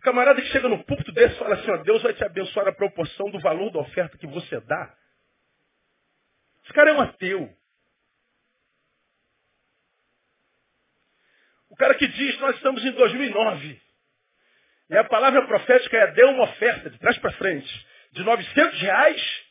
Camarada 0.00 0.40
que 0.40 0.48
chega 0.48 0.68
no 0.68 0.82
púlpito 0.82 1.12
desse 1.12 1.34
e 1.34 1.38
fala 1.38 1.54
assim, 1.54 1.70
ó, 1.70 1.76
Deus 1.76 2.02
vai 2.02 2.14
te 2.14 2.24
abençoar 2.24 2.66
a 2.68 2.72
proporção 2.72 3.30
do 3.30 3.38
valor 3.38 3.70
da 3.70 3.80
oferta 3.80 4.16
que 4.16 4.26
você 4.26 4.58
dá. 4.60 4.94
Esse 6.72 6.76
cara 6.76 6.90
é 6.90 6.94
um 6.94 7.02
ateu. 7.02 7.54
O 11.68 11.76
cara 11.76 11.94
que 11.96 12.08
diz, 12.08 12.40
nós 12.40 12.56
estamos 12.56 12.82
em 12.82 12.92
2009. 12.92 13.82
E 14.88 14.96
a 14.96 15.04
palavra 15.04 15.46
profética 15.46 15.98
é, 15.98 16.12
dê 16.12 16.24
uma 16.24 16.44
oferta, 16.44 16.88
de 16.88 16.98
trás 16.98 17.18
para 17.18 17.32
frente, 17.32 17.86
de 18.12 18.24
900 18.24 18.80
reais, 18.80 19.42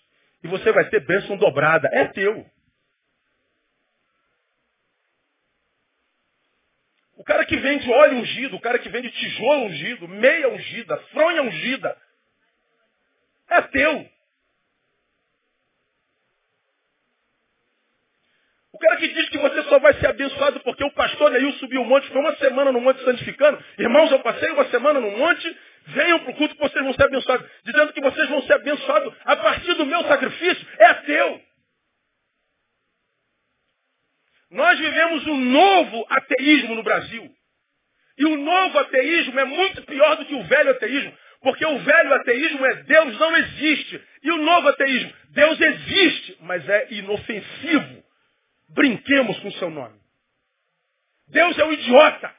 e 0.44 0.48
você 0.48 0.72
vai 0.72 0.90
ter 0.90 1.06
bênção 1.06 1.38
dobrada. 1.38 1.88
É 1.94 2.08
teu. 2.08 2.44
O 7.18 7.24
cara 7.24 7.46
que 7.46 7.56
vende 7.56 7.88
óleo 7.92 8.18
ungido, 8.18 8.56
o 8.56 8.62
cara 8.62 8.80
que 8.80 8.90
vende 8.90 9.12
tijolo 9.12 9.66
ungido, 9.66 10.08
meia 10.08 10.50
ungida, 10.50 10.98
fronha 11.12 11.44
ungida, 11.44 11.96
é 13.48 13.62
teu. 13.62 14.10
Cara 18.82 18.98
que 18.98 19.08
diz 19.08 19.30
que 19.30 19.38
você 19.38 19.64
só 19.64 19.80
vai 19.80 19.94
ser 19.94 20.08
abençoado 20.08 20.60
porque 20.62 20.84
o 20.84 20.92
pastor 20.92 21.32
Neil 21.32 21.54
subiu 21.54 21.82
o 21.82 21.86
monte, 21.86 22.10
foi 22.10 22.20
uma 22.20 22.36
semana 22.36 22.72
no 22.72 22.82
monte 22.82 23.04
santificando. 23.04 23.64
Irmãos, 23.78 24.12
eu 24.12 24.20
passei 24.20 24.50
uma 24.52 24.66
semana 24.66 25.00
no 25.00 25.12
monte, 25.12 25.58
venham 25.88 26.20
para 26.20 26.32
o 26.32 26.36
culto 26.36 26.56
que 26.56 26.62
vocês 26.62 26.84
vão 26.84 26.94
ser 26.94 27.04
abençoados. 27.04 27.50
Dizendo 27.64 27.94
que 27.94 28.02
vocês 28.02 28.30
vão 28.30 28.42
ser 28.44 28.54
abençoados 28.54 29.14
a 29.24 29.36
partir 29.38 29.74
do 29.76 29.86
meu 29.86 30.04
sacrifício, 30.04 30.68
é 30.80 30.94
teu. 30.94 31.42
Nós 34.52 34.78
vivemos 34.78 35.28
um 35.28 35.38
novo 35.38 36.06
ateísmo 36.10 36.76
no 36.76 36.84
Brasil. 36.84 37.32
E 38.18 38.26
o 38.26 38.38
novo 38.38 38.80
ateísmo 38.80 39.40
é 39.40 39.46
muito 39.46 39.82
pior 39.84 40.18
do 40.18 40.26
que 40.26 40.36
o 40.36 40.44
velho 40.44 40.72
ateísmo. 40.72 41.14
Porque 41.42 41.66
o 41.66 41.80
velho 41.80 42.14
ateísmo 42.16 42.66
é 42.66 42.76
Deus 42.84 43.20
não 43.20 43.38
existe. 43.38 44.02
E 44.24 44.32
o 44.32 44.38
novo 44.38 44.68
ateísmo, 44.68 45.12
Deus 45.30 45.60
existe, 45.60 46.38
mas 46.42 46.68
é 46.68 46.88
inofensivo. 46.92 48.04
Brinquemos 48.74 49.38
com 49.40 49.50
o 49.50 49.54
seu 49.54 49.70
nome. 49.70 50.00
Deus 51.28 51.58
é 51.58 51.66
um 51.66 51.74
idiota. 51.74 52.36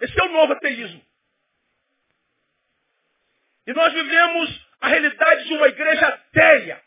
Esse 0.00 0.20
é 0.20 0.24
o 0.24 0.32
novo 0.32 0.52
ateísmo. 0.52 1.04
E 3.66 3.72
nós 3.72 3.92
vivemos 3.92 4.66
a 4.80 4.88
realidade 4.88 5.44
de 5.44 5.54
uma 5.54 5.68
igreja 5.68 6.06
ateia. 6.06 6.82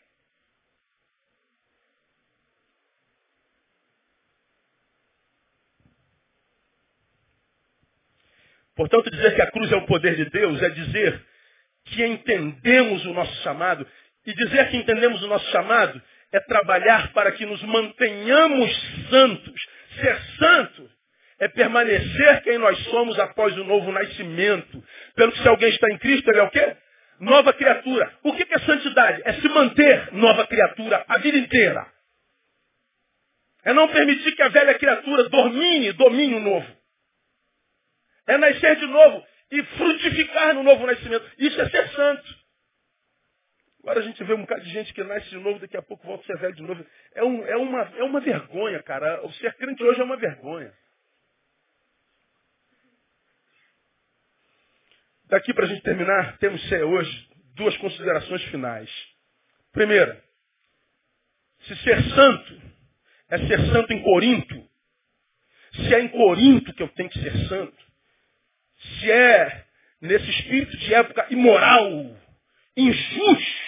Portanto, 8.76 9.10
dizer 9.10 9.34
que 9.34 9.42
a 9.42 9.50
cruz 9.50 9.72
é 9.72 9.76
o 9.76 9.86
poder 9.86 10.14
de 10.14 10.30
Deus 10.30 10.62
é 10.62 10.70
dizer 10.70 11.26
que 11.86 12.04
entendemos 12.04 13.04
o 13.06 13.12
nosso 13.12 13.34
chamado. 13.42 13.86
E 14.24 14.34
dizer 14.34 14.70
que 14.70 14.76
entendemos 14.76 15.22
o 15.22 15.26
nosso 15.26 15.50
chamado 15.50 16.00
é 16.32 16.40
trabalhar 16.40 17.12
para 17.12 17.32
que 17.32 17.46
nos 17.46 17.62
mantenhamos 17.62 18.70
santos. 19.10 19.66
Ser 20.00 20.20
santo 20.38 20.90
é 21.38 21.48
permanecer 21.48 22.42
quem 22.42 22.58
nós 22.58 22.78
somos 22.84 23.18
após 23.18 23.56
o 23.56 23.64
novo 23.64 23.90
nascimento. 23.92 24.82
Pelo 25.14 25.32
que 25.32 25.42
se 25.42 25.48
alguém 25.48 25.70
está 25.70 25.88
em 25.92 25.98
Cristo, 25.98 26.28
ele 26.30 26.40
é 26.40 26.42
o 26.42 26.50
quê? 26.50 26.76
Nova 27.20 27.52
criatura. 27.52 28.12
O 28.22 28.32
que 28.32 28.46
é 28.52 28.58
santidade? 28.60 29.22
É 29.24 29.34
se 29.34 29.48
manter 29.48 30.12
nova 30.12 30.46
criatura 30.46 31.04
a 31.08 31.18
vida 31.18 31.38
inteira. 31.38 31.86
É 33.64 33.72
não 33.72 33.88
permitir 33.88 34.32
que 34.34 34.42
a 34.42 34.48
velha 34.48 34.74
criatura 34.78 35.28
domine, 35.28 35.92
domine 35.92 36.34
o 36.34 36.40
novo. 36.40 36.78
É 38.26 38.36
nascer 38.36 38.76
de 38.76 38.86
novo 38.86 39.26
e 39.50 39.62
frutificar 39.62 40.54
no 40.54 40.62
novo 40.62 40.86
nascimento. 40.86 41.24
Isso 41.38 41.60
é 41.60 41.68
ser 41.68 41.88
santo. 41.90 42.37
Agora 43.80 44.00
a 44.00 44.02
gente 44.02 44.22
vê 44.24 44.34
um 44.34 44.40
bocado 44.40 44.62
de 44.62 44.70
gente 44.70 44.92
que 44.92 45.02
nasce 45.04 45.30
de 45.30 45.38
novo, 45.38 45.60
daqui 45.60 45.76
a 45.76 45.82
pouco 45.82 46.06
volta 46.06 46.22
a 46.24 46.26
ser 46.26 46.38
velho 46.38 46.54
de 46.54 46.62
novo. 46.62 46.84
É, 47.14 47.24
um, 47.24 47.46
é, 47.46 47.56
uma, 47.56 47.82
é 47.96 48.02
uma 48.02 48.20
vergonha, 48.20 48.82
cara. 48.82 49.24
O 49.24 49.32
ser 49.34 49.54
crente 49.54 49.82
hoje 49.82 50.00
é 50.00 50.04
uma 50.04 50.16
vergonha. 50.16 50.72
Daqui 55.26 55.52
para 55.52 55.64
a 55.64 55.68
gente 55.68 55.82
terminar, 55.82 56.38
temos 56.38 56.60
hoje 56.72 57.28
duas 57.54 57.76
considerações 57.76 58.42
finais. 58.44 58.90
Primeira, 59.72 60.22
se 61.60 61.76
ser 61.76 62.02
santo 62.14 62.62
é 63.28 63.38
ser 63.38 63.60
santo 63.72 63.92
em 63.92 64.02
Corinto, 64.02 64.68
se 65.74 65.94
é 65.94 66.00
em 66.00 66.08
Corinto 66.08 66.72
que 66.72 66.82
eu 66.82 66.88
tenho 66.88 67.10
que 67.10 67.20
ser 67.20 67.48
santo, 67.48 67.76
se 68.78 69.10
é 69.10 69.66
nesse 70.00 70.30
espírito 70.30 70.76
de 70.78 70.94
época 70.94 71.26
imoral, 71.30 72.16
injusto, 72.76 73.67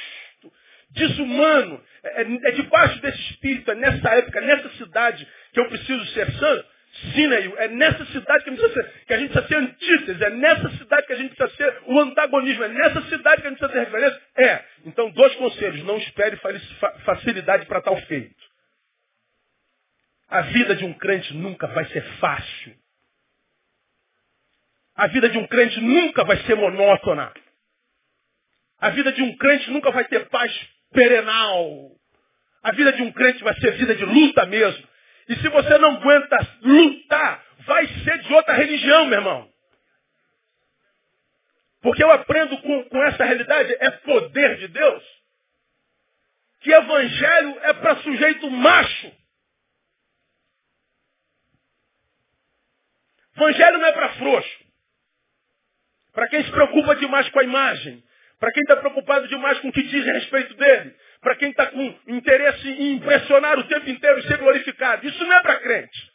desumano, 0.91 1.83
é, 2.03 2.23
é, 2.23 2.25
é 2.25 2.51
debaixo 2.53 3.01
desse 3.01 3.21
espírito, 3.31 3.71
é 3.71 3.75
nessa 3.75 4.09
época, 4.15 4.41
nessa 4.41 4.69
cidade 4.71 5.27
que 5.53 5.61
eu 5.61 5.69
preciso 5.69 6.05
ser 6.07 6.31
santo, 6.33 6.67
Sineio, 6.93 7.57
é 7.57 7.69
nessa 7.69 8.05
cidade 8.07 8.43
que 8.43 8.51
a, 8.51 8.53
gente 8.53 8.61
precisa 8.61 8.83
ser, 8.83 9.05
que 9.07 9.15
a 9.15 9.19
gente 9.19 9.33
precisa 9.33 9.49
ser 9.49 9.57
antítese, 9.57 10.25
é 10.25 10.31
nessa 10.31 10.71
cidade 10.71 11.07
que 11.07 11.13
a 11.13 11.17
gente 11.17 11.35
precisa 11.37 11.57
ser 11.57 11.83
o 11.87 12.01
antagonismo, 12.01 12.65
é 12.65 12.69
nessa 12.69 13.03
cidade 13.03 13.41
que 13.41 13.47
a 13.47 13.51
gente 13.51 13.59
precisa 13.61 13.69
ter 13.69 13.85
referência? 13.85 14.23
É. 14.37 14.65
Então, 14.85 15.11
dois 15.11 15.35
conselhos, 15.37 15.85
não 15.85 15.99
espere 15.99 16.37
facilidade 17.05 17.67
para 17.67 17.81
tal 17.81 17.97
feito. 18.03 18.51
A 20.29 20.43
vida 20.43 20.75
de 20.75 20.85
um 20.85 20.93
crente 20.95 21.33
nunca 21.35 21.69
vai 21.69 21.85
ser 21.87 22.03
fácil. 22.19 22.77
A 24.97 25.07
vida 25.07 25.29
de 25.29 25.39
um 25.39 25.47
crente 25.47 25.81
nunca 25.81 26.25
vai 26.25 26.39
ser 26.39 26.57
monótona. 26.57 27.33
A 28.79 28.91
vida 28.91 29.13
de 29.13 29.23
um 29.23 29.37
crente 29.37 29.71
nunca 29.71 29.91
vai 29.91 30.05
ter 30.05 30.29
paz 30.29 30.53
perenal. 30.93 31.91
A 32.63 32.73
vida 32.73 32.93
de 32.93 33.03
um 33.03 33.13
crente 33.13 33.43
vai 33.43 33.55
ser 33.59 33.73
vida 33.73 33.95
de 33.95 34.05
luta 34.05 34.45
mesmo. 34.47 34.89
E 35.29 35.37
se 35.37 35.49
você 35.49 35.79
não 35.79 35.97
aguenta 35.97 36.59
lutar, 36.63 37.45
vai 37.61 37.87
ser 37.87 38.19
de 38.19 38.35
outra 38.35 38.55
religião, 38.55 39.07
meu 39.07 39.19
irmão. 39.19 39.51
Porque 41.81 42.03
eu 42.03 42.11
aprendo 42.11 42.59
com, 42.61 42.85
com 42.85 43.03
essa 43.05 43.25
realidade, 43.25 43.75
é 43.81 43.91
poder 43.91 44.59
de 44.59 44.69
Deus, 44.69 45.03
que 46.61 46.71
evangelho 46.71 47.59
é 47.63 47.73
para 47.73 47.97
sujeito 48.03 48.51
macho. 48.51 49.13
Evangelho 53.37 53.79
não 53.79 53.87
é 53.87 53.93
para 53.93 54.15
frouxo. 54.15 54.61
Para 56.13 56.29
quem 56.29 56.45
se 56.45 56.51
preocupa 56.51 56.97
demais 56.97 57.29
com 57.31 57.41
a 57.41 57.45
imagem. 57.45 58.05
Para 58.41 58.53
quem 58.53 58.63
está 58.63 58.77
preocupado 58.79 59.29
demais 59.29 59.59
com 59.61 59.69
o 59.69 59.73
que 59.73 59.83
diz 59.83 60.03
respeito 60.03 60.55
dele. 60.55 60.97
Para 61.21 61.37
quem 61.37 61.51
está 61.51 61.67
com 61.67 61.95
interesse 62.09 62.69
em 62.69 62.95
impressionar 62.95 63.59
o 63.59 63.65
tempo 63.65 63.91
inteiro 63.91 64.19
e 64.19 64.23
ser 64.23 64.39
glorificado. 64.39 65.07
Isso 65.07 65.23
não 65.27 65.35
é 65.35 65.43
para 65.43 65.61
crente. 65.61 66.11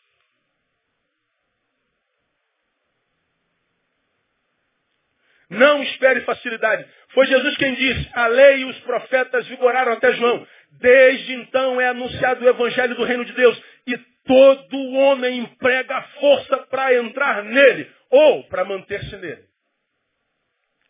Não 5.51 5.84
espere 5.84 6.21
facilidade. 6.21 6.84
Foi 7.09 7.28
Jesus 7.28 7.55
quem 7.57 7.76
disse, 7.76 8.09
a 8.13 8.26
lei 8.26 8.61
e 8.61 8.65
os 8.65 8.80
profetas 8.80 9.47
vigoraram 9.47 9.93
até 9.93 10.11
João. 10.13 10.47
Desde 10.71 11.34
então 11.34 11.80
é 11.80 11.89
anunciado 11.89 12.43
o 12.43 12.49
evangelho 12.49 12.95
do 12.95 13.03
reino 13.03 13.23
de 13.23 13.34
Deus. 13.34 13.61
E 13.86 13.97
todo 14.26 14.93
homem 14.93 15.41
emprega 15.41 16.01
força 16.19 16.57
para 16.71 16.95
entrar 16.95 17.43
nele 17.43 17.88
ou 18.09 18.47
para 18.47 18.65
manter-se 18.65 19.15
nele. 19.17 19.45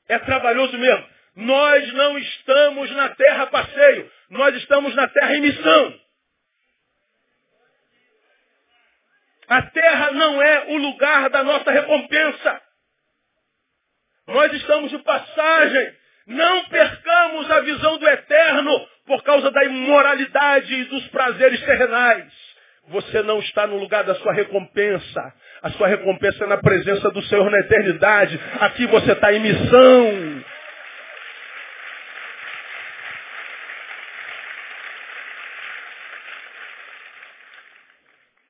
É 0.07 0.17
trabalhoso 0.19 0.77
mesmo. 0.77 1.15
Nós 1.35 1.93
não 1.93 2.17
estamos 2.17 2.91
na 2.91 3.09
terra 3.09 3.47
passeio, 3.47 4.11
nós 4.29 4.55
estamos 4.55 4.95
na 4.95 5.07
terra 5.07 5.35
em 5.35 5.41
missão. 5.41 5.99
A 9.47 9.61
terra 9.61 10.11
não 10.11 10.41
é 10.41 10.65
o 10.69 10.77
lugar 10.77 11.29
da 11.29 11.43
nossa 11.43 11.71
recompensa. 11.71 12.61
Nós 14.27 14.51
estamos 14.53 14.89
de 14.89 14.97
passagem. 14.99 15.93
Não 16.27 16.63
percamos 16.65 17.51
a 17.51 17.59
visão 17.59 17.97
do 17.99 18.07
eterno 18.07 18.87
por 19.05 19.23
causa 19.23 19.51
da 19.51 19.63
imoralidade 19.63 20.73
e 20.73 20.85
dos 20.85 21.07
prazeres 21.09 21.61
terrenais. 21.61 22.25
Você 22.87 23.21
não 23.21 23.39
está 23.39 23.67
no 23.67 23.77
lugar 23.77 24.03
da 24.03 24.15
sua 24.15 24.33
recompensa. 24.33 25.33
A 25.61 25.69
sua 25.71 25.87
recompensa 25.87 26.43
é 26.43 26.47
na 26.47 26.57
presença 26.57 27.11
do 27.11 27.21
Senhor 27.23 27.49
na 27.51 27.59
eternidade. 27.59 28.39
Aqui 28.59 28.87
você 28.87 29.11
está 29.11 29.31
em 29.33 29.39
missão. 29.39 30.43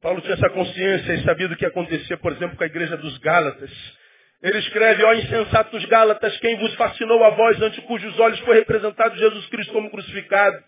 Paulo 0.06 0.22
tinha 0.22 0.36
essa 0.36 0.52
consciência 0.52 1.14
e 1.14 1.24
sabia 1.24 1.48
do 1.48 1.56
que 1.56 1.66
acontecia, 1.66 2.16
por 2.18 2.32
exemplo, 2.32 2.56
com 2.56 2.64
a 2.64 2.68
igreja 2.68 2.96
dos 2.96 3.18
Gálatas. 3.18 3.72
Ele 4.40 4.60
escreve, 4.60 5.04
ó 5.04 5.14
insensatos 5.16 5.84
Gálatas, 5.86 6.38
quem 6.42 6.56
vos 6.58 6.76
fascinou 6.76 7.24
a 7.24 7.32
voz 7.32 7.60
ante 7.60 7.82
cujos 7.82 8.20
olhos 8.20 8.40
foi 8.42 8.54
representado 8.54 9.18
Jesus 9.18 9.48
Cristo 9.48 9.74
como 9.74 9.90
crucificado? 9.90 10.64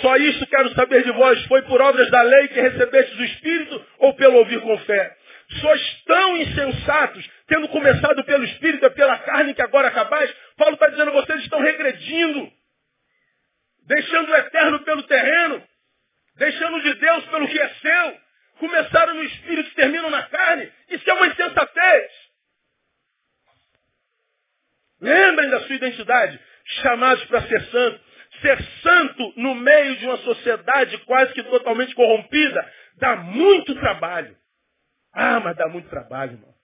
Só 0.00 0.14
isso 0.18 0.46
quero 0.46 0.72
saber 0.74 1.02
de 1.02 1.10
vós, 1.10 1.44
foi 1.46 1.62
por 1.62 1.80
obras 1.80 2.08
da 2.12 2.22
lei 2.22 2.46
que 2.46 2.60
recebestes 2.60 3.18
o 3.18 3.24
Espírito 3.24 3.86
ou 3.98 4.14
pelo 4.14 4.36
ouvir 4.36 4.60
com 4.60 4.78
fé? 4.78 5.16
Sois 5.60 6.02
tão 6.04 6.36
insensatos, 6.36 7.28
tendo 7.48 7.66
começado 7.70 8.22
pelo 8.22 8.44
Espírito 8.44 8.86
e 8.86 8.90
pela 8.90 9.18
carne 9.18 9.52
que 9.52 9.62
agora 9.62 9.88
acabais. 9.88 10.32
Paulo 10.56 10.74
está 10.74 10.86
dizendo, 10.86 11.10
vocês 11.10 11.42
estão 11.42 11.58
regredindo, 11.58 12.48
deixando 13.88 14.30
o 14.30 14.36
eterno 14.36 14.78
pelo 14.84 15.02
terreno, 15.02 15.60
deixando 16.36 16.80
de 16.82 16.94
Deus 16.94 17.24
pelo 17.24 17.48
que 17.48 17.58
é 17.58 17.68
seu. 17.68 18.29
Começaram 18.60 19.14
no 19.14 19.22
espírito 19.22 19.70
e 19.70 19.74
terminam 19.74 20.10
na 20.10 20.22
carne. 20.24 20.70
Isso 20.90 21.08
é 21.08 21.14
uma 21.14 21.28
insensatez. 21.28 22.12
Lembrem 25.00 25.48
da 25.48 25.60
sua 25.60 25.76
identidade. 25.76 26.38
Chamados 26.82 27.24
para 27.24 27.40
ser 27.48 27.62
santo. 27.70 28.00
Ser 28.42 28.62
santo 28.82 29.32
no 29.36 29.54
meio 29.54 29.96
de 29.96 30.04
uma 30.04 30.18
sociedade 30.18 30.98
quase 30.98 31.32
que 31.32 31.42
totalmente 31.42 31.94
corrompida 31.94 32.72
dá 32.96 33.16
muito 33.16 33.74
trabalho. 33.76 34.36
Ah, 35.10 35.40
mas 35.40 35.56
dá 35.56 35.66
muito 35.66 35.88
trabalho, 35.88 36.32
irmão. 36.32 36.54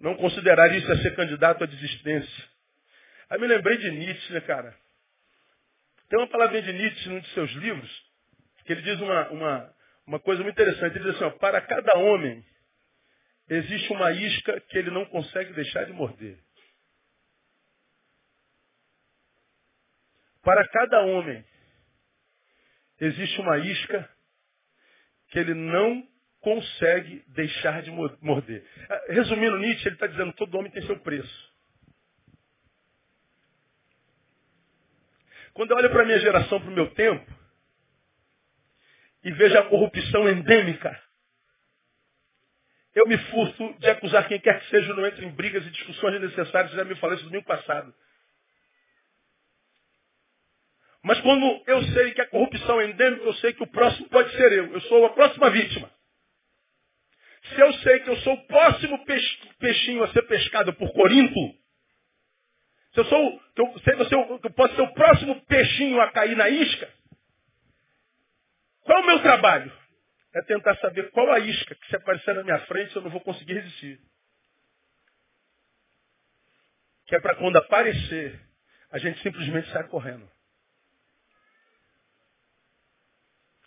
Não 0.00 0.16
considerar 0.16 0.74
isso 0.74 0.90
é 0.90 0.96
ser 0.96 1.14
candidato 1.14 1.62
à 1.62 1.66
desistência. 1.68 2.44
Aí 3.30 3.38
me 3.38 3.46
lembrei 3.46 3.78
de 3.78 3.92
Nietzsche, 3.92 4.32
né, 4.32 4.40
cara? 4.40 4.74
Tem 6.08 6.18
uma 6.18 6.28
palavrinha 6.28 6.62
de 6.62 6.72
Nietzsche 6.72 7.08
num 7.08 7.20
de 7.20 7.28
seus 7.28 7.50
livros, 7.52 8.07
que 8.68 8.74
ele 8.74 8.82
diz 8.82 9.00
uma, 9.00 9.30
uma, 9.30 9.74
uma 10.06 10.20
coisa 10.20 10.42
muito 10.42 10.60
interessante. 10.60 10.94
Ele 10.94 11.04
diz 11.06 11.14
assim, 11.14 11.24
ó, 11.24 11.30
para 11.30 11.58
cada 11.62 11.96
homem 12.00 12.44
existe 13.48 13.90
uma 13.94 14.12
isca 14.12 14.60
que 14.60 14.76
ele 14.76 14.90
não 14.90 15.06
consegue 15.06 15.54
deixar 15.54 15.86
de 15.86 15.92
morder. 15.94 16.38
Para 20.42 20.68
cada 20.68 21.00
homem 21.00 21.42
existe 23.00 23.40
uma 23.40 23.56
isca 23.56 24.06
que 25.28 25.38
ele 25.38 25.54
não 25.54 26.06
consegue 26.40 27.24
deixar 27.28 27.80
de 27.80 27.90
morder. 27.90 28.62
Resumindo 29.08 29.56
Nietzsche, 29.56 29.88
ele 29.88 29.94
está 29.96 30.06
dizendo 30.06 30.32
que 30.32 30.38
todo 30.38 30.58
homem 30.58 30.70
tem 30.70 30.84
seu 30.84 31.00
preço. 31.00 31.54
Quando 35.54 35.70
eu 35.70 35.78
olho 35.78 35.88
para 35.88 36.02
a 36.02 36.06
minha 36.06 36.20
geração, 36.20 36.60
para 36.60 36.68
o 36.68 36.74
meu 36.74 36.90
tempo, 36.92 37.37
e 39.24 39.32
vejo 39.32 39.58
a 39.58 39.68
corrupção 39.68 40.28
endêmica, 40.28 41.00
eu 42.94 43.06
me 43.06 43.16
furto 43.16 43.78
de 43.78 43.90
acusar 43.90 44.26
quem 44.26 44.40
quer 44.40 44.60
que 44.60 44.70
seja, 44.70 44.92
não 44.94 45.06
entre 45.06 45.24
em 45.24 45.30
brigas 45.30 45.64
e 45.66 45.70
discussões 45.70 46.20
necessárias, 46.20 46.72
já 46.72 46.84
me 46.84 46.96
falei 46.96 47.16
isso 47.16 47.26
domingo 47.26 47.46
passado. 47.46 47.94
Mas 51.02 51.20
quando 51.20 51.62
eu 51.66 51.82
sei 51.84 52.12
que 52.12 52.20
a 52.20 52.26
corrupção 52.26 52.80
é 52.80 52.90
endêmica, 52.90 53.24
eu 53.24 53.34
sei 53.34 53.52
que 53.52 53.62
o 53.62 53.66
próximo 53.68 54.08
pode 54.08 54.30
ser 54.36 54.52
eu. 54.52 54.72
Eu 54.72 54.80
sou 54.82 55.06
a 55.06 55.10
próxima 55.10 55.48
vítima. 55.50 55.90
Se 57.44 57.60
eu 57.60 57.72
sei 57.74 58.00
que 58.00 58.10
eu 58.10 58.16
sou 58.18 58.34
o 58.34 58.46
próximo 58.46 59.04
peixinho 59.58 60.02
a 60.02 60.08
ser 60.08 60.22
pescado 60.22 60.74
por 60.74 60.92
Corinto, 60.92 61.40
se 62.92 63.00
eu 63.00 63.04
sou, 63.04 63.40
que 63.54 63.60
eu, 63.60 63.78
sei 63.78 63.94
que 63.94 64.46
eu 64.46 64.52
posso 64.54 64.74
ser 64.74 64.82
o 64.82 64.92
próximo 64.92 65.40
peixinho 65.46 66.00
a 66.00 66.10
cair 66.10 66.36
na 66.36 66.48
isca, 66.48 66.92
qual 68.88 69.02
o 69.02 69.06
meu 69.06 69.20
trabalho? 69.20 69.70
É 70.34 70.40
tentar 70.42 70.74
saber 70.76 71.10
qual 71.10 71.30
a 71.30 71.38
isca 71.40 71.74
que 71.74 71.86
se 71.88 71.96
aparecer 71.96 72.34
na 72.34 72.42
minha 72.42 72.58
frente 72.60 72.96
eu 72.96 73.02
não 73.02 73.10
vou 73.10 73.20
conseguir 73.20 73.52
resistir. 73.52 74.00
Que 77.06 77.16
é 77.16 77.20
para 77.20 77.36
quando 77.36 77.56
aparecer, 77.56 78.40
a 78.90 78.96
gente 78.96 79.22
simplesmente 79.22 79.70
sai 79.72 79.86
correndo. 79.88 80.26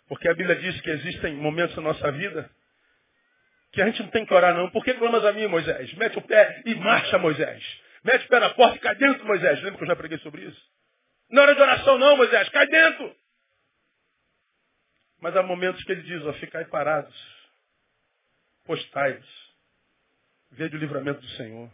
Porque 0.08 0.28
a 0.28 0.34
Bíblia 0.34 0.56
diz 0.56 0.80
que 0.80 0.90
existem 0.90 1.34
momentos 1.36 1.76
na 1.76 1.82
nossa 1.82 2.10
vida 2.10 2.50
que 3.70 3.80
a 3.80 3.86
gente 3.86 4.02
não 4.02 4.10
tem 4.10 4.26
que 4.26 4.34
orar 4.34 4.52
não. 4.54 4.70
Por 4.70 4.84
que 4.84 4.92
clamas 4.94 5.24
a 5.24 5.32
mim, 5.32 5.46
Moisés? 5.46 5.94
Mete 5.94 6.18
o 6.18 6.22
pé 6.22 6.62
e 6.66 6.74
marcha, 6.74 7.16
Moisés. 7.16 7.64
Mete 8.02 8.26
o 8.26 8.28
pé 8.28 8.40
na 8.40 8.50
porta 8.50 8.76
e 8.76 8.80
cai 8.80 8.96
dentro, 8.96 9.24
Moisés. 9.24 9.62
Lembra 9.62 9.78
que 9.78 9.84
eu 9.84 9.88
já 9.88 9.96
preguei 9.96 10.18
sobre 10.18 10.42
isso? 10.42 10.60
Não 11.30 11.42
é 11.42 11.46
hora 11.46 11.54
de 11.54 11.62
oração 11.62 11.96
não, 11.96 12.16
Moisés. 12.16 12.48
Cai 12.48 12.66
dentro. 12.66 13.21
Mas 15.22 15.36
há 15.36 15.42
momentos 15.44 15.82
que 15.84 15.92
ele 15.92 16.02
diz, 16.02 16.20
ó, 16.26 16.32
ficai 16.32 16.64
parados. 16.64 17.14
Postai-vos. 18.66 19.52
Veja 20.50 20.74
o 20.74 20.80
livramento 20.80 21.20
do 21.20 21.28
Senhor. 21.30 21.70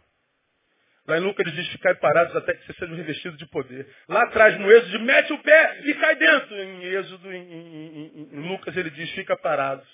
Lá 1.07 1.17
em 1.17 1.21
Lucas 1.21 1.47
ele 1.47 1.55
diz, 1.55 1.67
ficai 1.71 1.95
parados 1.95 2.35
até 2.35 2.53
que 2.53 2.63
vocês 2.63 2.77
sejam 2.77 2.95
revestidos 2.95 3.39
de 3.39 3.47
poder. 3.47 3.91
Lá 4.07 4.21
atrás, 4.25 4.57
no 4.59 4.71
Êxodo, 4.71 4.99
mete 4.99 5.33
o 5.33 5.39
pé 5.39 5.81
e 5.83 5.95
cai 5.95 6.15
dentro. 6.15 6.55
Em 6.55 6.83
Êxodo, 6.83 7.33
em, 7.33 7.51
em, 7.51 8.29
em 8.33 8.47
Lucas, 8.49 8.77
ele 8.77 8.91
diz, 8.91 9.09
fica 9.13 9.35
parados. 9.35 9.87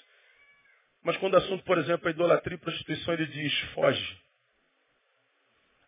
Mas 1.02 1.16
quando 1.16 1.36
o 1.36 1.38
assunto, 1.38 1.64
por 1.64 1.78
exemplo, 1.78 2.10
é 2.10 2.12
idolatria 2.12 2.56
e 2.56 2.60
prostituição, 2.60 3.14
ele 3.14 3.28
diz, 3.28 3.58
foge. 3.74 4.20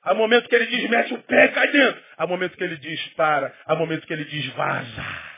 Há 0.04 0.14
momento 0.14 0.48
que 0.48 0.56
ele 0.56 0.68
diz, 0.68 0.90
mete 0.90 1.14
o 1.14 1.22
pé 1.24 1.46
e 1.46 1.50
cai 1.50 1.70
dentro. 1.70 2.02
Há 2.16 2.26
momento 2.26 2.56
que 2.56 2.64
ele 2.64 2.78
diz, 2.78 3.08
para. 3.16 3.54
Há 3.66 3.76
momento 3.76 4.08
que 4.08 4.14
ele 4.14 4.24
diz, 4.24 4.46
vaza. 4.54 5.37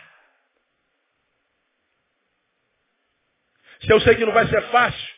Se 3.81 3.91
eu 3.91 3.99
sei 4.01 4.15
que 4.15 4.25
não 4.25 4.33
vai 4.33 4.47
ser 4.47 4.61
fácil, 4.63 5.09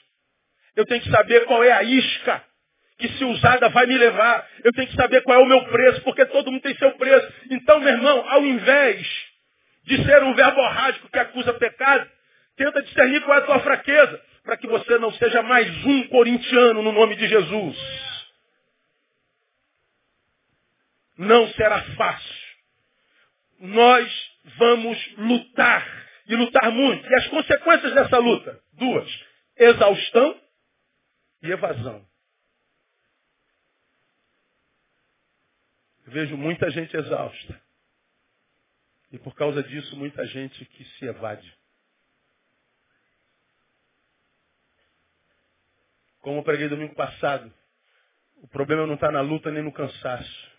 eu 0.76 0.86
tenho 0.86 1.02
que 1.02 1.10
saber 1.10 1.46
qual 1.46 1.64
é 1.64 1.72
a 1.72 1.84
isca 1.84 2.44
que 2.98 3.10
se 3.10 3.26
usada 3.26 3.68
vai 3.70 3.86
me 3.88 3.98
levar. 3.98 4.48
Eu 4.64 4.72
tenho 4.74 4.88
que 4.88 4.96
saber 4.96 5.22
qual 5.24 5.40
é 5.40 5.44
o 5.44 5.48
meu 5.48 5.64
preço, 5.66 6.02
porque 6.02 6.26
todo 6.28 6.52
mundo 6.52 6.62
tem 6.62 6.76
seu 6.76 6.92
preço. 6.92 7.34
Então, 7.50 7.80
meu 7.80 7.90
irmão, 7.90 8.30
ao 8.30 8.46
invés 8.46 9.08
de 9.84 10.06
ser 10.06 10.24
um 10.24 10.36
verbo 10.36 10.62
orrágico 10.62 11.10
que 11.10 11.20
acusa 11.20 11.54
pecado, 11.56 12.10
tenta 12.56 12.84
discernir 12.84 13.22
qual 13.24 13.38
é 13.38 13.42
a 13.42 13.46
tua 13.46 13.60
fraqueza 13.60 14.22
para 14.44 14.58
que 14.58 14.68
você 14.68 14.98
não 15.00 15.12
seja 15.14 15.42
mais 15.42 15.68
um 15.86 16.08
corintiano 16.08 16.82
no 16.82 16.92
nome 16.92 17.16
de 17.16 17.28
Jesus. 17.28 17.78
Não 21.18 21.48
será 21.50 21.82
fácil. 21.96 22.42
Nós 23.60 24.32
vamos 24.58 25.18
lutar. 25.18 26.11
E 26.32 26.36
lutar 26.38 26.72
muito. 26.72 27.06
E 27.06 27.16
as 27.16 27.28
consequências 27.28 27.94
dessa 27.94 28.18
luta? 28.18 28.58
Duas. 28.72 29.26
Exaustão 29.58 30.42
e 31.44 31.52
evasão. 31.52 32.10
vejo 36.12 36.38
muita 36.38 36.70
gente 36.70 36.96
exausta. 36.96 37.62
E 39.12 39.18
por 39.18 39.34
causa 39.36 39.64
disso, 39.64 39.96
muita 39.98 40.26
gente 40.28 40.66
que 40.66 40.84
se 40.84 41.06
evade. 41.06 41.58
Como 46.20 46.40
eu 46.40 46.44
preguei 46.44 46.70
domingo 46.70 46.96
passado, 46.96 47.52
o 48.38 48.48
problema 48.48 48.86
não 48.86 48.96
está 48.96 49.12
na 49.12 49.22
luta 49.22 49.52
nem 49.52 49.64
no 49.64 49.72
cansaço. 49.72 50.52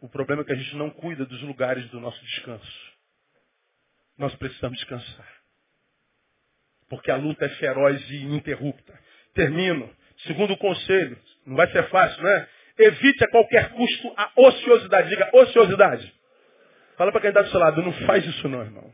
O 0.00 0.08
problema 0.08 0.42
é 0.42 0.44
que 0.44 0.52
a 0.52 0.56
gente 0.56 0.76
não 0.76 0.90
cuida 0.90 1.26
dos 1.26 1.42
lugares 1.42 1.88
do 1.90 2.00
nosso 2.00 2.22
descanso. 2.24 2.97
Nós 4.18 4.34
precisamos 4.34 4.78
descansar. 4.78 5.38
Porque 6.88 7.10
a 7.10 7.16
luta 7.16 7.44
é 7.44 7.48
feroz 7.50 8.10
e 8.10 8.16
ininterrupta. 8.16 8.98
Termino. 9.34 9.94
Segundo 10.26 10.54
o 10.54 10.58
conselho, 10.58 11.16
não 11.46 11.56
vai 11.56 11.70
ser 11.70 11.88
fácil, 11.90 12.22
né? 12.22 12.48
Evite 12.78 13.24
a 13.24 13.30
qualquer 13.30 13.70
custo 13.70 14.14
a 14.16 14.32
ociosidade. 14.36 15.08
Diga 15.08 15.30
ociosidade. 15.32 16.14
Fala 16.96 17.12
para 17.12 17.20
quem 17.20 17.30
está 17.30 17.42
do 17.42 17.50
seu 17.50 17.60
lado, 17.60 17.82
não 17.82 17.92
faz 18.06 18.24
isso 18.26 18.48
não, 18.48 18.60
irmão. 18.60 18.92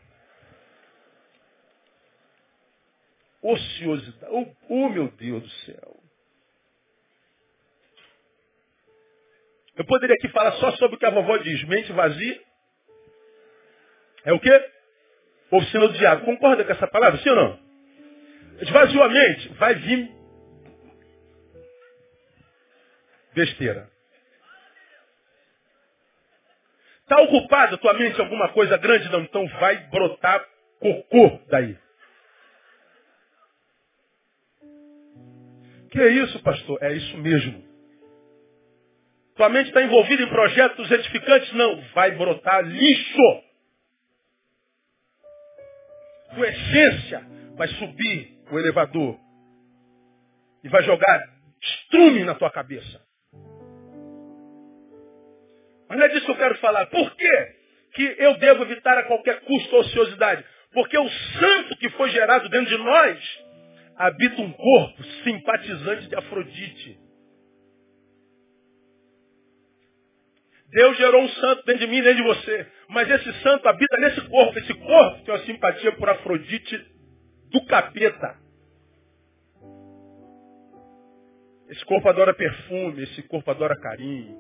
ociosidade. 3.44 4.32
Oh, 4.32 4.46
oh, 4.70 4.88
meu 4.88 5.08
Deus 5.12 5.42
do 5.42 5.50
céu. 5.66 6.00
Eu 9.76 9.84
poderia 9.84 10.14
aqui 10.14 10.28
falar 10.28 10.52
só 10.52 10.72
sobre 10.76 10.96
o 10.96 10.98
que 10.98 11.04
a 11.04 11.10
vovó 11.10 11.36
diz. 11.38 11.62
Mente 11.64 11.92
vazia. 11.92 12.40
É 14.24 14.32
o 14.32 14.40
quê? 14.40 14.72
Oficina 15.56 15.88
do 15.88 15.94
diabo. 15.94 16.24
Concorda 16.24 16.64
com 16.64 16.72
essa 16.72 16.86
palavra, 16.86 17.18
sim 17.20 17.30
ou 17.30 17.36
não? 17.36 17.58
Esvaziou 18.60 19.02
a 19.02 19.08
mente, 19.08 19.48
vai 19.54 19.74
vir 19.74 20.10
besteira. 23.34 23.88
Está 27.02 27.20
ocupada 27.20 27.76
tua 27.76 27.92
mente 27.94 28.18
alguma 28.20 28.48
coisa 28.50 28.78
grande? 28.78 29.10
Não, 29.10 29.20
então 29.20 29.46
vai 29.60 29.76
brotar 29.88 30.44
cocô 30.80 31.38
daí. 31.48 31.76
Que 35.90 36.00
é 36.00 36.08
isso, 36.08 36.42
pastor? 36.42 36.78
É 36.82 36.92
isso 36.92 37.16
mesmo. 37.18 37.62
Tua 39.36 39.48
mente 39.48 39.68
está 39.68 39.82
envolvida 39.82 40.22
em 40.22 40.28
projetos 40.28 40.90
edificantes? 40.90 41.52
Não. 41.52 41.80
Vai 41.94 42.12
brotar 42.12 42.62
lixo. 42.62 43.43
Tua 46.34 46.48
essência 46.48 47.26
vai 47.56 47.68
subir 47.68 48.38
o 48.50 48.58
elevador 48.58 49.18
e 50.62 50.68
vai 50.68 50.82
jogar 50.82 51.22
estrume 51.62 52.24
na 52.24 52.34
tua 52.34 52.50
cabeça. 52.50 53.00
Mas 55.88 55.98
não 55.98 56.04
é 56.04 56.08
disso 56.08 56.24
que 56.24 56.32
eu 56.32 56.36
quero 56.36 56.58
falar. 56.58 56.86
Por 56.86 57.14
quê 57.14 57.54
que 57.94 58.16
eu 58.18 58.36
devo 58.38 58.62
evitar 58.64 58.98
a 58.98 59.04
qualquer 59.04 59.40
custo 59.40 59.76
a 59.76 59.80
ociosidade? 59.80 60.44
Porque 60.72 60.98
o 60.98 61.08
santo 61.08 61.76
que 61.76 61.88
foi 61.90 62.10
gerado 62.10 62.48
dentro 62.48 62.66
de 62.66 62.78
nós 62.82 63.44
habita 63.96 64.42
um 64.42 64.52
corpo 64.52 65.04
simpatizante 65.22 66.08
de 66.08 66.16
Afrodite. 66.16 66.98
Deus 70.68 70.96
gerou 70.96 71.22
um 71.22 71.28
santo 71.28 71.64
dentro 71.64 71.86
de 71.86 71.86
mim 71.86 71.98
e 71.98 72.02
dentro 72.02 72.22
de 72.22 72.28
você. 72.28 72.66
Mas 72.88 73.10
esse 73.10 73.32
santo 73.42 73.68
habita 73.68 73.96
nesse 73.98 74.20
corpo. 74.28 74.58
Esse 74.58 74.74
corpo 74.74 75.24
tem 75.24 75.34
uma 75.34 75.44
simpatia 75.44 75.92
por 75.92 76.08
Afrodite 76.08 76.76
do 77.50 77.64
capeta. 77.66 78.44
Esse 81.68 81.84
corpo 81.84 82.08
adora 82.08 82.34
perfume, 82.34 83.02
esse 83.02 83.22
corpo 83.22 83.50
adora 83.50 83.78
carinho. 83.80 84.36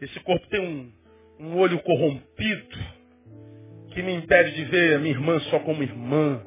Esse 0.00 0.18
corpo 0.20 0.46
tem 0.48 0.60
um, 0.60 0.92
um 1.38 1.58
olho 1.58 1.78
corrompido 1.82 2.78
que 3.92 4.02
me 4.02 4.14
impede 4.14 4.54
de 4.54 4.64
ver 4.64 4.96
a 4.96 4.98
minha 4.98 5.12
irmã 5.12 5.40
só 5.40 5.58
como 5.60 5.82
irmã, 5.82 6.44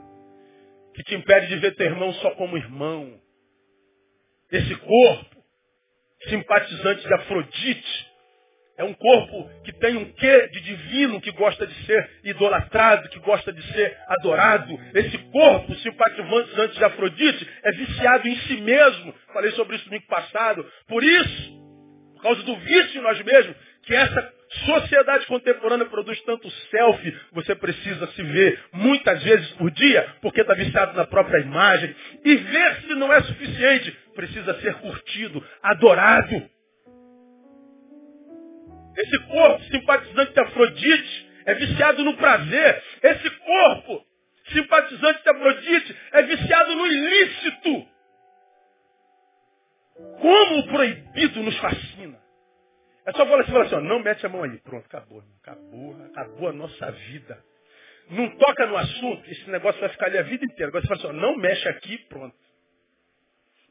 que 0.93 1.03
te 1.03 1.15
impede 1.15 1.47
de 1.47 1.57
ver 1.57 1.75
teu 1.75 1.87
irmão 1.87 2.13
só 2.13 2.31
como 2.31 2.57
irmão. 2.57 3.19
Esse 4.51 4.75
corpo, 4.75 5.32
simpatizante 6.29 7.07
de 7.07 7.13
Afrodite, 7.13 8.13
é 8.75 8.83
um 8.83 8.93
corpo 8.93 9.49
que 9.63 9.71
tem 9.71 9.95
um 9.95 10.11
quê 10.13 10.47
de 10.47 10.59
divino, 10.61 11.21
que 11.21 11.31
gosta 11.31 11.67
de 11.67 11.85
ser 11.85 12.09
idolatrado, 12.23 13.07
que 13.09 13.19
gosta 13.19 13.53
de 13.53 13.61
ser 13.71 13.97
adorado. 14.07 14.79
Esse 14.95 15.17
corpo 15.31 15.75
simpatizante 15.75 16.77
de 16.77 16.83
Afrodite 16.83 17.47
é 17.63 17.71
viciado 17.71 18.27
em 18.27 18.35
si 18.41 18.57
mesmo. 18.57 19.13
Falei 19.31 19.51
sobre 19.51 19.75
isso 19.75 19.85
no 19.85 19.91
domingo 19.91 20.07
passado. 20.07 20.65
Por 20.87 21.03
isso, 21.03 21.51
por 22.15 22.23
causa 22.23 22.41
do 22.43 22.55
vício 22.55 22.99
em 22.99 23.03
nós 23.03 23.21
mesmos, 23.21 23.55
que 23.83 23.93
essa 23.93 24.33
sociedade 24.65 25.25
contemporânea 25.27 25.85
produz 25.85 26.19
tanto 26.21 26.49
selfie, 26.71 27.15
você 27.31 27.55
precisa 27.55 28.07
se 28.07 28.23
ver 28.23 28.59
muitas 28.71 29.21
vezes 29.23 29.49
por 29.51 29.69
dia, 29.71 30.15
porque 30.21 30.41
está 30.41 30.53
viciado 30.53 30.95
na 30.95 31.05
própria 31.05 31.39
imagem. 31.41 31.95
E 32.23 32.35
ver-se 32.35 32.95
não 32.95 33.11
é 33.13 33.21
suficiente, 33.21 33.95
precisa 34.13 34.59
ser 34.61 34.75
curtido, 34.75 35.45
adorado. 35.61 36.49
Esse 38.97 39.19
corpo 39.27 39.63
simpatizante 39.65 40.33
de 40.33 40.39
Afrodite 40.39 41.31
é 41.45 41.53
viciado 41.55 42.03
no 42.03 42.15
prazer. 42.15 42.83
Esse 43.01 43.29
corpo 43.29 44.05
simpatizante 44.51 45.23
de 45.23 45.29
Afrodite 45.29 45.97
é 46.11 46.21
viciado 46.23 46.75
no 46.75 46.87
ilícito. 46.87 47.87
Como 50.19 50.59
o 50.59 50.67
proibido 50.67 51.43
nos 51.43 51.57
fascina. 51.57 52.19
É 53.05 53.11
só 53.11 53.25
falar 53.25 53.41
assim, 53.41 53.51
falar 53.51 53.65
assim 53.65 53.75
ó, 53.75 53.81
não 53.81 53.99
mete 53.99 54.25
a 54.25 54.29
mão 54.29 54.43
aí. 54.43 54.57
Pronto, 54.59 54.85
acabou. 54.85 55.23
Acabou, 55.41 56.05
acabou 56.05 56.49
a 56.49 56.53
nossa 56.53 56.91
vida. 56.91 57.43
Não 58.09 58.29
toca 58.37 58.65
no 58.67 58.77
assunto, 58.77 59.29
esse 59.29 59.49
negócio 59.49 59.79
vai 59.79 59.89
ficar 59.89 60.07
ali 60.07 60.17
a 60.17 60.23
vida 60.23 60.45
inteira. 60.45 60.67
Agora 60.67 60.81
você 60.81 60.87
fala 60.87 60.99
assim, 60.99 61.17
ó, 61.17 61.21
não 61.21 61.37
mexe 61.37 61.67
aqui, 61.69 61.97
pronto. 62.09 62.35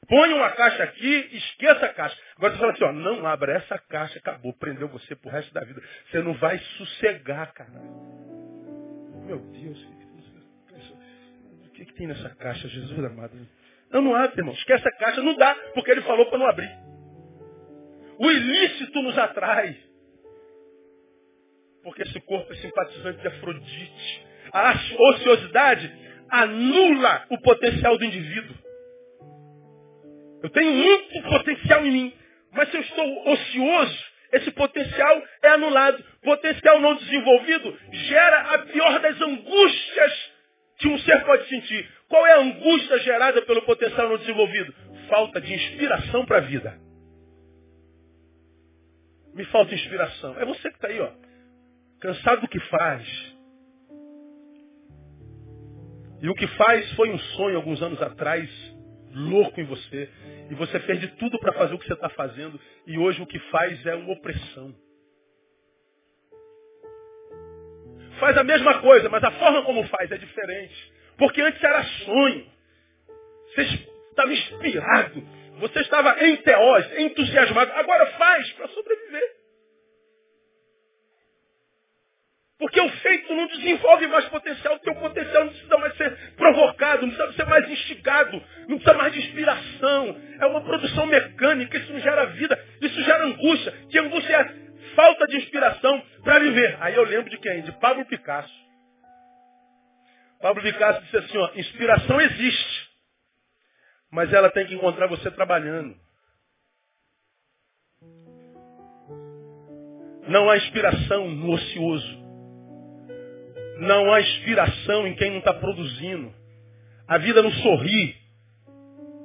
Põe 0.09 0.33
uma 0.33 0.51
caixa 0.51 0.83
aqui, 0.83 1.29
esqueça 1.33 1.87
a 1.87 1.95
caixa. 1.95 2.17
Agora 2.37 2.53
você 2.53 2.59
fala 2.59 2.73
assim, 2.73 2.85
ó, 2.85 2.93
não 2.93 3.27
abra 3.27 3.55
essa 3.55 3.79
caixa, 3.79 4.19
acabou, 4.19 4.53
prendeu 4.55 4.89
você 4.89 5.15
pro 5.15 5.31
resto 5.31 5.53
da 5.55 5.63
vida. 5.65 5.81
Você 6.11 6.21
não 6.21 6.35
vai 6.35 6.59
sossegar, 6.59 7.53
cara. 7.55 7.71
Meu 9.25 9.39
Deus, 9.39 9.79
o 11.65 11.71
que, 11.71 11.87
que 11.87 11.95
tem 11.95 12.07
nessa 12.07 12.31
caixa, 12.31 12.69
Jesus 12.69 12.99
amado? 13.05 13.33
Não, 13.91 14.03
não 14.03 14.15
abre, 14.17 14.41
irmão. 14.41 14.55
Esquece 14.55 14.87
a 14.89 14.97
caixa, 14.97 15.23
não 15.23 15.37
dá, 15.37 15.55
porque 15.75 15.91
ele 15.91 16.03
falou 16.03 16.27
para 16.27 16.39
não 16.39 16.47
abrir. 16.47 16.71
O 18.19 18.31
ilícito 18.31 19.03
nos 19.03 19.17
atrai. 19.19 19.77
Porque 21.83 22.03
esse 22.03 22.21
corpo 22.21 22.53
é 22.53 22.57
simpatizante 22.57 23.21
de 23.21 23.29
Afrodite. 23.29 24.27
A 24.53 24.75
ociosidade 25.11 25.93
anula 26.29 27.27
o 27.31 27.39
potencial 27.41 27.99
do 27.99 28.05
indivíduo. 28.05 28.62
Eu 30.43 30.51
tenho 30.51 30.72
muito 30.72 31.22
potencial 31.22 31.86
em 31.86 31.90
mim. 31.90 32.14
Mas 32.53 32.70
se 32.70 32.76
eu 32.76 32.80
estou 32.82 33.28
ocioso, 33.30 34.05
esse 34.32 34.51
potencial 34.51 35.22
é 35.43 35.49
anulado. 35.49 36.03
Potencial 36.22 36.80
não 36.80 36.97
desenvolvido 36.97 37.78
gera 37.93 38.55
a 38.55 38.59
pior 38.61 39.01
das 39.01 39.20
angústias 39.20 40.32
que 40.78 40.88
um 40.88 40.99
ser 40.99 41.24
pode 41.24 41.49
sentir. 41.49 41.88
Qual 42.09 42.26
é 42.26 42.32
a 42.32 42.40
angústia 42.40 42.99
gerada 43.01 43.43
pelo 43.43 43.62
potencial 43.62 44.09
não 44.09 44.18
desenvolvido? 44.18 44.74
Falta 45.09 45.40
de 45.40 45.55
inspiração 45.55 46.26
para 46.26 46.38
a 46.38 46.40
vida. 46.40 46.78
Me 49.34 49.45
falta 49.47 49.74
inspiração. 49.74 50.38
É 50.38 50.45
você 50.45 50.68
que 50.68 50.76
está 50.76 50.88
aí, 50.88 51.01
ó. 51.01 51.11
Cansado 52.01 52.43
do 52.43 52.49
que 52.49 52.61
faz. 52.61 53.32
E 56.20 56.28
o 56.28 56.34
que 56.34 56.47
faz 56.49 56.93
foi 56.93 57.11
um 57.11 57.18
sonho 57.18 57.57
alguns 57.57 57.80
anos 57.80 58.01
atrás 58.03 58.49
louco 59.15 59.61
em 59.61 59.65
você. 59.65 60.09
E 60.51 60.55
você 60.55 60.81
fez 60.81 61.01
de 61.01 61.09
tudo 61.17 61.39
para 61.39 61.53
fazer 61.53 61.75
o 61.75 61.79
que 61.79 61.87
você 61.87 61.93
está 61.93 62.09
fazendo. 62.11 62.61
E 62.87 62.99
hoje 62.99 63.21
o 63.23 63.27
que 63.27 63.39
faz 63.51 63.85
é 63.87 63.95
uma 63.95 64.13
opressão. 64.13 64.75
Faz 68.19 68.37
a 68.39 68.45
mesma 68.45 68.81
coisa, 68.81 69.09
mas 69.09 69.23
a 69.25 69.31
forma 69.33 69.65
como 69.65 69.85
faz 69.89 70.11
é 70.11 70.17
diferente. 70.17 70.93
Porque 71.17 71.41
antes 71.41 71.63
era 71.63 71.83
sonho. 71.83 72.47
Você 73.55 73.63
estava 74.11 74.33
inspirado. 74.33 75.23
Você 75.59 75.81
estava 75.81 76.17
em 76.25 76.41
entusiasmado. 76.99 77.73
Agora 77.73 78.07
faz 78.13 78.53
para 78.53 78.69
sobreviver. 78.69 79.41
Porque 82.63 82.81
o 82.81 82.89
feito 82.89 83.35
não 83.35 83.49
desenvolve 83.49 84.07
mais 84.07 84.25
potencial, 84.27 84.77
o 84.77 84.79
teu 84.79 84.95
potencial 84.95 85.47
não 85.47 85.53
precisa 85.53 85.79
mais 85.79 85.97
ser 85.97 86.17
provocado, 86.37 87.05
não 87.05 87.13
precisa 87.13 87.37
ser 87.37 87.47
mais 87.51 87.69
instigado, 87.69 88.41
não 88.69 88.79
precisa 88.79 88.95
mais 88.95 89.13
de 89.13 89.19
inspiração. 89.19 90.21
É 90.39 90.47
uma 90.47 90.61
produção 90.61 91.05
mecânica, 91.07 91.77
isso 91.77 91.93
não 91.93 91.99
gera 91.99 92.25
vida, 92.27 92.65
isso 92.81 93.03
gera 93.03 93.27
angústia. 93.27 93.73
Que 93.91 93.99
angústia 93.99 94.37
é 94.37 94.95
falta 94.95 95.27
de 95.27 95.39
inspiração 95.39 96.07
para 96.23 96.39
viver. 96.39 96.77
Aí 96.79 96.95
eu 96.95 97.03
lembro 97.03 97.29
de 97.31 97.39
quem? 97.39 97.63
De 97.63 97.73
Pablo 97.81 98.07
Picasso. 98.07 98.55
Pablo 100.41 100.63
Picasso 100.63 101.03
disse 101.03 101.17
assim, 101.17 101.39
ó, 101.39 101.51
inspiração 101.57 102.21
existe, 102.21 102.91
mas 104.09 104.33
ela 104.33 104.51
tem 104.51 104.69
que 104.69 104.75
encontrar 104.77 105.09
você 105.09 105.33
trabalhando. 105.33 105.97
Não 110.29 110.49
há 110.49 110.57
inspiração 110.59 111.29
no 111.29 111.55
ocioso. 111.55 112.22
Não 113.83 114.12
há 114.12 114.20
inspiração 114.20 115.09
em 115.09 115.14
quem 115.16 115.30
não 115.30 115.39
está 115.39 115.53
produzindo. 115.55 116.33
A 117.09 117.18
vida 117.18 117.43
não 117.43 117.51
sorri 117.51 118.14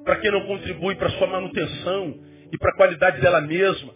para 0.03 0.15
quem 0.15 0.31
não 0.31 0.47
contribui 0.47 0.95
para 0.95 1.11
sua 1.11 1.27
manutenção 1.27 2.19
e 2.51 2.57
para 2.57 2.71
a 2.71 2.75
qualidade 2.75 3.21
dela 3.21 3.39
mesma. 3.41 3.93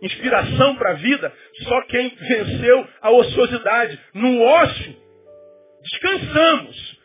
Inspiração 0.00 0.76
para 0.76 0.90
a 0.90 0.94
vida 0.94 1.32
só 1.64 1.82
quem 1.86 2.08
venceu 2.14 2.88
a 3.00 3.10
ociosidade. 3.10 3.98
No 4.14 4.42
ócio, 4.42 4.96
descansamos. 5.82 7.00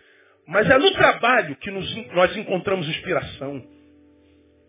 Mas 0.46 0.70
é 0.70 0.78
no 0.78 0.92
trabalho 0.92 1.56
que 1.56 1.72
nos, 1.72 1.96
nós 2.14 2.38
encontramos 2.38 2.88
inspiração. 2.88 3.66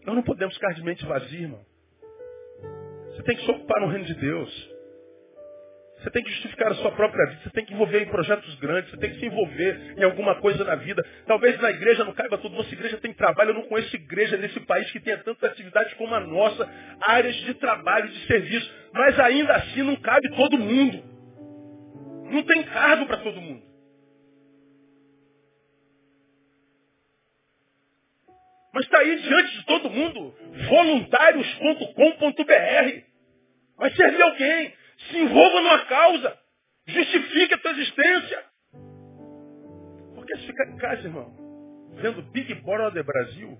Nós 0.06 0.16
não 0.16 0.22
podemos 0.22 0.54
ficar 0.54 0.72
de 0.72 0.82
mente 0.82 1.04
vazia, 1.04 1.40
irmão. 1.40 1.60
Você 3.10 3.22
tem 3.24 3.36
que 3.36 3.44
se 3.44 3.50
ocupar 3.50 3.78
no 3.82 3.88
reino 3.88 4.06
de 4.06 4.14
Deus. 4.14 4.71
Você 6.02 6.10
tem 6.10 6.24
que 6.24 6.30
justificar 6.30 6.72
a 6.72 6.74
sua 6.74 6.90
própria 6.90 7.24
vida, 7.26 7.42
você 7.44 7.50
tem 7.50 7.64
que 7.64 7.72
envolver 7.72 8.02
em 8.02 8.06
projetos 8.06 8.52
grandes, 8.56 8.90
você 8.90 8.96
tem 8.96 9.10
que 9.10 9.20
se 9.20 9.26
envolver 9.26 9.94
em 9.96 10.02
alguma 10.02 10.34
coisa 10.40 10.64
na 10.64 10.74
vida. 10.74 11.00
Talvez 11.26 11.60
na 11.60 11.70
igreja 11.70 12.04
não 12.04 12.12
caiba 12.12 12.38
tudo, 12.38 12.56
nossa 12.56 12.74
igreja 12.74 12.98
tem 12.98 13.12
trabalho, 13.12 13.50
eu 13.50 13.54
não 13.54 13.62
conheço 13.62 13.94
igreja 13.94 14.36
nesse 14.36 14.58
país 14.60 14.90
que 14.90 14.98
tenha 14.98 15.18
tantas 15.18 15.52
atividades 15.52 15.94
como 15.94 16.12
a 16.12 16.18
nossa, 16.18 16.68
áreas 17.02 17.36
de 17.36 17.54
trabalho, 17.54 18.08
de 18.08 18.26
serviço, 18.26 18.68
mas 18.92 19.16
ainda 19.20 19.54
assim 19.54 19.84
não 19.84 19.94
cabe 19.94 20.28
todo 20.34 20.58
mundo. 20.58 21.04
Não 22.32 22.42
tem 22.42 22.64
cargo 22.64 23.06
para 23.06 23.18
todo 23.18 23.40
mundo. 23.40 23.62
Mas 28.74 28.86
está 28.86 28.98
aí 28.98 29.20
diante 29.20 29.56
de 29.56 29.66
todo 29.66 29.90
mundo, 29.90 30.34
voluntários.com.br. 30.68 33.02
Vai 33.76 33.90
servir 33.92 34.22
alguém. 34.22 34.81
Se 35.10 35.18
envolva 35.18 35.60
numa 35.60 35.84
causa. 35.86 36.38
Justifique 36.86 37.54
a 37.54 37.58
tua 37.58 37.70
existência. 37.72 38.44
Porque 40.14 40.36
se 40.36 40.46
ficar 40.46 40.68
em 40.68 40.76
casa, 40.76 41.02
irmão, 41.02 41.32
vendo 41.94 42.22
Big 42.22 42.54
Brother 42.54 43.04
Brasil, 43.04 43.58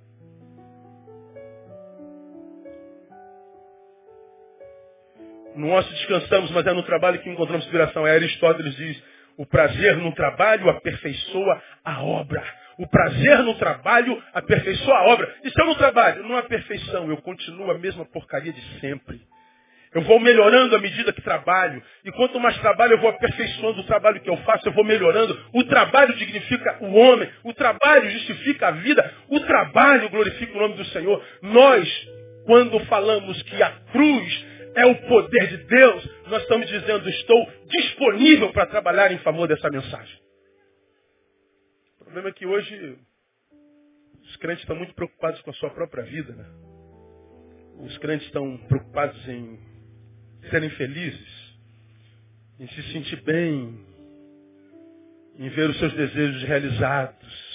nosso 5.55 5.91
descansamos, 5.91 6.51
mas 6.51 6.67
é 6.67 6.73
no 6.73 6.83
trabalho 6.83 7.21
que 7.21 7.31
encontramos 7.31 7.65
inspiração. 7.65 8.07
É 8.07 8.13
Aristóteles 8.13 8.75
diz, 8.77 9.03
o 9.37 9.47
prazer 9.47 9.97
no 9.97 10.15
trabalho 10.15 10.69
aperfeiçoa 10.71 11.63
a 11.85 12.03
obra. 12.03 12.43
O 12.79 12.87
prazer 12.89 13.39
no 13.41 13.55
trabalho 13.59 14.23
aperfeiçoa 14.33 14.97
a 14.97 15.09
obra. 15.09 15.37
É 15.45 15.65
no 15.65 15.75
trabalho, 15.77 16.23
não 16.25 16.37
a 16.37 16.43
perfeição. 16.43 17.09
Eu 17.09 17.19
continuo 17.19 17.71
a 17.71 17.79
mesma 17.79 18.05
porcaria 18.05 18.53
de 18.53 18.81
sempre. 18.81 19.21
Eu 19.95 20.01
vou 20.03 20.19
melhorando 20.19 20.75
à 20.75 20.79
medida 20.79 21.13
que 21.13 21.21
trabalho. 21.21 21.83
E 22.05 22.11
quanto 22.13 22.41
mais 22.41 22.57
trabalho, 22.59 22.95
eu 22.95 22.99
vou 22.99 23.11
aperfeiçoando 23.11 23.81
o 23.81 23.87
trabalho 23.87 24.21
que 24.21 24.31
eu 24.31 24.37
faço, 24.39 24.67
eu 24.67 24.73
vou 24.73 24.85
melhorando. 24.85 25.39
O 25.53 25.65
trabalho 25.65 26.15
dignifica 26.15 26.79
o 26.81 26.95
homem. 26.95 27.31
O 27.45 27.53
trabalho 27.53 28.11
justifica 28.11 28.69
a 28.69 28.71
vida. 28.71 29.15
O 29.29 29.41
trabalho 29.41 30.09
glorifica 30.09 30.57
o 30.57 30.61
nome 30.61 30.77
do 30.77 30.85
Senhor. 30.87 31.23
Nós, 31.43 32.09
quando 32.47 32.81
falamos 32.87 33.43
que 33.43 33.63
a 33.63 33.71
cruz 33.93 34.47
é 34.75 34.87
o 34.87 34.95
poder 35.07 35.49
de 35.49 35.57
Deus, 35.65 36.09
nós 36.29 36.43
estamos 36.43 36.67
dizendo, 36.69 37.07
estou 37.11 37.53
disponível 37.67 38.51
para 38.51 38.65
trabalhar 38.65 39.13
em 39.13 39.19
favor 39.19 39.47
dessa 39.47 39.69
mensagem. 39.69 40.19
problema 41.99 42.31
é 42.31 42.33
que 42.33 42.47
hoje 42.47 42.99
os 44.23 44.37
crentes 44.37 44.63
estão 44.63 44.77
muito 44.77 44.95
preocupados 44.95 45.41
com 45.43 45.51
a 45.51 45.55
sua 45.55 45.69
própria 45.69 46.05
vida. 46.05 46.33
Né? 46.33 46.47
Os 47.81 47.99
crentes 47.99 48.27
estão 48.27 48.57
preocupados 48.69 49.29
em 49.29 49.72
serem 50.51 50.71
felizes, 50.71 51.55
em 52.59 52.67
se 52.69 52.83
sentir 52.93 53.23
bem, 53.23 53.79
em 55.39 55.49
ver 55.49 55.71
os 55.71 55.79
seus 55.79 55.93
desejos 55.95 56.43
realizados. 56.43 57.53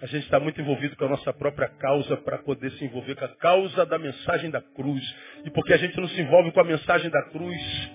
A 0.00 0.06
gente 0.06 0.24
está 0.24 0.40
muito 0.40 0.60
envolvido 0.60 0.96
com 0.96 1.04
a 1.04 1.10
nossa 1.10 1.32
própria 1.32 1.68
causa 1.68 2.16
para 2.16 2.38
poder 2.38 2.72
se 2.72 2.84
envolver 2.84 3.14
com 3.14 3.24
a 3.24 3.36
causa 3.36 3.86
da 3.86 3.98
mensagem 3.98 4.50
da 4.50 4.60
cruz. 4.60 5.02
E 5.44 5.50
porque 5.50 5.72
a 5.72 5.76
gente 5.76 5.96
não 5.96 6.08
se 6.08 6.20
envolve 6.20 6.50
com 6.50 6.60
a 6.60 6.64
mensagem 6.64 7.08
da 7.08 7.22
cruz, 7.30 7.90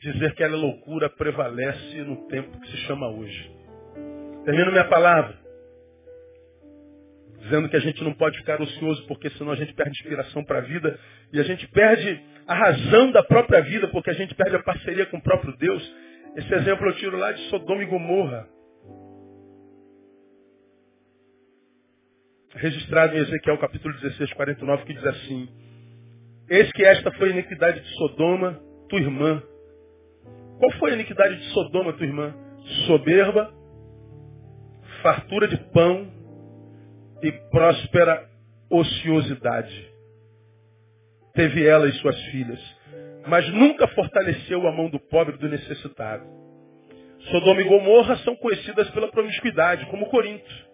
dizer 0.00 0.34
que 0.34 0.42
ela 0.44 0.54
é 0.54 0.60
loucura 0.60 1.10
prevalece 1.10 2.02
no 2.02 2.28
tempo 2.28 2.60
que 2.60 2.70
se 2.70 2.76
chama 2.86 3.08
hoje. 3.08 3.50
Termino 4.44 4.70
minha 4.70 4.84
palavra 4.84 5.45
dizendo 7.46 7.68
que 7.68 7.76
a 7.76 7.80
gente 7.80 8.02
não 8.02 8.12
pode 8.12 8.36
ficar 8.38 8.60
ocioso, 8.60 9.06
porque 9.06 9.30
senão 9.30 9.52
a 9.52 9.56
gente 9.56 9.72
perde 9.72 9.92
inspiração 9.92 10.44
para 10.44 10.58
a 10.58 10.62
vida 10.62 10.98
e 11.32 11.40
a 11.40 11.42
gente 11.44 11.66
perde 11.68 12.20
a 12.46 12.54
razão 12.54 13.10
da 13.12 13.22
própria 13.22 13.62
vida, 13.62 13.88
porque 13.88 14.10
a 14.10 14.14
gente 14.14 14.34
perde 14.34 14.56
a 14.56 14.62
parceria 14.62 15.06
com 15.06 15.16
o 15.16 15.22
próprio 15.22 15.56
Deus. 15.56 15.94
Esse 16.36 16.52
exemplo 16.54 16.86
eu 16.86 16.96
tiro 16.96 17.16
lá 17.16 17.32
de 17.32 17.40
Sodoma 17.48 17.82
e 17.82 17.86
Gomorra. 17.86 18.48
Registrado 22.56 23.16
em 23.16 23.20
Ezequiel 23.20 23.58
capítulo 23.58 23.94
16, 23.94 24.32
49, 24.32 24.84
que 24.84 24.94
diz 24.94 25.06
assim: 25.06 25.48
Eis 26.48 26.70
que 26.72 26.84
esta 26.84 27.12
foi 27.12 27.28
a 27.28 27.32
iniquidade 27.32 27.80
de 27.80 27.88
Sodoma, 27.96 28.60
tua 28.88 28.98
irmã. 28.98 29.42
Qual 30.58 30.72
foi 30.78 30.90
a 30.92 30.94
iniquidade 30.94 31.36
de 31.36 31.44
Sodoma, 31.52 31.92
tua 31.92 32.06
irmã? 32.06 32.34
Soberba, 32.86 33.52
fartura 35.02 35.46
de 35.46 35.56
pão 35.72 36.15
e 37.26 37.32
próspera 37.50 38.28
ociosidade. 38.70 39.90
Teve 41.34 41.66
ela 41.66 41.88
e 41.88 41.92
suas 41.94 42.18
filhas, 42.26 42.60
mas 43.26 43.48
nunca 43.52 43.88
fortaleceu 43.88 44.66
a 44.66 44.72
mão 44.72 44.88
do 44.88 44.98
pobre 44.98 45.34
e 45.34 45.38
do 45.38 45.48
necessitado. 45.48 46.24
Sodoma 47.30 47.60
e 47.60 47.64
Gomorra 47.64 48.16
são 48.18 48.36
conhecidas 48.36 48.88
pela 48.90 49.10
promiscuidade, 49.10 49.86
como 49.86 50.06
Corinto. 50.06 50.66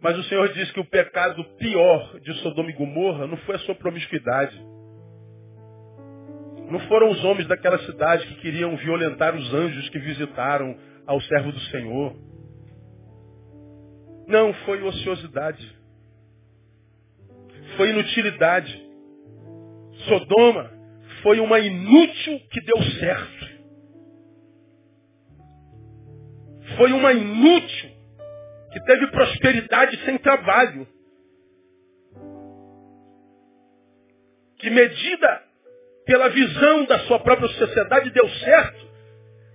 Mas 0.00 0.16
o 0.18 0.22
Senhor 0.24 0.52
diz 0.52 0.70
que 0.72 0.80
o 0.80 0.84
pecado 0.84 1.42
pior 1.56 2.20
de 2.20 2.32
Sodoma 2.42 2.70
e 2.70 2.74
Gomorra 2.74 3.26
não 3.26 3.36
foi 3.38 3.56
a 3.56 3.60
sua 3.60 3.74
promiscuidade. 3.74 4.56
Não 6.70 6.78
foram 6.80 7.08
os 7.10 7.24
homens 7.24 7.48
daquela 7.48 7.78
cidade 7.78 8.26
que 8.26 8.40
queriam 8.42 8.76
violentar 8.76 9.34
os 9.34 9.54
anjos 9.54 9.88
que 9.88 9.98
visitaram 9.98 10.76
ao 11.06 11.18
servo 11.22 11.50
do 11.50 11.60
Senhor. 11.60 12.27
Não, 14.28 14.52
foi 14.52 14.82
ociosidade. 14.82 15.74
Foi 17.78 17.88
inutilidade. 17.88 18.86
Sodoma 20.06 20.70
foi 21.22 21.40
uma 21.40 21.58
inútil 21.58 22.38
que 22.50 22.60
deu 22.60 22.82
certo. 23.00 23.48
Foi 26.76 26.92
uma 26.92 27.12
inútil 27.12 27.90
que 28.70 28.80
teve 28.84 29.06
prosperidade 29.08 29.96
sem 30.04 30.18
trabalho. 30.18 30.86
Que 34.58 34.68
medida 34.68 35.42
pela 36.04 36.28
visão 36.28 36.84
da 36.84 36.98
sua 37.00 37.18
própria 37.20 37.48
sociedade 37.48 38.10
deu 38.10 38.28
certo, 38.28 38.88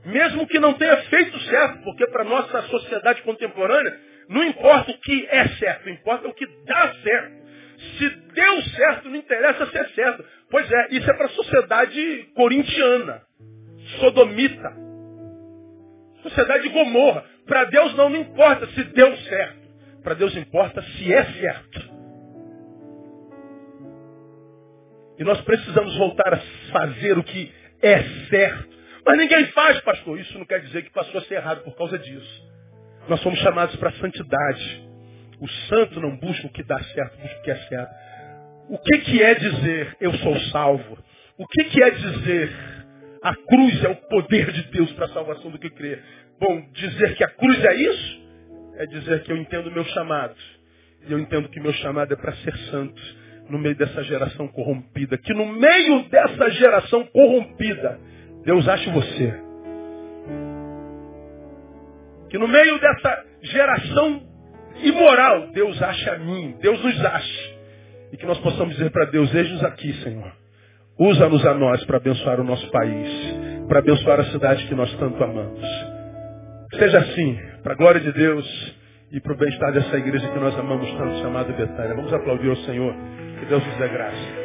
mesmo 0.05 0.47
que 0.47 0.59
não 0.59 0.73
tenha 0.73 0.97
feito 1.03 1.39
certo, 1.41 1.83
porque 1.83 2.07
para 2.07 2.23
nossa 2.23 2.63
sociedade 2.63 3.21
contemporânea 3.21 4.12
não 4.29 4.43
importa 4.43 4.91
o 4.91 4.97
que 4.99 5.27
é 5.29 5.47
certo, 5.49 5.89
importa 5.89 6.27
o 6.27 6.33
que 6.33 6.45
dá 6.65 6.93
certo. 7.03 7.43
Se 7.97 8.09
deu 8.09 8.61
certo, 8.61 9.09
não 9.09 9.15
interessa 9.17 9.65
se 9.65 9.77
é 9.77 9.85
certo. 9.89 10.25
Pois 10.49 10.71
é, 10.71 10.87
isso 10.91 11.09
é 11.09 11.13
para 11.15 11.25
a 11.25 11.29
sociedade 11.29 12.29
corintiana, 12.35 13.21
sodomita, 13.99 14.73
sociedade 16.21 16.69
gomorra. 16.69 17.25
Para 17.45 17.65
Deus 17.65 17.93
não, 17.95 18.09
não 18.09 18.17
importa 18.17 18.67
se 18.67 18.83
deu 18.85 19.15
certo. 19.17 19.63
Para 20.01 20.13
Deus 20.13 20.35
importa 20.35 20.81
se 20.81 21.13
é 21.13 21.25
certo. 21.33 21.93
E 25.17 25.23
nós 25.23 25.39
precisamos 25.41 25.95
voltar 25.97 26.33
a 26.33 26.41
fazer 26.71 27.17
o 27.17 27.23
que 27.23 27.53
é 27.81 28.01
certo. 28.29 28.73
Mas 29.05 29.17
ninguém 29.17 29.45
faz, 29.47 29.79
pastor. 29.81 30.19
Isso 30.19 30.37
não 30.37 30.45
quer 30.45 30.61
dizer 30.61 30.83
que 30.83 30.91
passou 30.91 31.19
a 31.19 31.23
ser 31.25 31.35
errado 31.35 31.63
por 31.63 31.75
causa 31.75 31.99
disso. 31.99 32.52
Nós 33.07 33.19
somos 33.21 33.39
chamados 33.39 33.75
para 33.75 33.89
a 33.89 33.93
santidade. 33.93 34.87
O 35.39 35.47
santo 35.67 35.99
não 35.99 36.15
busca 36.17 36.47
o 36.47 36.49
que 36.49 36.63
dá 36.63 36.81
certo, 36.83 37.17
busca 37.17 37.39
o 37.39 37.41
que 37.43 37.51
é 37.51 37.55
certo. 37.55 37.93
O 38.69 38.77
que, 38.77 38.97
que 38.99 39.21
é 39.21 39.35
dizer 39.35 39.97
eu 39.99 40.13
sou 40.13 40.39
salvo? 40.51 40.97
O 41.37 41.45
que, 41.47 41.65
que 41.65 41.83
é 41.83 41.89
dizer 41.89 42.51
a 43.21 43.35
cruz 43.35 43.83
é 43.83 43.89
o 43.89 43.95
poder 43.95 44.51
de 44.51 44.63
Deus 44.71 44.91
para 44.93 45.05
a 45.05 45.09
salvação 45.09 45.51
do 45.51 45.59
que 45.59 45.69
crê? 45.69 45.99
Bom, 46.39 46.65
dizer 46.73 47.15
que 47.15 47.23
a 47.23 47.27
cruz 47.27 47.63
é 47.63 47.75
isso, 47.75 48.21
é 48.77 48.85
dizer 48.85 49.23
que 49.23 49.31
eu 49.31 49.37
entendo 49.37 49.67
o 49.67 49.71
meu 49.71 49.83
chamado. 49.85 50.35
E 51.07 51.11
eu 51.11 51.19
entendo 51.19 51.49
que 51.49 51.59
meu 51.59 51.73
chamado 51.73 52.13
é 52.13 52.15
para 52.15 52.33
ser 52.37 52.55
santo 52.71 53.01
no 53.49 53.59
meio 53.59 53.75
dessa 53.75 54.01
geração 54.03 54.47
corrompida. 54.47 55.17
Que 55.17 55.33
no 55.33 55.45
meio 55.45 56.07
dessa 56.09 56.49
geração 56.51 57.05
corrompida, 57.07 57.99
Deus 58.45 58.67
ache 58.67 58.89
você. 58.89 59.52
Que 62.33 62.39
no 62.39 62.47
meio 62.47 62.79
dessa 62.79 63.25
geração 63.43 64.23
imoral, 64.81 65.51
Deus 65.51 65.79
acha 65.79 66.13
a 66.13 66.17
mim, 66.17 66.57
Deus 66.59 66.83
nos 66.83 67.05
ache. 67.05 67.53
E 68.11 68.17
que 68.17 68.25
nós 68.25 68.39
possamos 68.39 68.73
dizer 68.73 68.89
para 68.89 69.05
Deus, 69.05 69.31
eis-nos 69.35 69.63
aqui, 69.63 69.93
Senhor. 70.01 70.33
Usa-nos 70.97 71.45
a 71.45 71.53
nós 71.53 71.85
para 71.85 71.97
abençoar 71.97 72.39
o 72.39 72.43
nosso 72.43 72.67
país, 72.71 73.07
para 73.67 73.77
abençoar 73.77 74.19
a 74.19 74.25
cidade 74.31 74.65
que 74.65 74.73
nós 74.73 74.91
tanto 74.95 75.23
amamos. 75.23 75.61
Seja 76.79 76.97
assim, 77.01 77.39
para 77.61 77.73
a 77.73 77.75
glória 77.75 78.01
de 78.01 78.11
Deus 78.11 78.75
e 79.11 79.21
para 79.21 79.33
o 79.33 79.37
bem-estar 79.37 79.71
dessa 79.71 79.95
igreja 79.95 80.27
que 80.27 80.39
nós 80.39 80.57
amamos 80.57 80.91
tanto, 80.97 81.19
chamada 81.19 81.53
Betânia. 81.53 81.93
Vamos 81.93 82.11
aplaudir 82.11 82.49
ao 82.49 82.55
Senhor. 82.65 82.95
Que 83.41 83.45
Deus 83.45 83.63
nos 83.63 83.77
dê 83.77 83.87
graça. 83.89 84.42